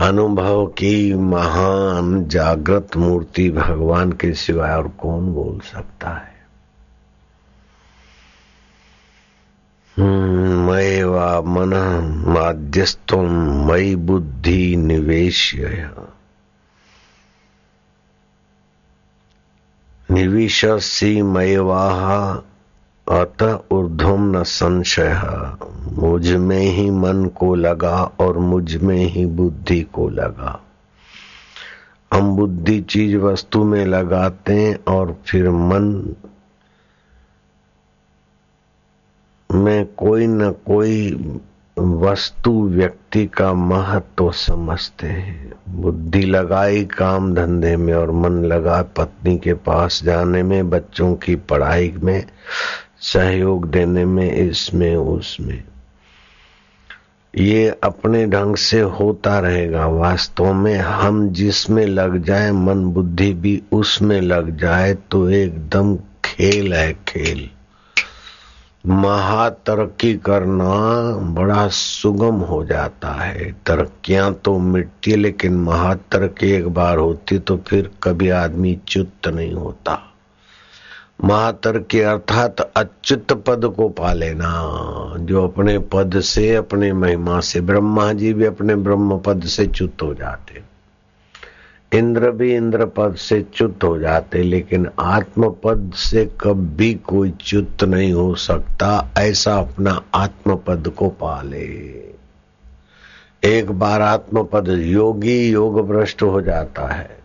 अनुभव 0.00 0.66
की 0.66 1.14
महान 1.14 2.24
जागृत 2.24 2.96
मूर्ति 2.96 3.50
भगवान 3.50 4.12
के 4.12 4.34
सिवाय 4.34 4.76
और 4.76 4.88
कौन 4.88 5.32
बोल 5.34 5.60
सकता 5.60 6.10
है? 6.10 6.34
मय 10.66 11.04
वा 11.04 11.40
मन 11.40 11.72
माध्यस्थो 12.26 13.22
मई 13.64 13.94
बुद्धि 13.96 14.76
निवेश 14.76 15.54
निविशसी 20.10 21.22
मयवाह 21.22 22.34
अत 23.08 23.66
ऊर्धम 23.70 24.38
न 24.38 24.42
संशय। 24.42 25.20
मुझमें 25.92 26.60
ही 26.60 26.90
मन 26.90 27.24
को 27.26 27.54
लगा 27.54 28.12
और 28.20 28.38
मुझमें 28.38 29.06
ही 29.06 29.26
बुद्धि 29.26 29.80
को 29.82 30.08
लगा। 30.08 30.60
हम 32.12 32.36
बुद्धि 32.36 32.80
चीज़ 32.80 33.16
वस्तु 33.16 33.64
में 33.64 33.86
लगाते 33.86 34.52
हैं 34.52 34.78
और 34.88 35.16
फिर 35.26 35.50
मन 35.50 36.14
में 39.50 39.86
कोई 39.86 40.26
न 40.26 40.50
कोई 40.50 41.12
वस्तु 41.78 42.68
व्यक्ति 42.68 43.26
का 43.26 43.52
महत्व 43.52 44.08
तो 44.18 44.30
समझते 44.30 45.06
हैं। 45.06 45.52
बुद्धि 45.68 46.22
लगाई 46.22 46.84
काम 46.84 47.34
धंधे 47.34 47.76
में 47.76 47.94
और 47.94 48.10
मन 48.10 48.44
लगा 48.44 48.82
पत्नी 48.82 49.38
के 49.38 49.54
पास 49.54 50.04
जाने 50.04 50.42
में, 50.42 50.70
बच्चों 50.70 51.14
की 51.14 51.36
पढ़ाई 51.36 51.94
में 52.02 52.24
सहयोग 53.12 53.70
देने 53.70 54.04
में, 54.04 54.32
इसमें, 54.32 54.96
उसमें। 54.96 55.64
ये 57.38 57.78
अपने 57.84 58.26
ढंग 58.26 58.56
से 58.56 58.80
होता 58.80 59.38
रहेगा। 59.38 59.86
वास्तव 59.86 60.52
में 60.52 60.78
हम 60.78 61.28
जिसमें 61.30 61.86
लग 61.86 62.24
जाए, 62.24 62.52
मन 62.52 62.84
बुद्धि 62.84 63.32
भी 63.32 63.62
उसमें 63.72 64.20
लग 64.20 64.56
जाए 64.56 64.94
तो 64.94 65.30
एकदम 65.30 65.96
खेल 66.24 66.74
है 66.74 66.92
खेल। 66.92 67.50
महा 68.86 69.50
तरक्की 69.50 70.14
करना 70.14 70.70
बड़ा 71.32 71.68
सुगम 71.68 72.34
हो 72.34 72.64
जाता 72.64 73.12
है। 73.12 73.52
तरक्कियाँ 73.66 74.34
तो 74.34 74.58
मिटती, 74.58 75.16
लेकिन 75.16 75.54
महा 75.54 75.94
तरक्की 75.94 76.50
एक 76.50 76.68
बार 76.68 76.98
होती 76.98 77.38
तो 77.38 77.56
फिर 77.56 77.90
कभी 78.02 78.28
आदमी 78.28 78.80
च्युत 78.88 79.28
नहीं 79.28 79.52
होता। 79.52 80.13
महातरक्की 81.24 82.00
अर्थात 82.00 82.60
अच्युत 82.60 83.32
पद 83.32 83.74
को 83.76 83.88
पा 83.88 84.12
लेना। 84.12 84.50
जो 85.20 85.48
अपने 85.48 85.78
पद 85.78 86.20
से, 86.20 86.54
अपने 86.54 86.92
महिमा 86.92 87.40
से, 87.40 87.60
ब्रह्मा 87.60 88.12
जी 88.12 88.32
भी 88.32 88.44
अपने 88.44 88.76
ब्रह्म 88.76 89.18
पद 89.18 89.42
से 89.42 89.66
च्युत 89.66 90.02
हो 90.02 90.14
जाते। 90.14 90.62
इंद्र 91.98 92.30
भी 92.30 92.54
इंद्र 92.54 92.86
पद 92.86 93.14
से 93.14 93.42
च्युत 93.42 93.84
हो 93.84 93.98
जाते, 93.98 94.42
लेकिन 94.42 94.90
आत्म 95.00 95.50
पद 95.50 95.92
से 95.94 96.24
कभी 96.40 96.94
कोई 96.94 97.32
च्युत 97.40 97.84
नहीं 97.84 98.12
हो 98.12 98.34
सकता। 98.34 99.10
ऐसा 99.18 99.58
अपना 99.58 100.02
आत्म 100.14 100.56
पद 100.56 100.92
को 100.96 101.08
पाले 101.08 102.04
एक 103.44 103.70
बार 103.70 104.02
आत्म 104.02 104.44
पद 104.44 104.68
योगी, 104.68 105.48
योग 105.48 105.88
भ्रष्ट 105.88 106.22
हो 106.22 106.40
जाता 106.42 106.86
है। 106.86 107.23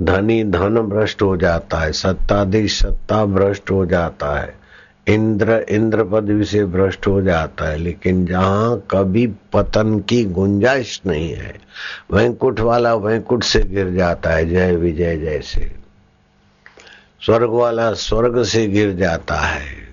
धनी 0.00 0.44
धन 0.44 0.78
भ्रष्ट 0.80 1.22
हो 1.22 1.36
जाता 1.36 1.78
है, 1.78 1.92
सत्ताधीश 1.92 2.78
सत्ता 2.78 3.24
भ्रष्ट 3.24 3.70
हो 3.70 3.86
जाता 3.86 4.40
है, 4.40 4.54
इंद्र 5.08 5.64
इंद्र 5.68 6.04
पदवी 6.04 6.44
से 6.44 6.64
भ्रष्ट 6.64 7.06
हो 7.06 7.22
जाता 7.22 7.68
है, 7.68 7.76
लेकिन 7.76 8.26
जहाँ 8.26 8.86
कभी 8.90 9.26
पतन 9.26 9.98
की 9.98 10.24
गुंजाइश 10.24 11.00
नहीं 11.06 11.30
है, 11.32 11.54
वैंकुट 12.12 12.60
वाला 12.60 12.94
वैंकुट 12.94 13.42
से 13.42 13.60
गिर 13.60 13.90
जाता 13.90 14.30
है, 14.30 14.48
जय 14.50 14.76
विजय 14.76 15.16
जैसे 15.16 15.72
स्वर्ग 17.26 17.50
वाला 17.50 17.92
स्वर्ग 17.92 18.42
से 18.42 18.66
गिर 18.66 18.92
जाता 18.92 19.34
है। 19.34 19.83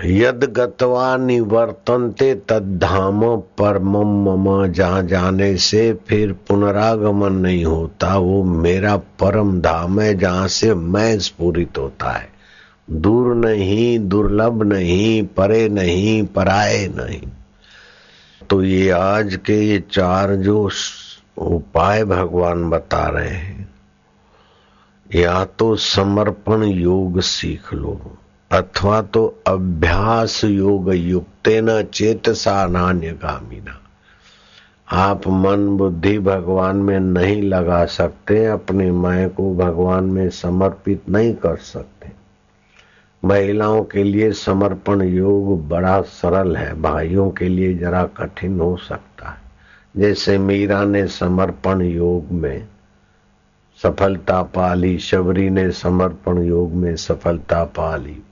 यद 0.00 0.44
गतवा 0.56 1.16
निवर्तनते 1.16 2.34
तद्धाम 2.48 3.20
परम 3.58 3.96
मम 4.24 4.66
जहाँ 4.66 5.02
जाने 5.02 5.56
से 5.56 5.92
फिर 6.08 6.32
पुनरागमन 6.48 7.32
नहीं 7.32 7.64
होता, 7.64 8.16
वो 8.16 8.42
मेरा 8.44 8.96
परम 8.96 9.60
धाम 9.60 10.00
है 10.00 10.14
जहाँ 10.18 10.46
से 10.48 10.74
मैं 10.74 11.18
स्पूरित 11.18 11.78
होता 11.78 12.10
है। 12.10 12.28
दूर 12.90 13.34
नहीं, 13.34 13.98
दुर्लभ 14.08 14.62
नहीं, 14.62 15.22
परे 15.26 15.68
नहीं 15.68 16.22
पराए 16.26 16.86
नहीं। 16.88 17.20
तो 18.50 18.62
ये 18.62 18.90
आज 18.90 19.36
के 19.36 19.60
ये 19.62 19.82
चार 19.92 20.34
जो 20.36 20.68
उपाय 21.38 22.04
भगवान 22.04 22.68
बता 22.70 23.06
रहे 23.08 23.28
हैं, 23.28 23.68
या 25.10 25.44
तो 25.44 25.74
समर्पण 25.76 26.64
योग 26.64 27.20
सीख 27.20 27.72
लो। 27.74 28.00
अथवा 28.52 29.02
तो 29.02 29.42
अभ्यास 29.46 30.44
योग 30.44 30.94
युक्त 30.94 31.48
न 31.48 31.82
चेतसा 31.82 32.66
नान्य 32.66 33.10
गामीना 33.12 33.80
आप 34.92 35.28
मन 35.28 35.76
बुद्धि 35.76 36.18
भगवान 36.18 36.76
में 36.76 37.00
नहीं 37.00 37.42
लगा 37.42 37.84
सकते, 37.84 38.46
अपने 38.46 38.90
मैं 38.90 39.30
को 39.30 39.54
भगवान 39.54 40.04
में 40.04 40.30
समर्पित 40.30 41.08
नहीं 41.08 41.34
कर 41.34 41.56
सकते। 41.56 42.12
महिलाओं 43.24 43.84
के 43.84 44.04
लिए 44.04 44.32
समर्पण 44.32 45.02
योग 45.02 45.68
बड़ा 45.68 46.00
सरल 46.00 46.56
है, 46.56 46.80
भाइयों 46.82 47.30
के 47.30 47.48
लिए 47.48 47.74
जरा 47.74 48.04
कठिन 48.04 48.60
हो 48.60 48.76
सकता 48.76 49.28
है। 49.28 49.38
जैसे 49.96 50.38
मीरा 50.38 50.84
ने 50.84 51.06
समर्पण 51.06 51.82
योग 51.82 52.32
में 52.32 52.68
सफलता 53.82 54.42
पाली 54.42 54.98
शबरी 54.98 55.50
ने 55.50 55.70
समर्पण 55.70 56.42
योग 56.42 56.72
में 56.72 56.96
सफलता 56.96 57.64
पाली 57.64 58.22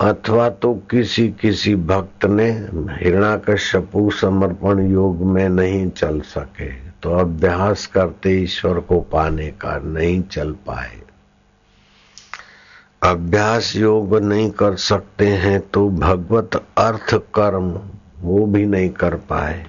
अथवा 0.00 0.48
तो 0.62 0.72
किसी 0.90 1.28
किसी 1.40 1.74
भक्त 1.90 2.24
ने 2.26 2.48
हिरणाकश्यपु 2.92 4.10
समर्पण 4.10 4.80
योग 4.86 5.22
में 5.26 5.48
नहीं 5.48 5.88
चल 5.90 6.20
सके 6.26 6.70
तो 7.02 7.12
अभ्यास 7.18 7.86
करते 7.86 8.30
ईश्वर 8.42 8.80
को 8.80 9.00
पाने 9.12 9.46
का 9.60 9.76
नहीं 9.78 10.20
चल 10.22 10.52
पाए। 10.66 11.00
अभ्यास 13.02 13.74
योग 13.76 14.16
नहीं 14.18 14.50
कर 14.50 14.76
सकते 14.82 15.26
हैं 15.26 15.58
तो 15.70 15.88
भगवत 15.90 16.62
अर्थ 16.78 17.14
कर्म 17.34 17.72
वो 18.20 18.44
भी 18.46 18.64
नहीं 18.66 18.90
कर 18.92 19.14
पाए। 19.30 19.66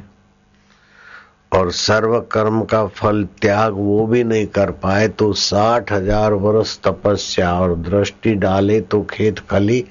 और 1.52 1.72
सर्व 1.72 2.20
कर्म 2.32 2.62
का 2.64 2.86
फल 2.88 3.24
त्याग 3.42 3.74
वो 3.74 4.06
भी 4.08 4.24
नहीं 4.24 4.46
कर 4.56 4.72
पाए 4.82 5.08
तो 5.10 5.34
साठ 5.42 5.92
हज़ार 5.92 6.34
वर्ष 6.36 6.80
तपस्या 6.88 7.54
और 7.60 7.76
दृष्टि 7.82 8.34
डाले 8.38 8.80
तो 8.84 9.02
खेत 9.12 9.40
खली 9.50 9.86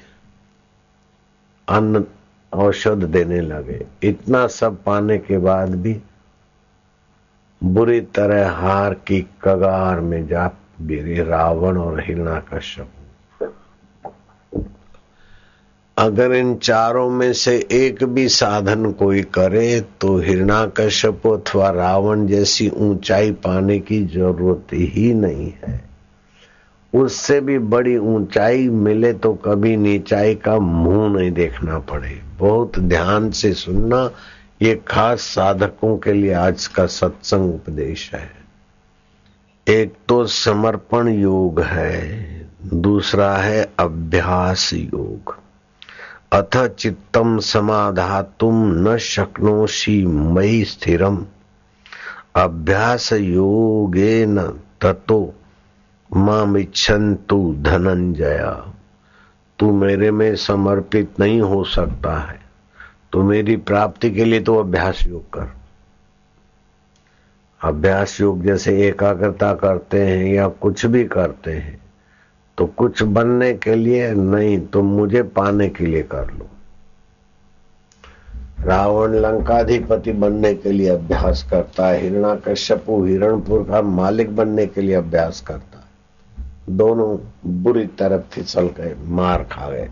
अन्न 1.69 2.05
औषध 2.53 3.05
देने 3.13 3.41
लगे। 3.41 3.85
इतना 4.03 4.47
सब 4.47 4.83
पाने 4.83 5.19
के 5.19 5.39
बाद 5.39 5.75
भी 5.75 6.01
बुरी 7.63 8.01
तरह 8.15 8.51
हार 8.51 8.95
की 9.07 9.21
कगार 9.43 10.01
में 10.01 10.27
जा 10.27 10.47
गिरे 10.83 11.23
रावण 11.25 11.79
और 11.79 12.01
हिरणा 12.01 12.39
कश्यप 12.53 12.93
अगर 15.97 16.33
इन 16.35 16.55
चारों 16.57 17.09
में 17.11 17.33
से 17.33 17.57
एक 17.73 18.03
भी 18.05 18.29
साधन 18.29 18.91
कोई 18.93 19.23
करे 19.35 19.81
तो 20.01 20.17
हिरणा 20.19 20.65
कश्यप 20.77 21.27
अथवा 21.27 21.71
रावण 21.71 22.27
जैसी 22.27 22.69
ऊंचाई 22.69 23.31
पाने 23.45 23.79
की 23.79 24.05
ज़रूरत 24.07 24.73
ही 24.73 25.13
नहीं 25.15 25.53
है। 25.65 25.81
उससे 26.97 27.41
भी 27.41 27.59
बड़ी 27.59 27.97
ऊंचाई 27.97 28.69
मिले 28.69 29.13
तो 29.13 29.33
कभी 29.35 29.77
नीचाई 29.77 30.35
का 30.35 30.59
मुँह 30.59 31.09
नहीं 31.17 31.31
देखना 31.31 31.79
पड़े। 31.79 32.21
बहुत 32.39 32.79
ध्यान 32.79 33.31
से 33.31 33.53
सुनना, 33.53 34.11
ये 34.63 34.75
खास 34.89 35.21
साधकों 35.21 35.97
के 35.99 36.13
लिए 36.13 36.33
आज 36.33 36.67
का 36.67 36.87
सत्संग 36.87 37.55
उपदेश 37.55 38.11
है। 38.15 38.31
एक 39.67 39.95
तो 40.09 40.25
समर्पण 40.27 41.09
योग 41.09 41.61
है, 41.61 42.49
दूसरा 42.75 43.37
है 43.37 43.63
अभ्यास 43.79 44.71
योग। 44.75 45.37
अथ 46.33 46.57
चित्तम 46.69 47.39
समाधातुम 47.39 48.65
न 48.89 48.97
शक्नोशी 48.97 50.05
मई 50.07 50.63
स्थिरम। 50.65 51.25
अभ्यास 52.37 53.13
योगे 53.13 54.27
न 54.27 54.43
ततो 54.81 55.35
माम 56.11 56.57
इच्छन्तु 56.57 57.55
धनंजय। 57.63 58.63
तू 59.59 59.71
मेरे 59.73 60.11
में 60.11 60.35
समर्पित 60.37 61.21
नहीं 61.21 61.41
हो 61.41 61.63
सकता 61.65 62.19
है। 62.21 62.39
तो 63.13 63.23
मेरी 63.23 63.57
प्राप्ति 63.57 64.11
के 64.11 64.25
लिए 64.25 64.41
तो 64.41 64.57
अभ्यास 64.57 65.07
योग 65.07 65.23
कर। 65.35 65.53
अभ्यास 67.61 68.21
योग 68.21 68.43
जैसे 68.43 68.77
एकाग्रता 68.89 69.53
करते 69.55 70.05
हैं 70.07 70.25
या 70.27 70.49
कुछ 70.49 70.85
भी 70.87 71.05
करते 71.07 71.53
हैं 71.53 71.79
तो 72.59 72.67
कुछ 72.67 73.03
बनने 73.03 73.53
के 73.55 73.75
लिए 73.75 74.11
नहीं 74.11 74.59
तो 74.67 74.83
मुझे 74.83 75.23
पाने 75.23 75.69
के 75.69 75.87
लिए 75.87 76.03
कर 76.05 76.31
लो। 76.31 76.49
रावण 78.61 79.15
लंकाधिपति 79.15 80.13
बनने 80.13 80.53
के 80.55 80.73
लिए 80.73 80.89
अभ्यास 80.89 81.43
करता 81.51 81.89
है 81.89 82.01
हिरणा 82.01 82.35
कश्यपु 82.47 83.05
हिरणपुर 83.05 83.67
का 83.71 83.83
मालिक 83.83 84.35
बनने 84.37 84.67
के 84.67 84.81
लिए 84.81 84.95
अभ्यास 84.95 85.41
करता 85.41 85.76
दोनों 86.69 87.17
बुरी 87.63 87.87
तरफ़ 87.99 88.23
फिसल 88.33 88.69
गए 88.79 88.95
मार 89.09 89.43
खा 89.45 89.69
गए। 89.71 89.91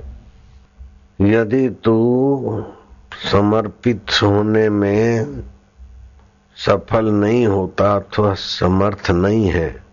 यदि 1.21 1.69
तू 1.85 2.65
समर्पित 3.33 4.07
होने 4.23 4.69
में 4.69 5.43
सफल 6.57 7.11
नहीं 7.11 7.47
होता 7.47 7.95
अथवा 7.97 8.35
समर्थ 8.35 9.11
नहीं 9.11 9.47
है। 9.51 9.85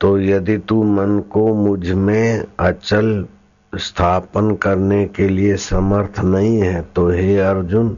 तो 0.00 0.18
यदि 0.20 0.58
तू 0.58 0.82
मन 0.84 1.18
को 1.20 1.54
मुझमें 1.54 2.44
अचल 2.60 3.26
स्थापन 3.72 4.54
करने 4.54 5.04
के 5.06 5.28
लिए 5.28 5.56
समर्थ 5.56 6.20
नहीं 6.20 6.60
है 6.60 6.80
तो 6.94 7.08
हे 7.10 7.38
अर्जुन, 7.38 7.96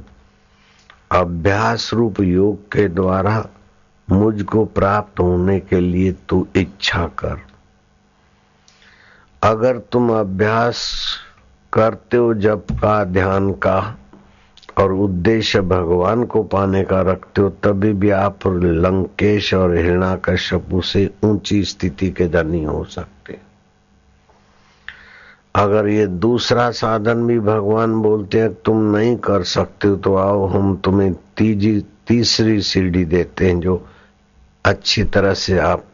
अभ्यास 1.12 1.91
रूप 1.95 2.20
योग 2.20 2.59
के 2.72 2.89
द्वारा 2.89 3.49
मुझको 4.09 4.64
प्राप्त 4.64 5.20
होने 5.20 5.59
के 5.61 5.80
लिए 5.80 6.12
तू 6.28 6.46
इच्छा 6.56 7.06
कर। 7.18 7.40
अगर 9.42 9.78
तुम 9.92 10.11
अभ्यास 10.12 10.84
करते 11.72 12.16
हो 12.16 12.32
जप 12.34 12.66
का, 12.72 13.02
ध्यान 13.04 13.50
का 13.52 13.96
और 14.78 14.92
उद्देश्य 14.92 15.61
भगवान 15.61 16.24
को 16.24 16.42
पाने 16.44 16.82
का 16.84 17.00
रखते 17.02 17.40
हो, 17.40 17.48
तभी 17.64 17.92
भी 17.92 18.11
आप 18.11 18.46
लंकेश 18.46 19.52
और 19.54 19.76
हिरणाकश्यपु 19.76 20.80
से 20.80 21.09
ऊँची 21.24 21.62
स्थिति 21.64 22.11
के 22.11 22.28
धनी 22.28 22.64
हो 22.64 22.84
सकते 22.84 23.38
अगर 25.54 25.88
ये 25.88 26.06
दूसरा 26.06 26.70
साधन 26.70 27.26
भी 27.26 27.38
भगवान 27.40 27.94
बोलते 28.02 28.40
हैं, 28.40 28.54
तुम 28.54 28.82
नहीं 28.96 29.16
कर 29.16 29.42
सकते 29.42 29.88
हो 29.88 29.96
तो 29.96 30.14
आओ 30.16 30.46
हम 30.46 30.74
तुम्हें 30.76 31.12
तीजी, 31.36 31.80
तीसरी 32.06 32.61
सीढ़ी 32.62 33.04
देते 33.04 33.46
हैं 33.46 33.61
जो 33.61 33.86
अच्छी 34.68 35.04
तरह 35.04 35.34
से 35.34 35.58
आप 35.58 35.84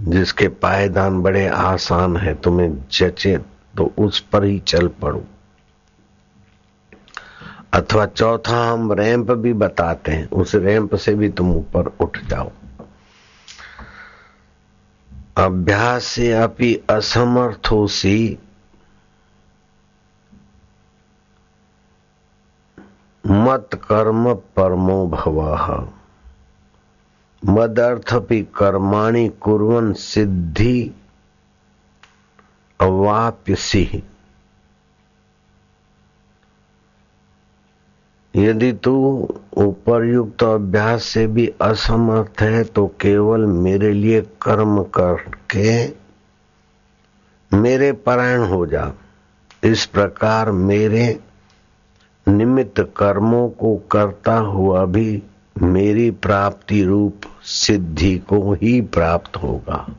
जिसके 0.00 0.48
पायदान 0.48 1.22
बड़े 1.22 1.46
आसान 1.48 2.16
है, 2.16 2.34
तुम्हें 2.34 2.88
जचे 2.92 3.38
तो 3.76 3.92
उस 3.98 4.20
पर 4.20 4.44
ही 4.44 4.58
चल 4.58 4.88
पड़ो। 4.88 5.24
अथवा 7.72 8.06
चौथा 8.06 8.70
हम 8.70 8.92
रैंप 8.92 9.30
भी 9.30 9.52
बताते 9.52 10.12
हैं, 10.12 10.28
उस 10.30 10.54
रैंप 10.54 10.94
से 10.94 11.14
भी 11.14 11.28
तुम 11.28 11.52
ऊपर 11.52 11.86
उठ 12.00 12.18
जाओ। 12.24 12.50
अभ्यास 15.36 16.04
से 16.04 16.32
अपनी 16.32 16.74
असमर्थोसी 16.90 18.38
मत 23.26 23.68
कर्म 23.74 24.34
परमो 24.34 25.06
भव। 25.06 25.97
मदर्थपि 27.48 28.40
कर्माणि 28.56 29.28
कुर्वन् 29.40 29.92
सिद्धि 29.94 30.90
अवाप्यसी। 32.80 34.02
यदि 38.34 38.72
तू 38.72 38.94
उपरयुक्त 39.56 40.42
अभ्यास 40.42 41.04
से 41.04 41.26
भी 41.26 41.46
असमर्थ 41.62 42.42
है 42.42 42.62
तो 42.64 42.86
केवल 43.00 43.46
मेरे 43.46 43.92
लिए 43.92 44.20
कर्म 44.42 44.82
करके 44.96 45.72
मेरे 47.50 47.92
परायण 47.92 48.44
हो 48.46 48.64
जा। 48.66 48.92
इस 49.64 49.86
प्रकार 49.86 50.50
मेरे 50.52 51.06
निमित्त 52.26 52.80
कर्मों 52.96 53.48
को 53.50 53.76
करता 53.90 54.36
हुआ 54.36 54.84
भी 54.84 55.22
मेरी 55.56 56.10
प्राप्ति 56.10 56.82
रूप 56.84 57.20
सिद्धि 57.48 58.18
को 58.18 58.52
ही 58.52 58.80
प्राप्त 58.80 59.36
होगा। 59.36 59.94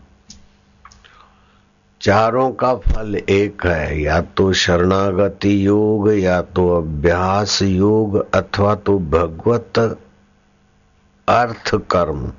चारों 2.01 2.51
का 2.51 2.75
फल 2.75 3.15
एक 3.15 3.65
है, 3.65 4.01
या 4.01 4.21
तो 4.21 4.53
शरणागति 4.53 5.67
योग, 5.67 6.11
या 6.11 6.41
तो 6.41 6.69
अभ्यास 6.69 7.61
योग, 7.61 8.35
अथवा 8.35 8.75
तो 8.75 8.99
भगवत 8.99 9.79
अर्थ 11.27 11.75
कर्म 11.75 12.31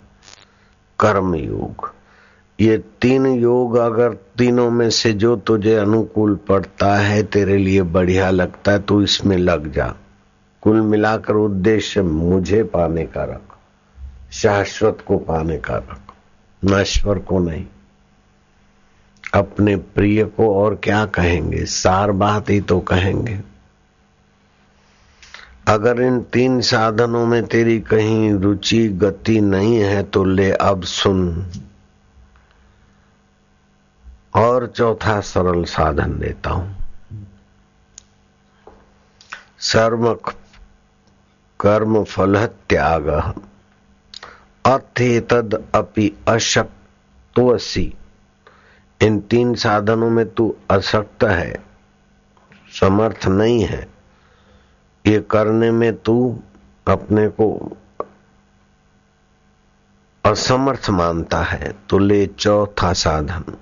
कर्म 0.99 1.35
योग। 1.35 1.93
ये 2.61 2.79
तीन 2.79 3.27
योग 3.27 3.77
अगर 3.77 4.13
तीनों 4.39 4.71
में 4.71 4.91
से 4.91 5.13
जो 5.13 5.37
तुझे 5.37 5.75
अनुकूल 5.75 6.35
पड़ता 6.49 6.95
है, 6.97 7.23
तेरे 7.23 7.57
लिए 7.57 7.83
बढ़िया 7.83 8.31
लगता 8.31 8.73
है 8.73 8.79
तो 8.79 9.03
इसमें 9.03 9.37
लग 9.37 9.73
जा। 9.73 9.95
कुल 10.63 10.81
मिलाकर 10.81 11.35
उद्देश्य 11.35 12.03
मुझे 12.03 12.63
पाने 12.63 13.05
का 13.05 13.25
रख 13.25 13.50
शाश्वत 14.33 15.05
को 15.07 15.19
पाने 15.19 15.59
का 15.59 15.77
रख। 15.77 16.01
नश्वर 16.65 17.19
को 17.19 17.39
नहीं। 17.39 17.67
अपने 19.35 19.77
प्रिय 19.77 20.25
को 20.25 20.55
और 20.55 20.75
क्या 20.75 21.07
कहेंगे? 21.07 21.65
सार 21.65 22.13
बात 22.13 22.51
ही 22.51 22.61
तो 22.61 22.81
कहेंगे। 22.81 23.41
अगर 25.69 26.03
इन 26.03 26.21
तीन 26.21 26.61
साधनों 26.61 27.27
में 27.27 27.47
तेरी 27.47 27.81
कहीं 27.81 28.33
रुचि 28.33 28.89
गति 28.89 29.41
नहीं 29.41 29.77
है 29.77 30.03
तो 30.03 30.25
ले 30.25 30.53
अब 30.53 30.83
सुन। 30.83 31.51
और 34.35 34.67
चौथा 34.67 35.21
सरल 35.21 35.65
साधन 35.65 36.19
देता 36.19 36.51
हूँ। 36.51 36.77
सर्व 39.59 40.15
कर्म 41.61 42.05
फल 42.05 42.47
त्याग। 42.47 43.35
अथेतद 44.65 45.65
अपि 45.75 46.17
अशक्तोसी 46.29 47.95
इन 49.01 49.21
तीन 49.21 49.55
साधनों 49.55 50.11
में 50.11 50.29
तू 50.29 50.57
अशक्त 50.71 51.25
है, 51.25 51.57
समर्थ 52.81 53.27
नहीं 53.27 53.65
है। 53.65 53.89
ये 55.07 55.21
करने 55.31 55.71
में 55.71 55.97
तू 55.97 56.41
अपने 56.87 57.29
को 57.29 57.77
असमर्थ 60.25 60.91
मानता 60.91 61.43
है। 61.43 61.73
तो 61.89 61.99
ले 61.99 62.27
चौथा 62.27 62.93
साधन। 62.93 63.57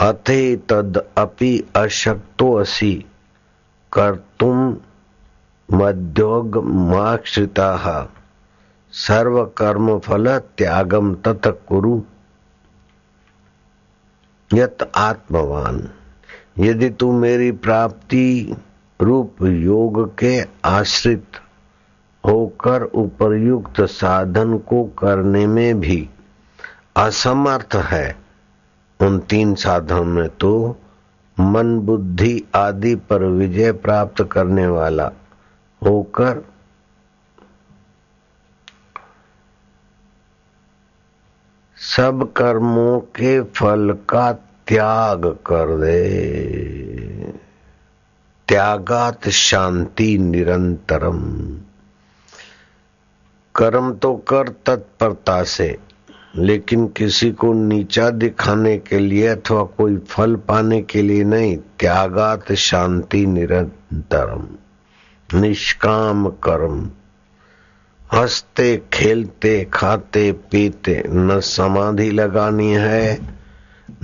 अथे 0.00 0.56
तद 0.56 1.04
अपि 1.18 1.64
अशक्तो 1.76 2.54
असी 2.54 3.06
कर 3.92 4.14
तुम 4.14 4.76
मध्योग 5.70 6.64
माश्रिता 6.64 7.76
सर्व 8.94 9.44
कर्म 9.44 9.98
फल 9.98 10.38
त्यागम 10.58 11.14
तत 11.14 11.46
कुरु। 11.68 12.00
यत 14.50 14.90
आत्मवान, 14.96 15.88
यदि 16.58 16.90
तू 16.90 17.10
मेरी 17.12 17.50
प्राप्ति 17.52 18.56
रूप 19.00 19.42
योग 19.42 20.18
के 20.18 20.44
आश्रित 20.64 21.40
होकर 22.24 22.82
उपरयुक्त 22.82 23.80
साधन 23.80 24.56
को 24.58 24.84
करने 24.98 25.46
में 25.46 25.80
भी 25.80 26.08
असमर्थ 26.96 27.74
है, 27.74 28.16
उन 29.00 29.18
तीन 29.18 29.54
साधनों 29.54 30.04
में 30.04 30.28
तो 30.28 30.54
मन, 31.40 31.78
बुद्धि 31.78 32.44
आदि 32.54 32.94
पर 32.94 33.24
विजय 33.24 33.72
प्राप्त 33.72 34.22
करने 34.22 34.66
वाला 34.66 35.10
होकर 35.82 36.44
सब 41.84 42.32
कर्मों 42.32 43.00
के 43.00 43.42
फल 43.42 43.96
का 44.08 44.32
त्याग 44.66 45.26
कर 45.26 45.76
दे। 45.76 46.08
त्यागात 48.48 49.28
शांति 49.28 50.18
निरंतरम। 50.18 51.20
कर्म 53.54 53.92
तो 53.92 54.14
कर 54.14 54.48
तत्परता 54.48 55.42
से, 55.42 55.78
लेकिन 56.36 56.86
किसी 56.86 57.32
को 57.32 57.52
नीचा 57.52 58.10
दिखाने 58.10 58.78
के 58.78 58.98
लिए 58.98 59.26
अथवा 59.26 59.62
कोई 59.62 59.96
फल 59.96 60.36
पाने 60.36 60.82
के 60.82 61.02
लिए 61.02 61.24
नहीं, 61.24 61.56
त्यागात 61.56 62.52
शांति 62.52 63.26
निरंतरम। 63.26 64.46
निष्काम 65.40 66.28
कर्म। 66.28 66.90
हँसते, 68.12 68.82
खेलते, 68.92 69.64
खाते, 69.64 70.32
पीते, 70.32 71.02
न 71.08 71.40
समाधि 71.40 72.10
लगानी 72.10 72.72
है, 72.72 73.18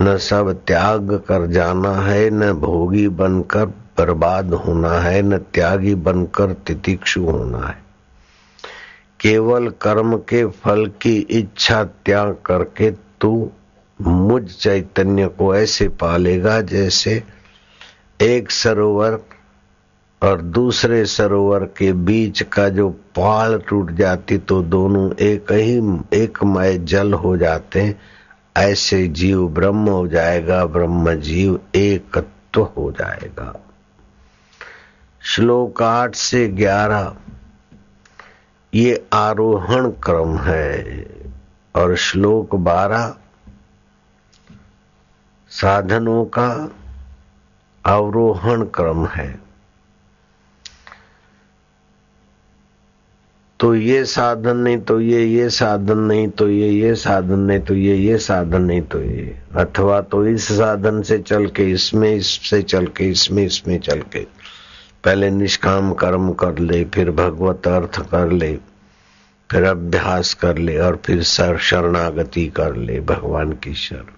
न 0.01 0.17
सब 0.17 0.63
त्याग 0.67 1.13
कर 1.27 1.47
जाना 1.47 1.91
है, 1.95 2.29
न 2.29 2.51
भोगी 2.53 3.07
बनकर 3.07 3.65
बर्बाद 3.65 4.53
होना 4.53 4.91
है, 4.91 5.21
न 5.21 5.37
त्यागी 5.37 5.95
बनकर 5.95 6.53
तितिक्षु 6.53 7.21
होना 7.21 7.67
है। 7.67 7.77
केवल 9.19 9.69
कर्म 9.81 10.17
के 10.17 10.45
फल 10.45 10.85
की 11.01 11.15
इच्छा 11.17 11.83
त्याग 11.83 12.37
करके 12.45 12.91
तू 12.91 13.51
मुझ 14.01 14.51
चैतन्य 14.51 15.27
को 15.27 15.55
ऐसे 15.55 15.87
पालेगा 15.87 16.61
जैसे 16.61 17.23
एक 18.21 18.51
सरोवर 18.51 19.23
और 20.21 20.41
दूसरे 20.41 21.05
सरोवर 21.05 21.59
के 21.59 21.93
बीच 21.93 22.41
का 22.41 22.69
जो 22.69 22.89
पाल 22.89 23.61
टूट 23.69 23.91
जाती 23.91 24.37
तो 24.37 24.61
दोनों 24.63 25.13
एक 25.13 25.51
ही, 25.51 25.99
एक 26.17 26.43
मय 26.43 26.77
जल 26.77 27.13
हो 27.13 27.37
जाते। 27.37 27.95
ऐसे 28.57 29.07
जीव 29.07 29.47
ब्रह्म 29.47 29.89
हो 29.89 30.07
जाएगा, 30.07 30.65
ब्रह्म 30.65 31.13
जीव 31.13 31.59
एकत्व 31.75 32.61
हो 32.77 32.91
जाएगा। 32.91 33.59
श्लोक 35.21 35.81
आठ 35.81 36.15
से 36.15 36.47
ग्यारह, 36.47 37.13
ये 38.73 39.05
आरोहण 39.13 39.89
क्रम 39.89 40.37
है। 40.37 41.05
और 41.75 41.95
श्लोक 41.95 42.55
बारह, 42.55 43.15
साधनों 45.49 46.25
का 46.25 46.71
अवरोहण 47.85 48.63
क्रम 48.63 49.05
है। 49.05 49.50
तो 53.61 53.75
ये 53.75 54.05
साधन 54.05 54.57
नहीं 54.57 54.77
तो 54.77 55.01
ये 55.01 55.25
ये 55.25 55.49
साधन 55.49 55.97
नहीं 55.97 56.27
तो 56.27 56.49
ये 56.49 56.69
ये 56.69 56.95
साधन 56.95 57.39
नहीं 57.39 57.59
तो 57.59 57.75
ये 57.75 57.95
ये 57.95 58.17
साधन 58.17 58.61
नहीं 58.61 58.81
तो 58.81 59.01
ये। 59.01 59.41
अथवा 59.55 60.01
तो 60.01 60.25
इस 60.27 60.45
साधन 60.45 61.01
से 61.01 61.17
चल 61.17 61.45
के, 61.45 61.63
इसमें, 61.63 62.15
इससे 62.15 62.61
चल 62.61 62.85
के, 62.85 63.09
इसमें 63.09 63.45
इसमें 63.45 63.79
चल 63.79 64.01
के। 64.01 64.19
पहले 65.03 65.29
निष्काम 65.29 65.93
कर्म 65.93 66.33
कर 66.33 66.59
ले, 66.59 66.83
फिर 66.85 67.11
भगवत 67.11 67.67
अर्थ 67.67 68.09
कर 68.09 68.31
ले, 68.31 68.59
फिर 69.51 69.63
अभ्यास 69.63 70.33
कर 70.33 70.57
ले, 70.57 70.77
और 70.77 71.01
फिर 71.05 71.23
सर 71.23 71.57
शरणागति 71.57 72.47
कर 72.47 72.75
ले, 72.75 72.99
भगवान 72.99 73.51
की 73.51 73.73
शरण। 73.73 74.13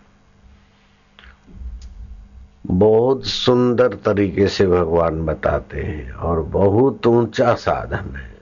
बहुत 2.67 3.25
सुंदर 3.25 3.87
तरीके 3.87 4.47
से 4.47 4.67
भगवान 4.67 5.25
बताते 5.25 5.81
हैं, 5.81 6.11
और 6.11 6.41
बहुत 6.41 7.07
ऊँचा 7.07 7.53
साधन 7.53 8.15
है। 8.15 8.32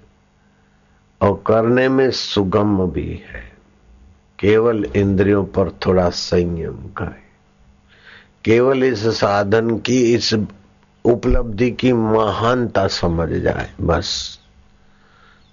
और 1.22 1.43
करने 1.47 1.89
में 1.89 2.11
सुगम 2.11 2.88
भी 2.88 3.09
है। 3.09 3.51
केवल 4.39 4.86
इंद्रियों 4.95 5.45
पर 5.45 5.69
थोड़ा 5.86 6.09
संयम 6.09 6.78
का 6.97 7.05
है 7.05 7.22
केवल 8.45 8.84
इस 8.84 9.07
साधन 9.07 9.78
की, 9.78 10.13
इस 10.13 10.34
उपलब्धि 11.05 11.72
की 11.72 11.93
महानता 11.93 12.88
समझ 12.88 13.30
जाए, 13.30 13.72
बस। 13.82 14.39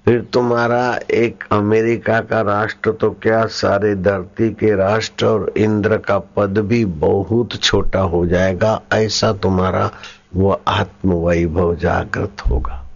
फिर 0.04 0.20
तुम्हारा 0.20 0.98
एक 1.10 1.44
अमेरिका 1.52 2.20
का 2.20 2.40
राष्ट्र 2.40 2.92
तो 2.92 3.10
क्या 3.10 3.46
सारे 3.46 3.94
धरती 3.94 4.50
के 4.50 4.74
राष्ट्र 4.76 5.26
और 5.26 5.52
इंद्र 5.56 5.98
का 5.98 6.18
पद 6.18 6.58
भी 6.58 6.84
बहुत 6.84 7.62
छोटा 7.62 8.00
हो 8.00 8.26
जाएगा? 8.26 8.82
ऐसा 8.92 9.32
तुम्हारा 9.32 9.90
वो 10.34 10.60
आत्मवैभव 10.68 11.76
जागृत 11.76 12.36
होगा। 12.50 12.87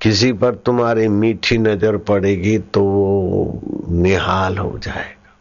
किसी 0.00 0.32
पर 0.32 0.54
तुम्हारी 0.54 1.08
मीठी 1.08 1.58
नज़र 1.58 1.96
पड़ेगी 1.96 2.58
तो 2.58 2.82
वो 2.82 3.60
निहाल 3.90 4.58
हो 4.58 4.78
जाएगा। 4.78 5.34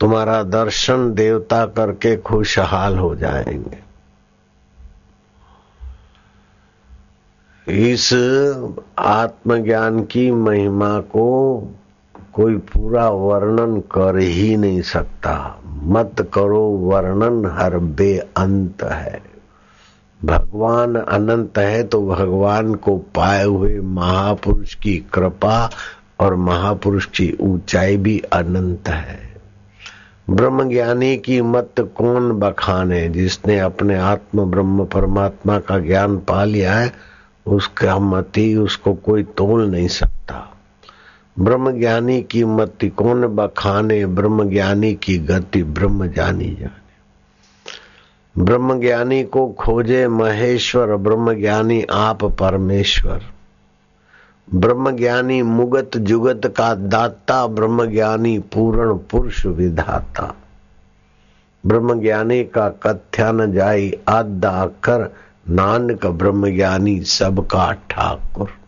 तुम्हारा 0.00 0.42
दर्शन 0.42 1.12
देवता 1.14 1.66
करके 1.66 2.16
खुशहाल 2.16 2.98
हो 2.98 3.14
जाएँगे। 3.16 3.90
इस 7.92 8.12
आत्मज्ञान 8.98 10.02
की 10.04 10.30
महिमा 10.30 10.98
को 11.00 11.26
कोई 12.32 12.56
पूरा 12.56 13.08
वर्णन 13.08 13.80
कर 13.80 14.18
ही 14.18 14.56
नहीं 14.56 14.82
सकता। 14.82 15.60
मत 15.66 16.30
करो 16.34 16.60
वर्णन 16.60 17.46
हर 17.46 17.78
बेअंत 17.78 18.82
है। 18.82 19.29
भगवान 20.24 20.94
अनंत 20.94 21.58
है 21.58 21.82
तो 21.82 22.06
भगवान 22.06 22.74
को 22.74 22.96
पाए 22.96 23.44
हुए 23.44 23.78
महापुरुष 23.78 24.74
की 24.74 24.96
कृपा 25.12 25.70
और 26.20 26.34
महापुरुष 26.34 27.06
की 27.06 27.36
ऊंचाई 27.40 27.96
भी 27.96 28.18
अनंत 28.32 28.88
है। 28.88 29.18
ब्रह्म 30.30 30.68
ज्ञानी 30.68 31.16
की 31.16 31.40
मत 31.42 31.80
कौन 31.80 32.32
बखाने 32.32 33.08
जिसने 33.08 33.58
अपने 33.58 33.96
आत्म 33.98 34.44
ब्रह्म 34.50 34.84
परमात्मा 34.84 35.58
का 35.58 35.78
ज्ञान 35.78 36.18
पा 36.18 36.44
लिया 36.44 36.74
है, 36.74 36.92
उसका 37.46 37.98
मति 37.98 38.54
उसको 38.54 38.94
कोई 38.94 39.22
तोल 39.22 39.66
नहीं 39.70 39.88
सकता। 39.88 40.46
ब्रह्म 41.38 41.78
ज्ञानी 41.78 42.22
की 42.22 42.44
मति 42.44 42.88
कौन 42.88 43.26
बखाने 43.26 44.06
ब्रह्म 44.06 44.48
ज्ञानी 44.50 44.94
की 44.94 45.18
गति 45.18 45.62
ब्रह्म 45.62 46.06
जानी 46.06 46.50
जाने 46.60 46.79
ब्रह्म 48.38 48.80
ज्ञानी 48.80 49.24
को 49.24 49.48
खोजे 49.48 50.08
महेश्वर 50.08 50.96
ब्रह्म 50.96 51.34
ज्ञानी 51.34 51.86
आप 51.90 52.24
परमेश्वर। 52.24 53.22
ब्रह्म 54.54 54.96
ज्ञानी 54.96 55.42
मुगत 55.42 55.90
जुगत 55.96 56.40
का 56.46 56.74
दाता 56.74 57.46
ब्रह्म 57.46 57.86
ज्ञानी 57.86 58.38
पूर्ण 58.38 58.98
पुरुष 58.98 59.46
विधाता। 59.46 60.34
ब्रह्म 61.66 62.00
ज्ञानी 62.00 62.44
का 62.44 62.68
कथ्या 62.68 63.32
न 63.32 63.52
जाई 63.52 63.92
आदा 64.08 64.66
कर 64.66 65.14
नानक 65.48 66.06
ब्रह्म 66.06 66.56
ज्ञानी 66.56 67.00
सबका 67.00 67.72
ठाकुर। 67.72 68.59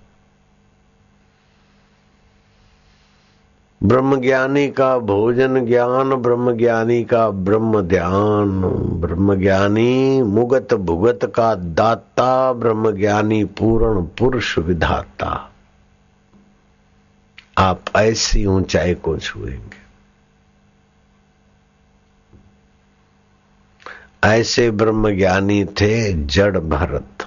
ब्रह्म 3.83 4.21
ज्ञानी 4.21 4.69
का 4.69 4.99
भोजन 4.99 5.67
ज्ञान 5.67 6.15
ब्रह्म 6.15 6.57
ज्ञानी 6.57 7.05
का 7.05 7.31
ब्रह्म 7.31 7.81
ध्यान। 7.81 8.63
ब्रह्म 9.01 9.35
ज्ञानी 9.35 10.23
मुगत 10.23 10.75
भुगत 10.75 11.33
का 11.35 11.55
दाता 11.55 12.53
ब्रह्म 12.53 12.91
ज्ञानी 12.91 13.45
पूर्ण 13.45 14.03
पुरुष 14.03 14.59
विधाता। 14.59 15.51
आप 17.59 17.85
ऐसी 17.97 18.47
ऊंचाई 18.47 18.95
को 18.95 19.19
छुएँगे। 19.19 19.83
ऐसे 24.25 24.71
ब्रह्म 24.71 25.17
ज्ञानी 25.17 25.65
थे 25.65 26.13
जड़ 26.13 26.59
भरत। 26.59 27.27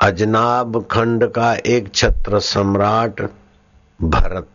अजनाब 0.00 0.88
खंड 0.90 1.24
का 1.24 1.54
एक 1.54 1.94
छत्र 1.94 2.40
सम्राट 2.40 3.30
भरत। 4.02 4.48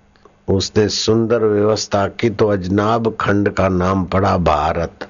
उसने 0.48 0.88
सुंदर 0.90 1.44
व्यवस्था 1.44 2.08
की 2.08 2.30
तो 2.30 2.48
अजनाब 2.48 3.16
खंड 3.22 3.50
का 3.50 3.68
नाम 3.70 4.06
पड़ा 4.06 4.38
भारत, 4.38 5.08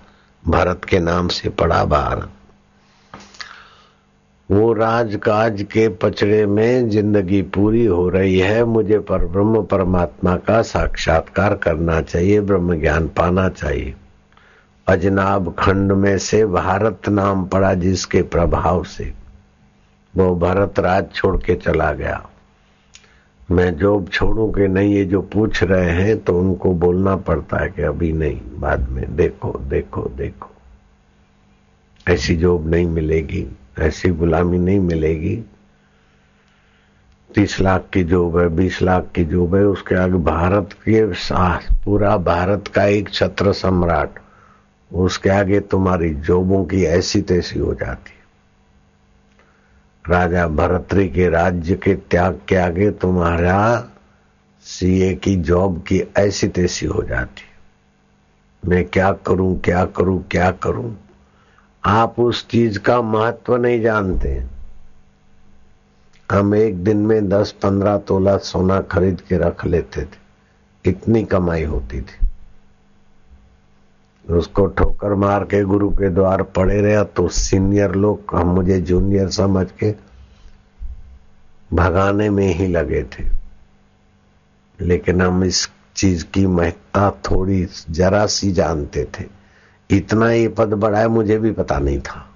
भरत 0.47 0.85
के 0.85 0.99
नाम 0.99 1.27
से 1.27 1.49
पड़ा 1.49 1.83
भारत। 1.85 2.31
वो 4.49 4.73
राजकाज 4.73 5.61
के 5.63 5.87
पचड़े 5.89 6.45
में 6.45 6.89
ज़िंदगी 6.89 7.41
पूरी 7.41 7.85
हो 7.85 8.07
रही 8.09 8.39
है, 8.39 8.63
मुझे 8.63 8.99
पर 8.99 9.25
ब्रह्म 9.25 9.63
परमात्मा 9.63 10.35
का 10.37 10.61
साक्षात्कार 10.61 11.55
करना 11.55 12.01
चाहिए, 12.01 12.39
ब्रह्म 12.41 12.79
ज्ञान 12.79 13.07
पाना 13.07 13.47
चाहिए। 13.49 13.93
अजनाब 14.87 15.53
खंड 15.59 15.91
में 15.91 16.17
से 16.17 16.45
भारत 16.45 17.09
नाम 17.09 17.45
पड़ा 17.45 17.73
जिसके 17.73 18.21
प्रभाव 18.21 18.83
से। 18.83 19.13
वो 20.13 20.35
भरत 20.35 20.79
राज 20.79 21.11
छोड़ 21.13 21.37
के 21.37 21.55
चला 21.55 21.91
गया। 21.91 22.25
मैं 23.51 23.75
जॉब 23.77 24.07
छोड़ू 24.09 24.51
कि 24.51 24.67
नहीं, 24.67 24.93
ये 24.93 25.03
जो 25.05 25.21
पूछ 25.21 25.63
रहे 25.63 25.89
हैं 25.89 26.17
तो 26.19 26.39
उनको 26.39 26.71
बोलना 26.73 27.15
पड़ता 27.15 27.57
है 27.57 27.69
कि 27.69 27.81
अभी 27.81 28.11
नहीं, 28.13 28.41
बाद 28.53 28.89
में 28.89 29.15
देखो 29.15 29.51
देखो 29.59 30.01
देखो। 30.17 30.49
ऐसी 32.07 32.35
जॉब 32.35 32.69
नहीं 32.69 32.87
मिलेगी, 32.87 33.47
ऐसी 33.79 34.09
गुलामी 34.09 34.57
नहीं 34.57 34.79
मिलेगी। 34.79 35.35
तीस 37.35 37.59
लाख 37.61 37.85
की 37.93 38.03
जॉब 38.03 38.37
है, 38.37 38.47
बीस 38.49 38.81
लाख 38.81 39.07
की 39.15 39.25
जॉब 39.25 39.55
है, 39.55 39.63
उसके 39.63 39.95
आगे 39.95 40.17
भारत 40.17 40.73
के 40.89 41.05
पूरा 41.85 42.17
भारत 42.17 42.67
का 42.67 42.85
एक 42.85 43.09
छत्र 43.09 43.53
सम्राट, 43.53 44.19
उसके 44.91 45.29
आगे 45.29 45.59
तुम्हारी 45.59 46.13
जॉबों 46.13 46.65
की 46.65 46.83
ऐसी 46.83 47.21
तैसी 47.21 47.59
हो 47.59 47.73
जाती। 47.73 48.16
राजा 50.09 50.47
भरतरी 50.47 51.09
के 51.09 51.29
राज्य 51.29 51.75
के 51.75 51.95
त्याग 51.95 52.41
के 52.47 52.55
आगे 52.55 52.91
तुम्हारा 52.91 53.89
सीए 54.61 55.15
की 55.15 55.35
जॉब 55.35 55.83
की 55.87 56.03
ऐसी 56.17 56.47
तैसी 56.47 56.85
हो 56.85 57.03
जाती 57.03 57.43
मैं 58.69 58.85
क्या 58.85 59.11
करूँ 59.11 59.59
क्या 59.59 59.85
करूँ 59.85 60.27
क्या 60.31 60.51
करूँ? 60.51 60.97
आप 61.85 62.19
उस 62.19 62.47
चीज़ 62.47 62.79
का 62.79 63.01
महत्व 63.01 63.55
नहीं 63.55 63.81
जानते। 63.81 64.43
हम 66.31 66.55
एक 66.55 66.83
दिन 66.83 66.97
में 66.97 67.29
दस 67.29 67.51
पंद्रह 67.51 67.97
तोला 67.97 68.37
सोना 68.37 68.81
खरीद 68.81 69.21
के 69.21 69.37
रख 69.37 69.65
लेते 69.65 70.01
थे। 70.01 70.27
इतनी 70.85 71.23
कमाई 71.23 71.63
होती 71.63 72.01
थी। 72.01 72.26
उसको 74.29 74.65
ठोकर 74.67 75.13
मार 75.13 75.43
के 75.43 75.63
गुरु 75.63 75.89
के 75.89 76.09
द्वार 76.09 76.43
पड़े 76.43 76.81
रहे। 76.81 77.03
तो 77.03 77.27
सीनियर 77.27 77.95
लोग 77.95 78.21
हम 78.33 78.47
मुझे 78.47 78.81
जूनियर 78.81 79.29
समझ 79.29 79.67
के 79.71 79.95
भगाने 81.73 82.29
में 82.29 82.53
ही 82.53 82.67
लगे 82.67 83.03
थे। 83.03 83.23
लेकिन 84.81 85.21
हम 85.21 85.43
इस 85.43 85.69
चीज़ 85.95 86.25
की 86.25 86.47
महत्ता 86.47 87.11
थोड़ी 87.11 87.67
जरा 87.89 88.25
सी 88.25 88.51
जानते 88.51 89.07
थे। 89.19 89.23
इतना 89.89 90.31
ये 90.31 90.47
पद 90.47 90.67
बढ़ाया, 90.67 91.07
मुझे 91.07 91.39
भी 91.39 91.51
पता 91.51 91.79
नहीं 91.79 91.99
था। 91.99 92.29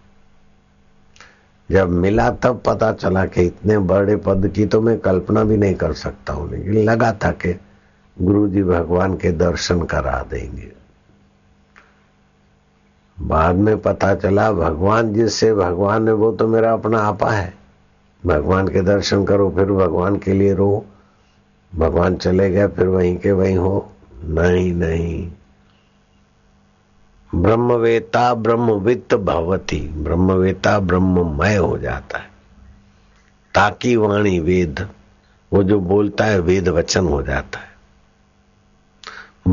जब 1.72 1.90
मिला 1.90 2.30
तब 2.32 2.62
पता 2.66 2.94
चला 2.94 3.26
कि 3.26 3.42
इतने 3.42 3.78
बड़े 3.78 4.16
पद 4.16 4.52
की 4.56 4.66
तो 4.66 4.82
मैं 4.82 5.00
कल्पना 5.00 5.44
भी 5.44 5.58
नहीं 5.58 5.76
कर 5.76 5.94
सकता 5.94 6.34
हूँ, 6.34 6.52
लेकिन 6.52 6.74
लगा 6.74 7.14
था 7.14 7.32
कि 7.32 7.60
गुरु 8.22 8.48
जी 8.48 8.64
भगवान 8.64 9.14
के 9.14 9.32
दर्शन 9.32 9.82
करा 9.82 10.28
देंगे। 10.30 10.81
बाद 13.22 13.56
में 13.56 13.78
पता 13.78 14.16
चला, 14.16 14.52
भगवान 14.52 15.14
जिससे 15.14 15.54
भगवान 15.54 16.08
है, 16.08 16.14
वो 16.14 16.32
तो 16.32 16.48
मेरा 16.48 16.74
अपना 16.74 17.00
आपा 17.00 17.32
है। 17.32 17.54
भगवान 18.26 18.68
के 18.68 18.82
दर्शन 18.82 19.26
करो, 19.26 19.52
फिर 19.56 19.66
भगवान 19.66 20.16
के 20.16 20.34
लिए 20.34 20.54
रो। 20.54 20.86
भगवान 21.76 22.16
चले 22.16 22.50
गए, 22.50 22.68
फिर 22.68 22.88
वहीं 22.88 23.18
के 23.18 23.32
वहीं 23.32 23.58
हो। 23.58 23.92
नहीं 24.24 24.74
नहीं। 24.74 25.32
ब्रह्मवेता 27.36 28.34
ब्रह्मवित्त 28.34 29.16
भवती। 29.16 29.88
ब्रह्मवेता 29.88 30.80
ब्रह्ममय 30.80 31.56
हो 31.56 31.78
जाता 31.78 32.18
है। 32.18 32.32
ताकि 33.54 33.96
वाणी 33.96 34.40
वेद, 34.40 34.88
वो 35.54 35.64
जो 35.64 35.80
बोलता 35.80 36.26
है, 36.26 36.40
वेद 36.40 36.68
वचन 36.70 37.06
हो 37.06 37.24
जाता 37.24 37.60
है। 37.60 37.72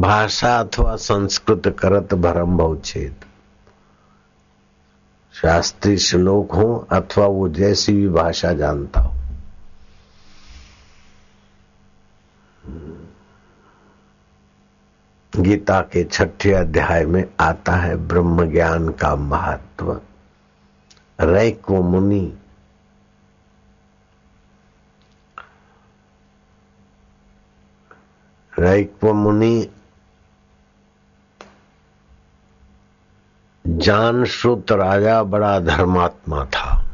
भाषा 0.00 0.60
अथवा 0.60 0.96
संस्कृत 0.96 1.76
करत 1.78 2.14
भरम 2.14 2.56
बहुछेद 2.56 3.14
शास्त्रीय 5.42 5.96
श्लोक 5.96 6.52
हो 6.52 6.86
अथवा 6.92 7.26
वो 7.26 7.48
जैसी 7.48 7.92
भी 7.92 8.08
भाषा 8.08 8.52
जानता 8.52 9.00
हो। 9.00 9.14
गीता 15.36 15.80
के 15.80 16.04
छठे 16.04 16.52
अध्याय 16.52 17.06
में 17.06 17.24
आता 17.40 17.72
है 17.72 17.96
ब्रह्म 17.96 18.50
ज्ञान 18.50 18.88
का 18.88 19.16
महत्व। 19.16 20.00
रैको 21.20 21.82
मुनि। 21.82 22.38
रैक्व 28.58 29.12
मुनि 29.14 29.70
जान 33.68 34.24
श्रुत 34.24 34.72
राजा 34.72 35.22
बड़ा 35.22 35.60
धर्मात्मा 35.60 36.44
था। 36.44 36.84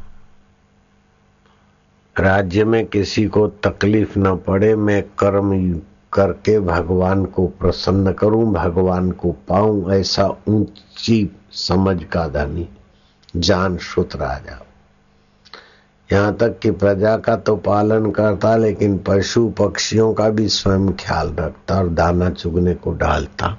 राज्य 2.19 2.63
में 2.63 2.85
किसी 2.85 3.25
को 3.25 3.47
तकलीफ़ 3.47 4.19
न 4.19 4.35
पड़े, 4.35 4.75
मैं 4.75 5.03
कर्म 5.03 5.79
करके 6.13 6.59
भगवान 6.59 7.25
को 7.25 7.47
प्रसन्न 7.47 8.13
करूँ, 8.13 8.53
भगवान 8.53 9.11
को 9.11 9.31
पाऊँ, 9.31 9.91
ऐसा 9.91 10.37
ऊँची 10.47 11.37
समझ 11.51 12.03
का 12.03 12.27
धनी, 12.27 12.69
जान 13.35 13.77
श्रुत 13.77 14.15
राजा। 14.15 14.65
यहाँ 16.11 16.35
तक 16.35 16.59
कि 16.59 16.71
प्रजा 16.71 17.17
का 17.17 17.35
तो 17.35 17.55
पालन 17.55 18.11
करता, 18.11 18.55
लेकिन 18.55 18.97
पशु 18.97 19.49
पक्षियों 19.49 20.13
का 20.13 20.29
भी 20.29 20.47
स्वयं 20.47 20.89
ख्याल 20.89 21.29
रखता 21.29 21.75
और 21.75 21.89
दाना 21.89 22.29
चुगने 22.29 22.73
को 22.73 22.91
डालता 22.91 23.57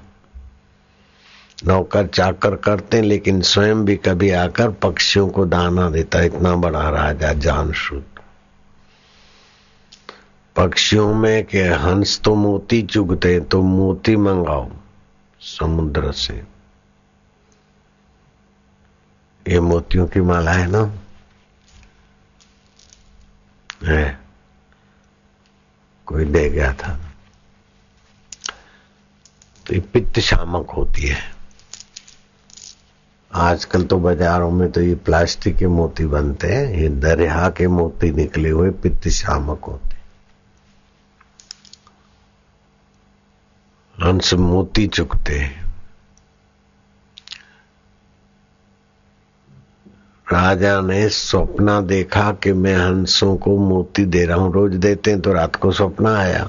नौकर 1.64 2.06
चाकर 2.06 2.56
करते 2.56 3.02
लेकिन 3.02 3.40
स्वयं 3.40 3.84
भी 3.84 3.96
कभी 3.96 4.30
आकर 4.30 4.70
पक्षियों 4.70 5.28
को 5.28 5.44
दाना 5.46 5.90
देता 5.90 6.20
इतना 6.20 6.56
बड़ा 6.56 6.88
राजा 6.88 7.32
जान 7.32 7.72
शुद्ध 7.72 8.04
पक्षियों 10.56 11.14
में 11.14 11.44
के 11.44 11.62
हंस 11.62 12.20
तो 12.20 12.34
मोती 12.34 12.82
चुगते 12.82 13.40
तो 13.40 13.62
मोती 13.62 14.16
मंगाओ 14.16 14.70
समुद्र 15.40 16.12
से। 16.12 16.44
ये 19.48 19.60
मोतियों 19.60 20.06
की 20.06 20.20
माला 20.20 20.52
है 20.52 20.66
ना? 20.66 20.90
है। 23.84 24.20
कोई 26.06 26.24
दे 26.24 26.50
गया 26.50 26.72
था। 26.72 27.00
तो 29.66 29.74
ये 29.74 29.80
पित्त 29.80 30.20
शामक 30.20 30.70
होती 30.70 31.02
है। 31.02 31.35
आजकल 33.30 33.82
तो 33.84 33.98
बाजारों 33.98 34.50
में 34.50 34.70
तो 34.72 34.80
ये 34.80 34.94
प्लास्टिक 34.96 35.56
के 35.56 35.66
मोती 35.68 36.06
बनते 36.06 36.48
हैं, 36.48 36.66
ये 36.74 36.88
दरिया 36.88 37.48
के 37.50 37.66
मोती 37.68 38.10
निकले 38.12 38.50
हुए 38.50 38.70
पित्त 38.72 39.08
शामक 39.08 39.64
होते 39.64 39.94
हंस 43.98 44.32
मोती 44.34 44.86
चुकते 44.86 45.38
हैं। 45.38 45.64
राजा 50.26 50.80
ने 50.80 51.08
सपना 51.08 51.80
देखा 51.80 52.30
कि 52.32 52.52
मैं 52.52 52.76
हंसों 52.76 53.36
को 53.36 53.56
मोती 53.58 54.04
दे 54.04 54.24
रहा 54.24 54.36
हूँ, 54.36 54.52
रोज 54.52 54.74
देते 54.76 55.10
हैं 55.10 55.20
तो 55.20 55.32
रात 55.32 55.56
को 55.56 55.72
सपना 55.72 56.16
आया। 56.18 56.48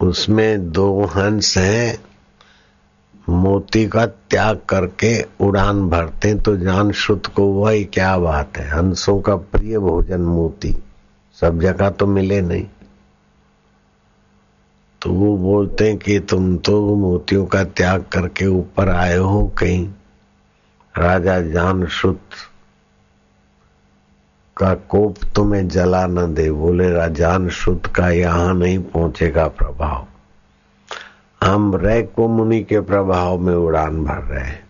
उसमें 0.00 0.72
दो 0.72 1.04
हंस 1.06 1.56
हैं 1.58 1.98
मोती 3.28 3.86
का 3.88 4.06
त्याग 4.06 4.60
करके 4.68 5.22
उड़ान 5.40 5.88
भरते 5.88 6.34
तो 6.34 6.56
जान 6.56 6.92
शुद्ध 6.92 7.26
को 7.26 7.46
वही 7.46 7.84
क्या 7.84 8.18
बात 8.18 8.56
है? 8.56 8.78
हंसों 8.78 9.20
का 9.20 9.36
प्रिय 9.36 9.78
भोजन 9.78 10.20
मोती। 10.20 10.76
सब 11.40 11.60
जगह 11.60 11.90
तो 11.90 12.06
मिले 12.06 12.40
नहीं। 12.40 12.66
तो 15.02 15.10
वो 15.10 15.36
बोलते 15.36 15.88
हैं 15.88 15.98
कि, 15.98 16.20
तुम 16.20 16.56
तो 16.56 16.96
मोतियों 16.96 17.46
का 17.46 17.64
त्याग 17.64 18.02
करके 18.02 18.46
ऊपर 18.46 18.88
आए 18.88 19.16
हो 19.16 19.52
कहीं। 19.58 19.88
राजा 20.98 21.40
जान 21.40 21.86
शुद्ध 21.86 22.18
का 24.56 24.74
कोप 24.74 25.16
तुम्हें 25.34 25.68
जला 25.68 26.06
न 26.06 26.34
दे। 26.34 26.50
बोले 26.50 26.90
राजान 26.90 27.48
शुद्ध 27.48 27.86
का 27.86 28.10
यहाँ 28.10 28.54
नहीं 28.54 28.78
पहुंचेगा 28.78 29.48
प्रभाव। 29.48 30.06
हम 31.44 31.76
रैको 31.76 32.28
मुनि 32.28 32.62
के 32.62 32.80
प्रभाव 32.80 33.38
में 33.38 33.54
उड़ान 33.54 34.04
भर 34.04 34.14
रहे 34.14 34.44
हैं। 34.44 34.66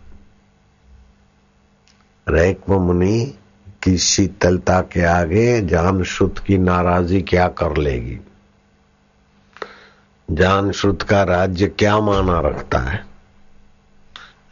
रैको 2.28 2.78
मुनि 2.78 3.34
की 3.82 3.98
शीतलता 3.98 4.80
के 4.80 5.04
आगे 5.04 5.60
जान 5.60 6.02
शुद्ध 6.02 6.38
की 6.38 6.58
नाराज़गी 6.58 7.22
क्या 7.22 7.48
कर 7.48 7.76
लेगी? 7.76 8.20
जान 10.30 10.72
शुद्ध 10.72 11.02
का 11.02 11.22
राज्य 11.22 11.66
क्या 11.66 12.00
माना 12.00 12.40
रखता 12.40 12.78
है? 12.78 13.06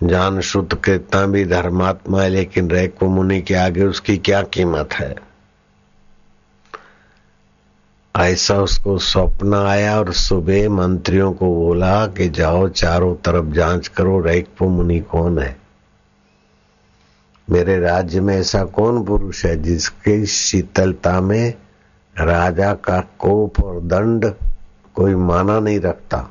जान 0.03 0.41
शुद्ध 0.41 0.75
कितना 0.75 1.27
भी 1.27 1.45
धर्मात्मा 1.45 2.23
है, 2.23 2.29
लेकिन 2.29 2.71
रैको 2.71 3.09
मुनि 3.09 3.43
के 3.43 3.55
आगे 3.55 3.85
उसकी 3.85 4.17
क्या 4.17 4.43
कीमत 4.43 4.89
है? 4.93 5.32
ऐसा 8.17 8.55
उसको 8.55 8.99
स्वप्न 8.99 9.55
आया 9.55 9.99
और 9.99 10.13
सुबह 10.13 10.71
मंत्रियों 10.71 11.33
को 11.33 11.55
बोला 11.55 12.07
कि 12.07 12.29
जाओ 12.29 12.69
चारों 12.69 13.15
तरफ़ 13.17 13.47
जाँच 13.47 13.89
करो, 13.89 14.21
रैक्पो 14.21 14.69
मुनि 14.69 15.01
कौन 15.01 15.39
है? 15.39 15.57
मेरे 17.51 17.79
राज्य 17.79 18.21
में 18.21 18.37
ऐसा 18.37 18.65
कौन 18.65 19.05
पुरुष 19.05 19.45
है 19.45 19.63
जिसकी 19.63 20.27
शीतलता 20.27 21.21
में 21.21 21.55
राजा 22.19 22.75
का 22.75 23.01
कोप 23.19 23.65
और 23.65 23.81
दंड 23.81 24.35
कोई 24.95 25.15
माना 25.15 25.61
नहीं 25.61 25.81
रखता? 25.81 26.31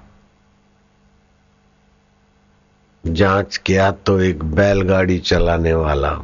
जाँच 3.05 3.57
किया 3.57 3.91
तो 3.91 4.19
एक 4.19 4.43
बैलगाड़ी 4.43 5.19
चलाने 5.19 5.73
वाला 5.73 6.21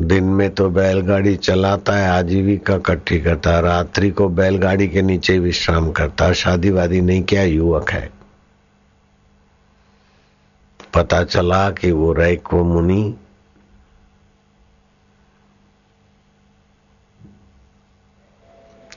दिन 0.00 0.24
में 0.24 0.54
तो 0.54 0.70
बैलगाड़ी 0.70 1.36
चलाता 1.36 1.92
है, 1.92 2.08
आजीविका 2.08 2.74
इकट्ठी 2.74 3.20
करता 3.20 3.50
है। 3.50 3.62
रात्रि 3.62 4.10
को 4.10 4.28
बैलगाड़ी 4.28 4.88
के 4.88 5.02
नीचे 5.02 5.38
विश्राम 5.38 5.92
करता 5.92 6.24
है। 6.24 6.34
शादी 6.34 6.70
वादी 6.70 7.00
नहीं, 7.00 7.22
क्या 7.22 7.42
युवक 7.42 7.90
है? 7.90 8.10
पता 10.94 11.24
चला 11.24 11.70
कि 11.70 11.92
वो 11.92 12.12
रैको 12.12 12.64
मुनि। 12.64 13.16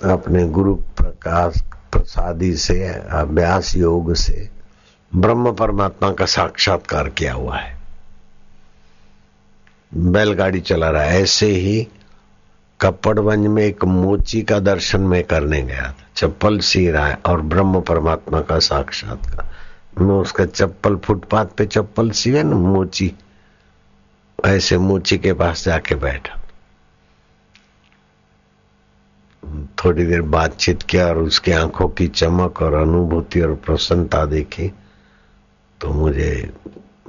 अपने 0.03 0.47
गुरु 0.47 0.75
प्रकाश 0.75 1.61
प्रसादी 1.91 2.55
से, 2.55 2.87
अभ्यास 2.93 3.75
योग 3.75 4.13
से 4.13 4.49
ब्रह्म 5.15 5.53
परमात्मा 5.53 6.11
का 6.11 6.25
साक्षात्कार 6.25 7.09
किया 7.09 7.33
हुआ 7.33 7.57
है। 7.57 7.78
बैलगाड़ी 9.93 10.59
चला 10.59 10.89
रहा 10.89 11.03
है। 11.03 11.21
ऐसे 11.21 11.47
ही 11.47 11.87
कपड़वंज 12.81 13.47
में 13.47 13.63
एक 13.63 13.85
मोची 13.85 14.41
का 14.41 14.59
दर्शन 14.59 15.01
में 15.01 15.23
करने 15.23 15.61
गया 15.61 15.91
था। 15.91 16.07
चप्पल 16.15 16.59
सी 16.59 16.89
रहा 16.89 17.07
है 17.07 17.17
और 17.25 17.41
ब्रह्म 17.41 17.81
परमात्मा 17.81 18.41
का 18.41 18.59
साक्षात्कार 18.59 19.49
मैं 20.01 20.15
उसका 20.15 20.45
चप्पल, 20.45 20.95
फुटपाथ 20.95 21.45
पे 21.45 21.65
चप्पल 21.65 22.09
सी 22.11 22.29
है 22.29 22.43
ना, 22.43 22.55
मोची। 22.55 23.13
ऐसे 24.45 24.77
मोची 24.77 25.17
के 25.17 25.33
पास 25.33 25.65
जाके 25.65 25.95
बैठा। 25.95 26.35
थोड़ी 29.85 30.05
देर 30.05 30.21
बातचीत 30.21 30.83
किया 30.83 31.07
और 31.07 31.17
उसकी 31.17 31.51
आँखों 31.51 31.87
की 31.89 32.07
चमक 32.07 32.61
और 32.61 32.73
अनुभूति 32.73 33.41
और 33.41 33.55
प्रसन्नता 33.55 34.25
देखी। 34.25 34.71
तो 35.81 35.89
मुझे 35.89 36.53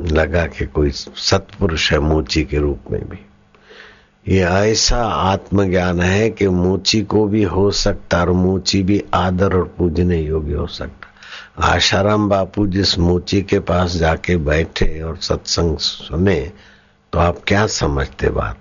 लगा 0.03 0.47
कि 0.47 0.67
कोई 0.67 0.91
सत्पुरुष 0.91 1.93
है 1.93 1.99
मोची 1.99 2.45
के 2.45 2.59
रूप 2.59 2.81
में 2.91 3.09
भी। 3.09 3.19
ये 4.29 4.41
ऐसा 4.45 5.05
आत्मज्ञान 5.07 6.01
है 6.01 6.31
कि 6.31 6.49
मूची 6.49 7.03
को 7.03 7.27
भी 7.27 7.43
हो 7.43 7.71
सकता 7.71 8.21
और 8.21 8.31
मूची 8.31 8.83
भी 8.83 9.05
आदर 9.15 9.57
और 9.57 9.75
पूजने 9.79 10.21
योग्य 10.21 10.55
हो 10.55 10.67
सकता। 10.67 11.07
आशाराम 11.67 12.29
बापू 12.29 12.67
जिस 12.67 12.99
मूची 12.99 13.43
के 13.43 13.61
पास 13.61 13.97
जाके 13.97 14.37
बैठे 14.37 15.03
और 15.03 15.17
सत्संग 15.17 15.79
सुने 15.79 16.53
तो 17.13 17.19
आप 17.19 17.39
क्या 17.47 17.67
समझते 17.67 18.29
बात? 18.29 18.57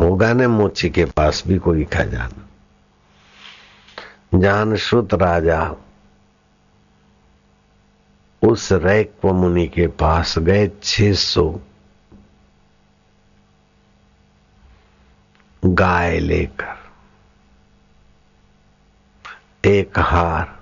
होगा 0.00 0.32
ने 0.32 0.46
मोची 0.46 0.90
के 0.90 1.04
पास 1.04 1.42
भी 1.46 1.58
कोई 1.58 1.84
खजाना? 1.84 2.48
जान 4.38 4.76
श्रुत 4.76 5.14
राजा 5.14 5.74
उस 8.44 8.72
रैक 8.72 9.24
मुनि 9.24 9.66
के 9.66 9.86
पास 9.86 10.38
गए 10.38 10.70
छह 10.82 11.12
सौ 11.12 11.60
गाय 15.64 16.18
लेकर। 16.18 16.82
एक 19.68 19.98
हार 19.98 20.52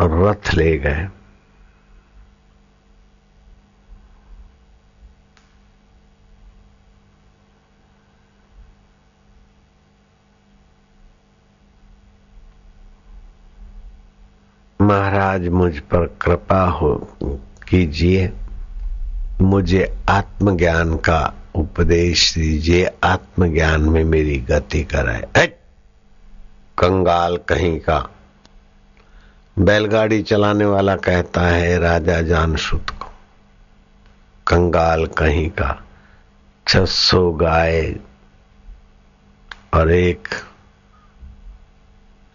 रथ 0.00 0.54
ले 0.54 0.76
गए। 0.78 1.08
महाराज 15.28 15.48
मुझ 15.48 15.78
पर 15.78 16.16
कृपा 16.22 16.62
हो 16.64 16.96
कीजिए। 17.68 18.32
मुझे 19.40 19.96
आत्मज्ञान 20.08 20.96
का 20.96 21.34
उपदेश 21.54 22.34
दीजिए। 22.34 22.90
आत्मज्ञान 23.04 23.80
में 23.80 24.04
मेरी 24.04 24.38
गति 24.38 24.82
कराए। 24.84 25.46
कंगाल 26.78 27.36
कहीं 27.36 27.80
का। 27.80 28.10
बैलगाड़ी 29.58 30.22
चलाने 30.22 30.64
वाला 30.64 30.96
कहता 30.96 31.40
है, 31.40 31.78
राजा 31.78 32.22
जान 32.22 32.56
सुत 32.56 32.90
को, 32.90 33.12
कंगाल 34.46 35.06
कहीं 35.06 35.50
का 35.50 35.84
छसो 36.68 37.32
गाय 37.32 37.96
और 39.74 39.90
एक 39.90 40.28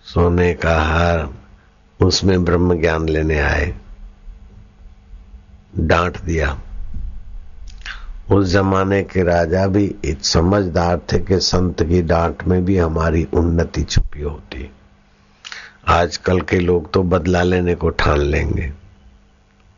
सोने 0.04 0.54
का 0.54 0.82
हार 0.82 1.43
उसमें 2.02 2.44
ब्रह्म 2.44 2.82
ज्ञान 2.82 3.10
लेने 3.10 3.40
आए। 3.40 3.74
डांट 5.80 6.22
दिया। 6.22 6.60
उस 8.32 8.48
जमाने 8.48 9.04
के 9.04 9.24
राजा 9.24 9.68
भी 9.68 9.96
समझदार 10.06 11.02
थे 11.14 11.20
कि 11.20 11.40
संत 11.40 11.84
की 11.84 12.02
डांट 12.02 12.44
में 12.44 12.66
भी 12.66 12.78
हमारी 12.78 13.28
उन्नति 13.34 13.82
छुपी 13.82 14.22
होती। 14.22 14.72
आजकल 15.88 16.42
के 16.42 16.60
लोग 16.60 16.94
तो 16.94 17.04
बदला 17.04 17.44
लेने 17.44 17.76
को 17.76 17.90
ठान 17.90 18.18
लेंगे। 18.18 18.74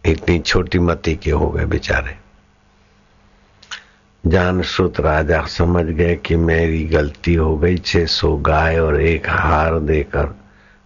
इतनी 0.06 0.40
छोटी 0.40 0.80
मती 0.80 1.16
के 1.16 1.32
हो 1.32 1.50
गए 1.50 1.66
बेचारे। 1.66 2.18
जान 4.28 4.62
श्रुत 4.62 5.00
राजा 5.00 5.46
समझ 5.46 5.86
गए 5.86 6.16
कि 6.16 6.36
मेरी 6.36 6.84
गलती 6.84 7.34
हो 7.34 7.58
गई, 7.58 7.78
छह 7.78 8.06
सौ 8.06 8.38
गाय 8.38 8.80
और 8.80 9.02
एक 9.02 9.30
हार 9.30 9.80
देकर 9.80 10.45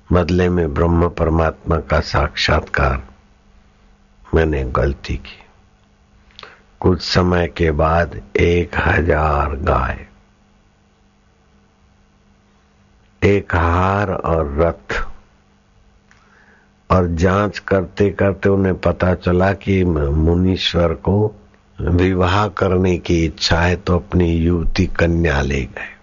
बदले 0.10 0.48
में 0.50 0.74
ब्रह्म 0.74 1.10
परमात्मा 1.10 1.78
का 1.80 2.00
साक्षात्कार 2.02 3.02
मैंने 4.26 4.64
गलती 4.76 5.16
की। 5.18 5.38
कुछ 6.82 7.02
समय 7.02 7.48
के 7.48 7.70
बाद 7.74 8.20
एक 8.38 8.76
हज़ार 8.78 9.56
गाय, 9.58 10.06
एक 13.22 13.56
हार 13.56 14.12
और 14.12 14.56
रथ 14.60 14.94
और 16.90 17.08
जाँच 17.16 17.60
करते 17.60 18.10
करते 18.12 18.50
उन्हें 18.50 18.78
पता 18.80 19.14
चला 19.16 19.52
कि 19.56 19.84
मुनीश्वर 19.84 20.94
को 21.04 21.36
विवाह 21.78 22.48
करने 22.50 22.98
की 23.00 23.24
इच्छा 23.26 23.60
है 23.60 23.76
तो 23.78 23.96
अपनी 23.96 24.32
युवती 24.34 24.86
कन्या 24.90 25.42
ले 25.42 25.62
गए। 25.62 25.99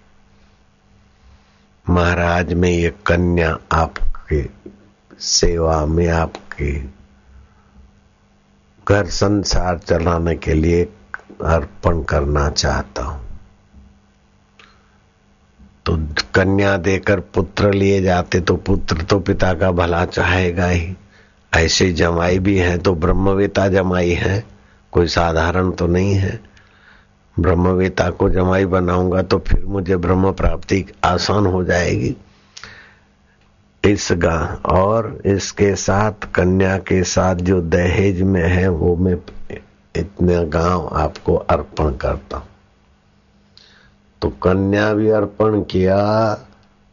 महाराज 1.89 2.53
में 2.53 2.69
ये 2.71 2.91
कन्या 3.07 3.51
आपके 3.73 4.45
सेवा 5.21 5.85
में 5.87 6.09
आपके 6.09 6.73
घर 8.87 9.07
संसार 9.07 9.79
चलाने 9.79 10.35
के 10.37 10.55
लिए 10.55 10.83
अर्पण 11.45 12.03
करना 12.03 12.49
चाहता 12.51 13.03
हूँ। 13.03 13.21
तो 15.87 15.97
कन्या 16.35 16.77
देकर 16.77 17.21
पुत्र 17.35 17.73
लिए 17.73 18.01
जाते 18.03 18.41
तो 18.41 18.57
पुत्र 18.57 19.03
तो 19.03 19.19
पिता 19.21 19.53
का 19.55 19.71
भला 19.73 20.05
चाहेगा 20.05 20.69
ही। 20.69 20.95
ऐसे 21.53 21.91
जमाई 21.93 22.39
भी 22.39 22.59
हैं 22.59 22.79
तो 22.79 22.95
ब्रह्मवेता 22.95 23.69
जमाई 23.69 24.13
है, 24.13 24.45
कोई 24.93 25.07
साधारण 25.09 25.71
तो 25.71 25.87
नहीं 25.87 26.15
है। 26.15 26.41
ब्रह्मवेता 27.39 28.09
को 28.11 28.29
जमाई 28.29 28.65
बनाऊँगा 28.67 29.23
तो 29.23 29.39
फिर 29.39 29.65
मुझे 29.65 29.97
ब्रह्म 29.97 30.33
प्राप्ति 30.33 30.85
आसान 31.05 31.47
हो 31.47 31.65
जाएगी। 31.65 32.17
इस 33.85 34.09
गा 34.13 34.39
और 34.67 35.19
इसके 35.27 35.75
साथ, 35.77 36.13
कन्या 36.35 36.77
के 36.79 37.03
साथ 37.05 37.37
जो 37.37 37.61
दहेज 37.61 38.23
में 38.23 38.43
है, 38.43 38.69
वो 38.69 38.97
मैं 38.97 39.17
इतने 39.95 40.45
गाँव 40.47 40.89
आपको 40.93 41.35
अर्पण 41.35 41.97
करता 41.97 42.37
हूँ। 42.37 42.47
तो 44.23 44.29
कन्या 44.43 44.93
भी 44.95 45.11
अर्पण 45.11 45.61
किया, 45.63 45.99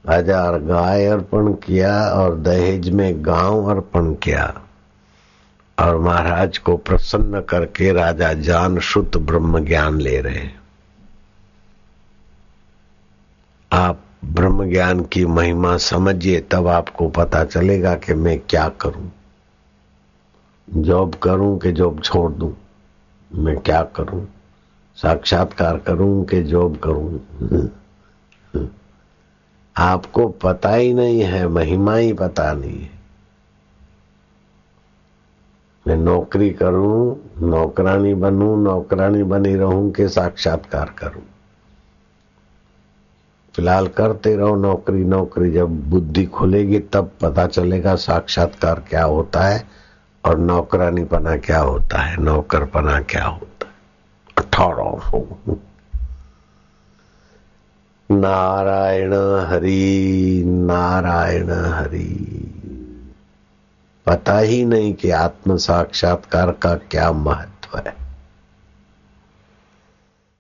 हज़ार 0.06 0.60
गाय 0.60 1.06
अर्पण 1.06 1.52
किया 1.54 1.94
और 2.10 2.36
दहेज 2.38 2.90
में 2.90 3.26
गाँव 3.26 3.70
अर्पण 3.72 4.14
किया। 4.14 4.63
और 5.80 5.98
महाराज 5.98 6.58
को 6.58 6.78
प्रसन्न 6.78 7.42
करके 7.42 7.92
राजा 7.92 8.34
जान 8.34 8.80
शुद्ध 8.80 9.18
ब्रह्म 9.18 9.66
ज्ञान 9.66 10.02
ले 10.02 10.22
रहे 10.22 10.34
हैं। 10.34 10.62
आप 13.72 14.00
ब्रह्म 14.26 14.70
ज्ञान 14.70 15.02
की 15.02 15.26
महिमा 15.26 15.78
समझिए, 15.78 16.40
तब 16.40 16.68
आपको 16.68 17.10
पता 17.10 17.44
चलेगा 17.44 17.96
कि 17.96 18.14
मैं 18.14 18.40
क्या 18.40 18.70
करूँ। 18.70 19.12
जॉब 20.70 21.16
करूँ 21.16 21.60
कि 21.60 21.72
जॉब 21.72 22.02
छोड़ 22.02 22.32
दूँ? 22.32 22.58
मैं 23.36 23.58
क्या 23.58 23.84
करूँ? 23.84 24.28
साक्षात्कार 24.96 25.78
करूँ 25.78 26.26
कि 26.26 26.44
जॉब 26.44 26.78
करूँ? 26.78 27.20
आपको 29.78 30.28
पता 30.28 30.74
ही 30.74 30.94
नहीं 30.94 31.22
है, 31.22 31.48
महिमा 31.48 31.96
ही 31.96 32.14
पता 32.14 32.54
नहीं 32.54 32.82
है। 32.82 32.93
मैं 35.88 35.96
नौकरी 35.98 36.50
करूँ, 36.50 37.30
नौकरानी 37.42 38.14
बनूं, 38.14 38.58
नौकरानी 38.58 39.24
बनी 39.24 39.56
रहूँ 39.56 39.92
के 39.92 40.08
साक्षात्कार 40.10 40.96
करूँ। 40.98 41.24
फ़िलहाल 43.56 43.88
करते 43.88 44.36
रहो 44.36 44.56
नौकरी 44.56 45.04
नौकरी 45.04 45.52
जब 45.52 45.90
बुद्धि 45.90 46.26
खुलेगी 46.26 46.80
तब 46.80 47.12
पता 47.22 47.48
चलेगा 47.48 47.96
साक्षात्कार 47.96 48.84
क्या 48.90 49.04
होता 49.04 49.42
है 49.42 49.68
और 50.26 50.38
नौकरानी 50.38 51.04
पना 51.04 51.36
क्या 51.38 51.60
होता 51.60 51.98
है 51.98 52.24
नौकर 52.24 52.66
पना 52.66 53.00
क्या 53.02 53.26
होता 53.26 53.68
है। 53.68 53.74
अठारह 54.38 55.12
नारायण 58.12 59.14
हरि 59.48 60.44
नारायण 60.48 61.50
हरि। 61.50 62.53
पता 64.06 64.38
ही 64.38 64.66
नहीं 64.66 64.94
कि 64.94 65.10
आत्म 65.10 65.58
साक्षात्कार 65.58 66.52
का 66.52 66.76
क्या 66.76 67.12
महत्व 67.12 67.78
है। 67.78 68.03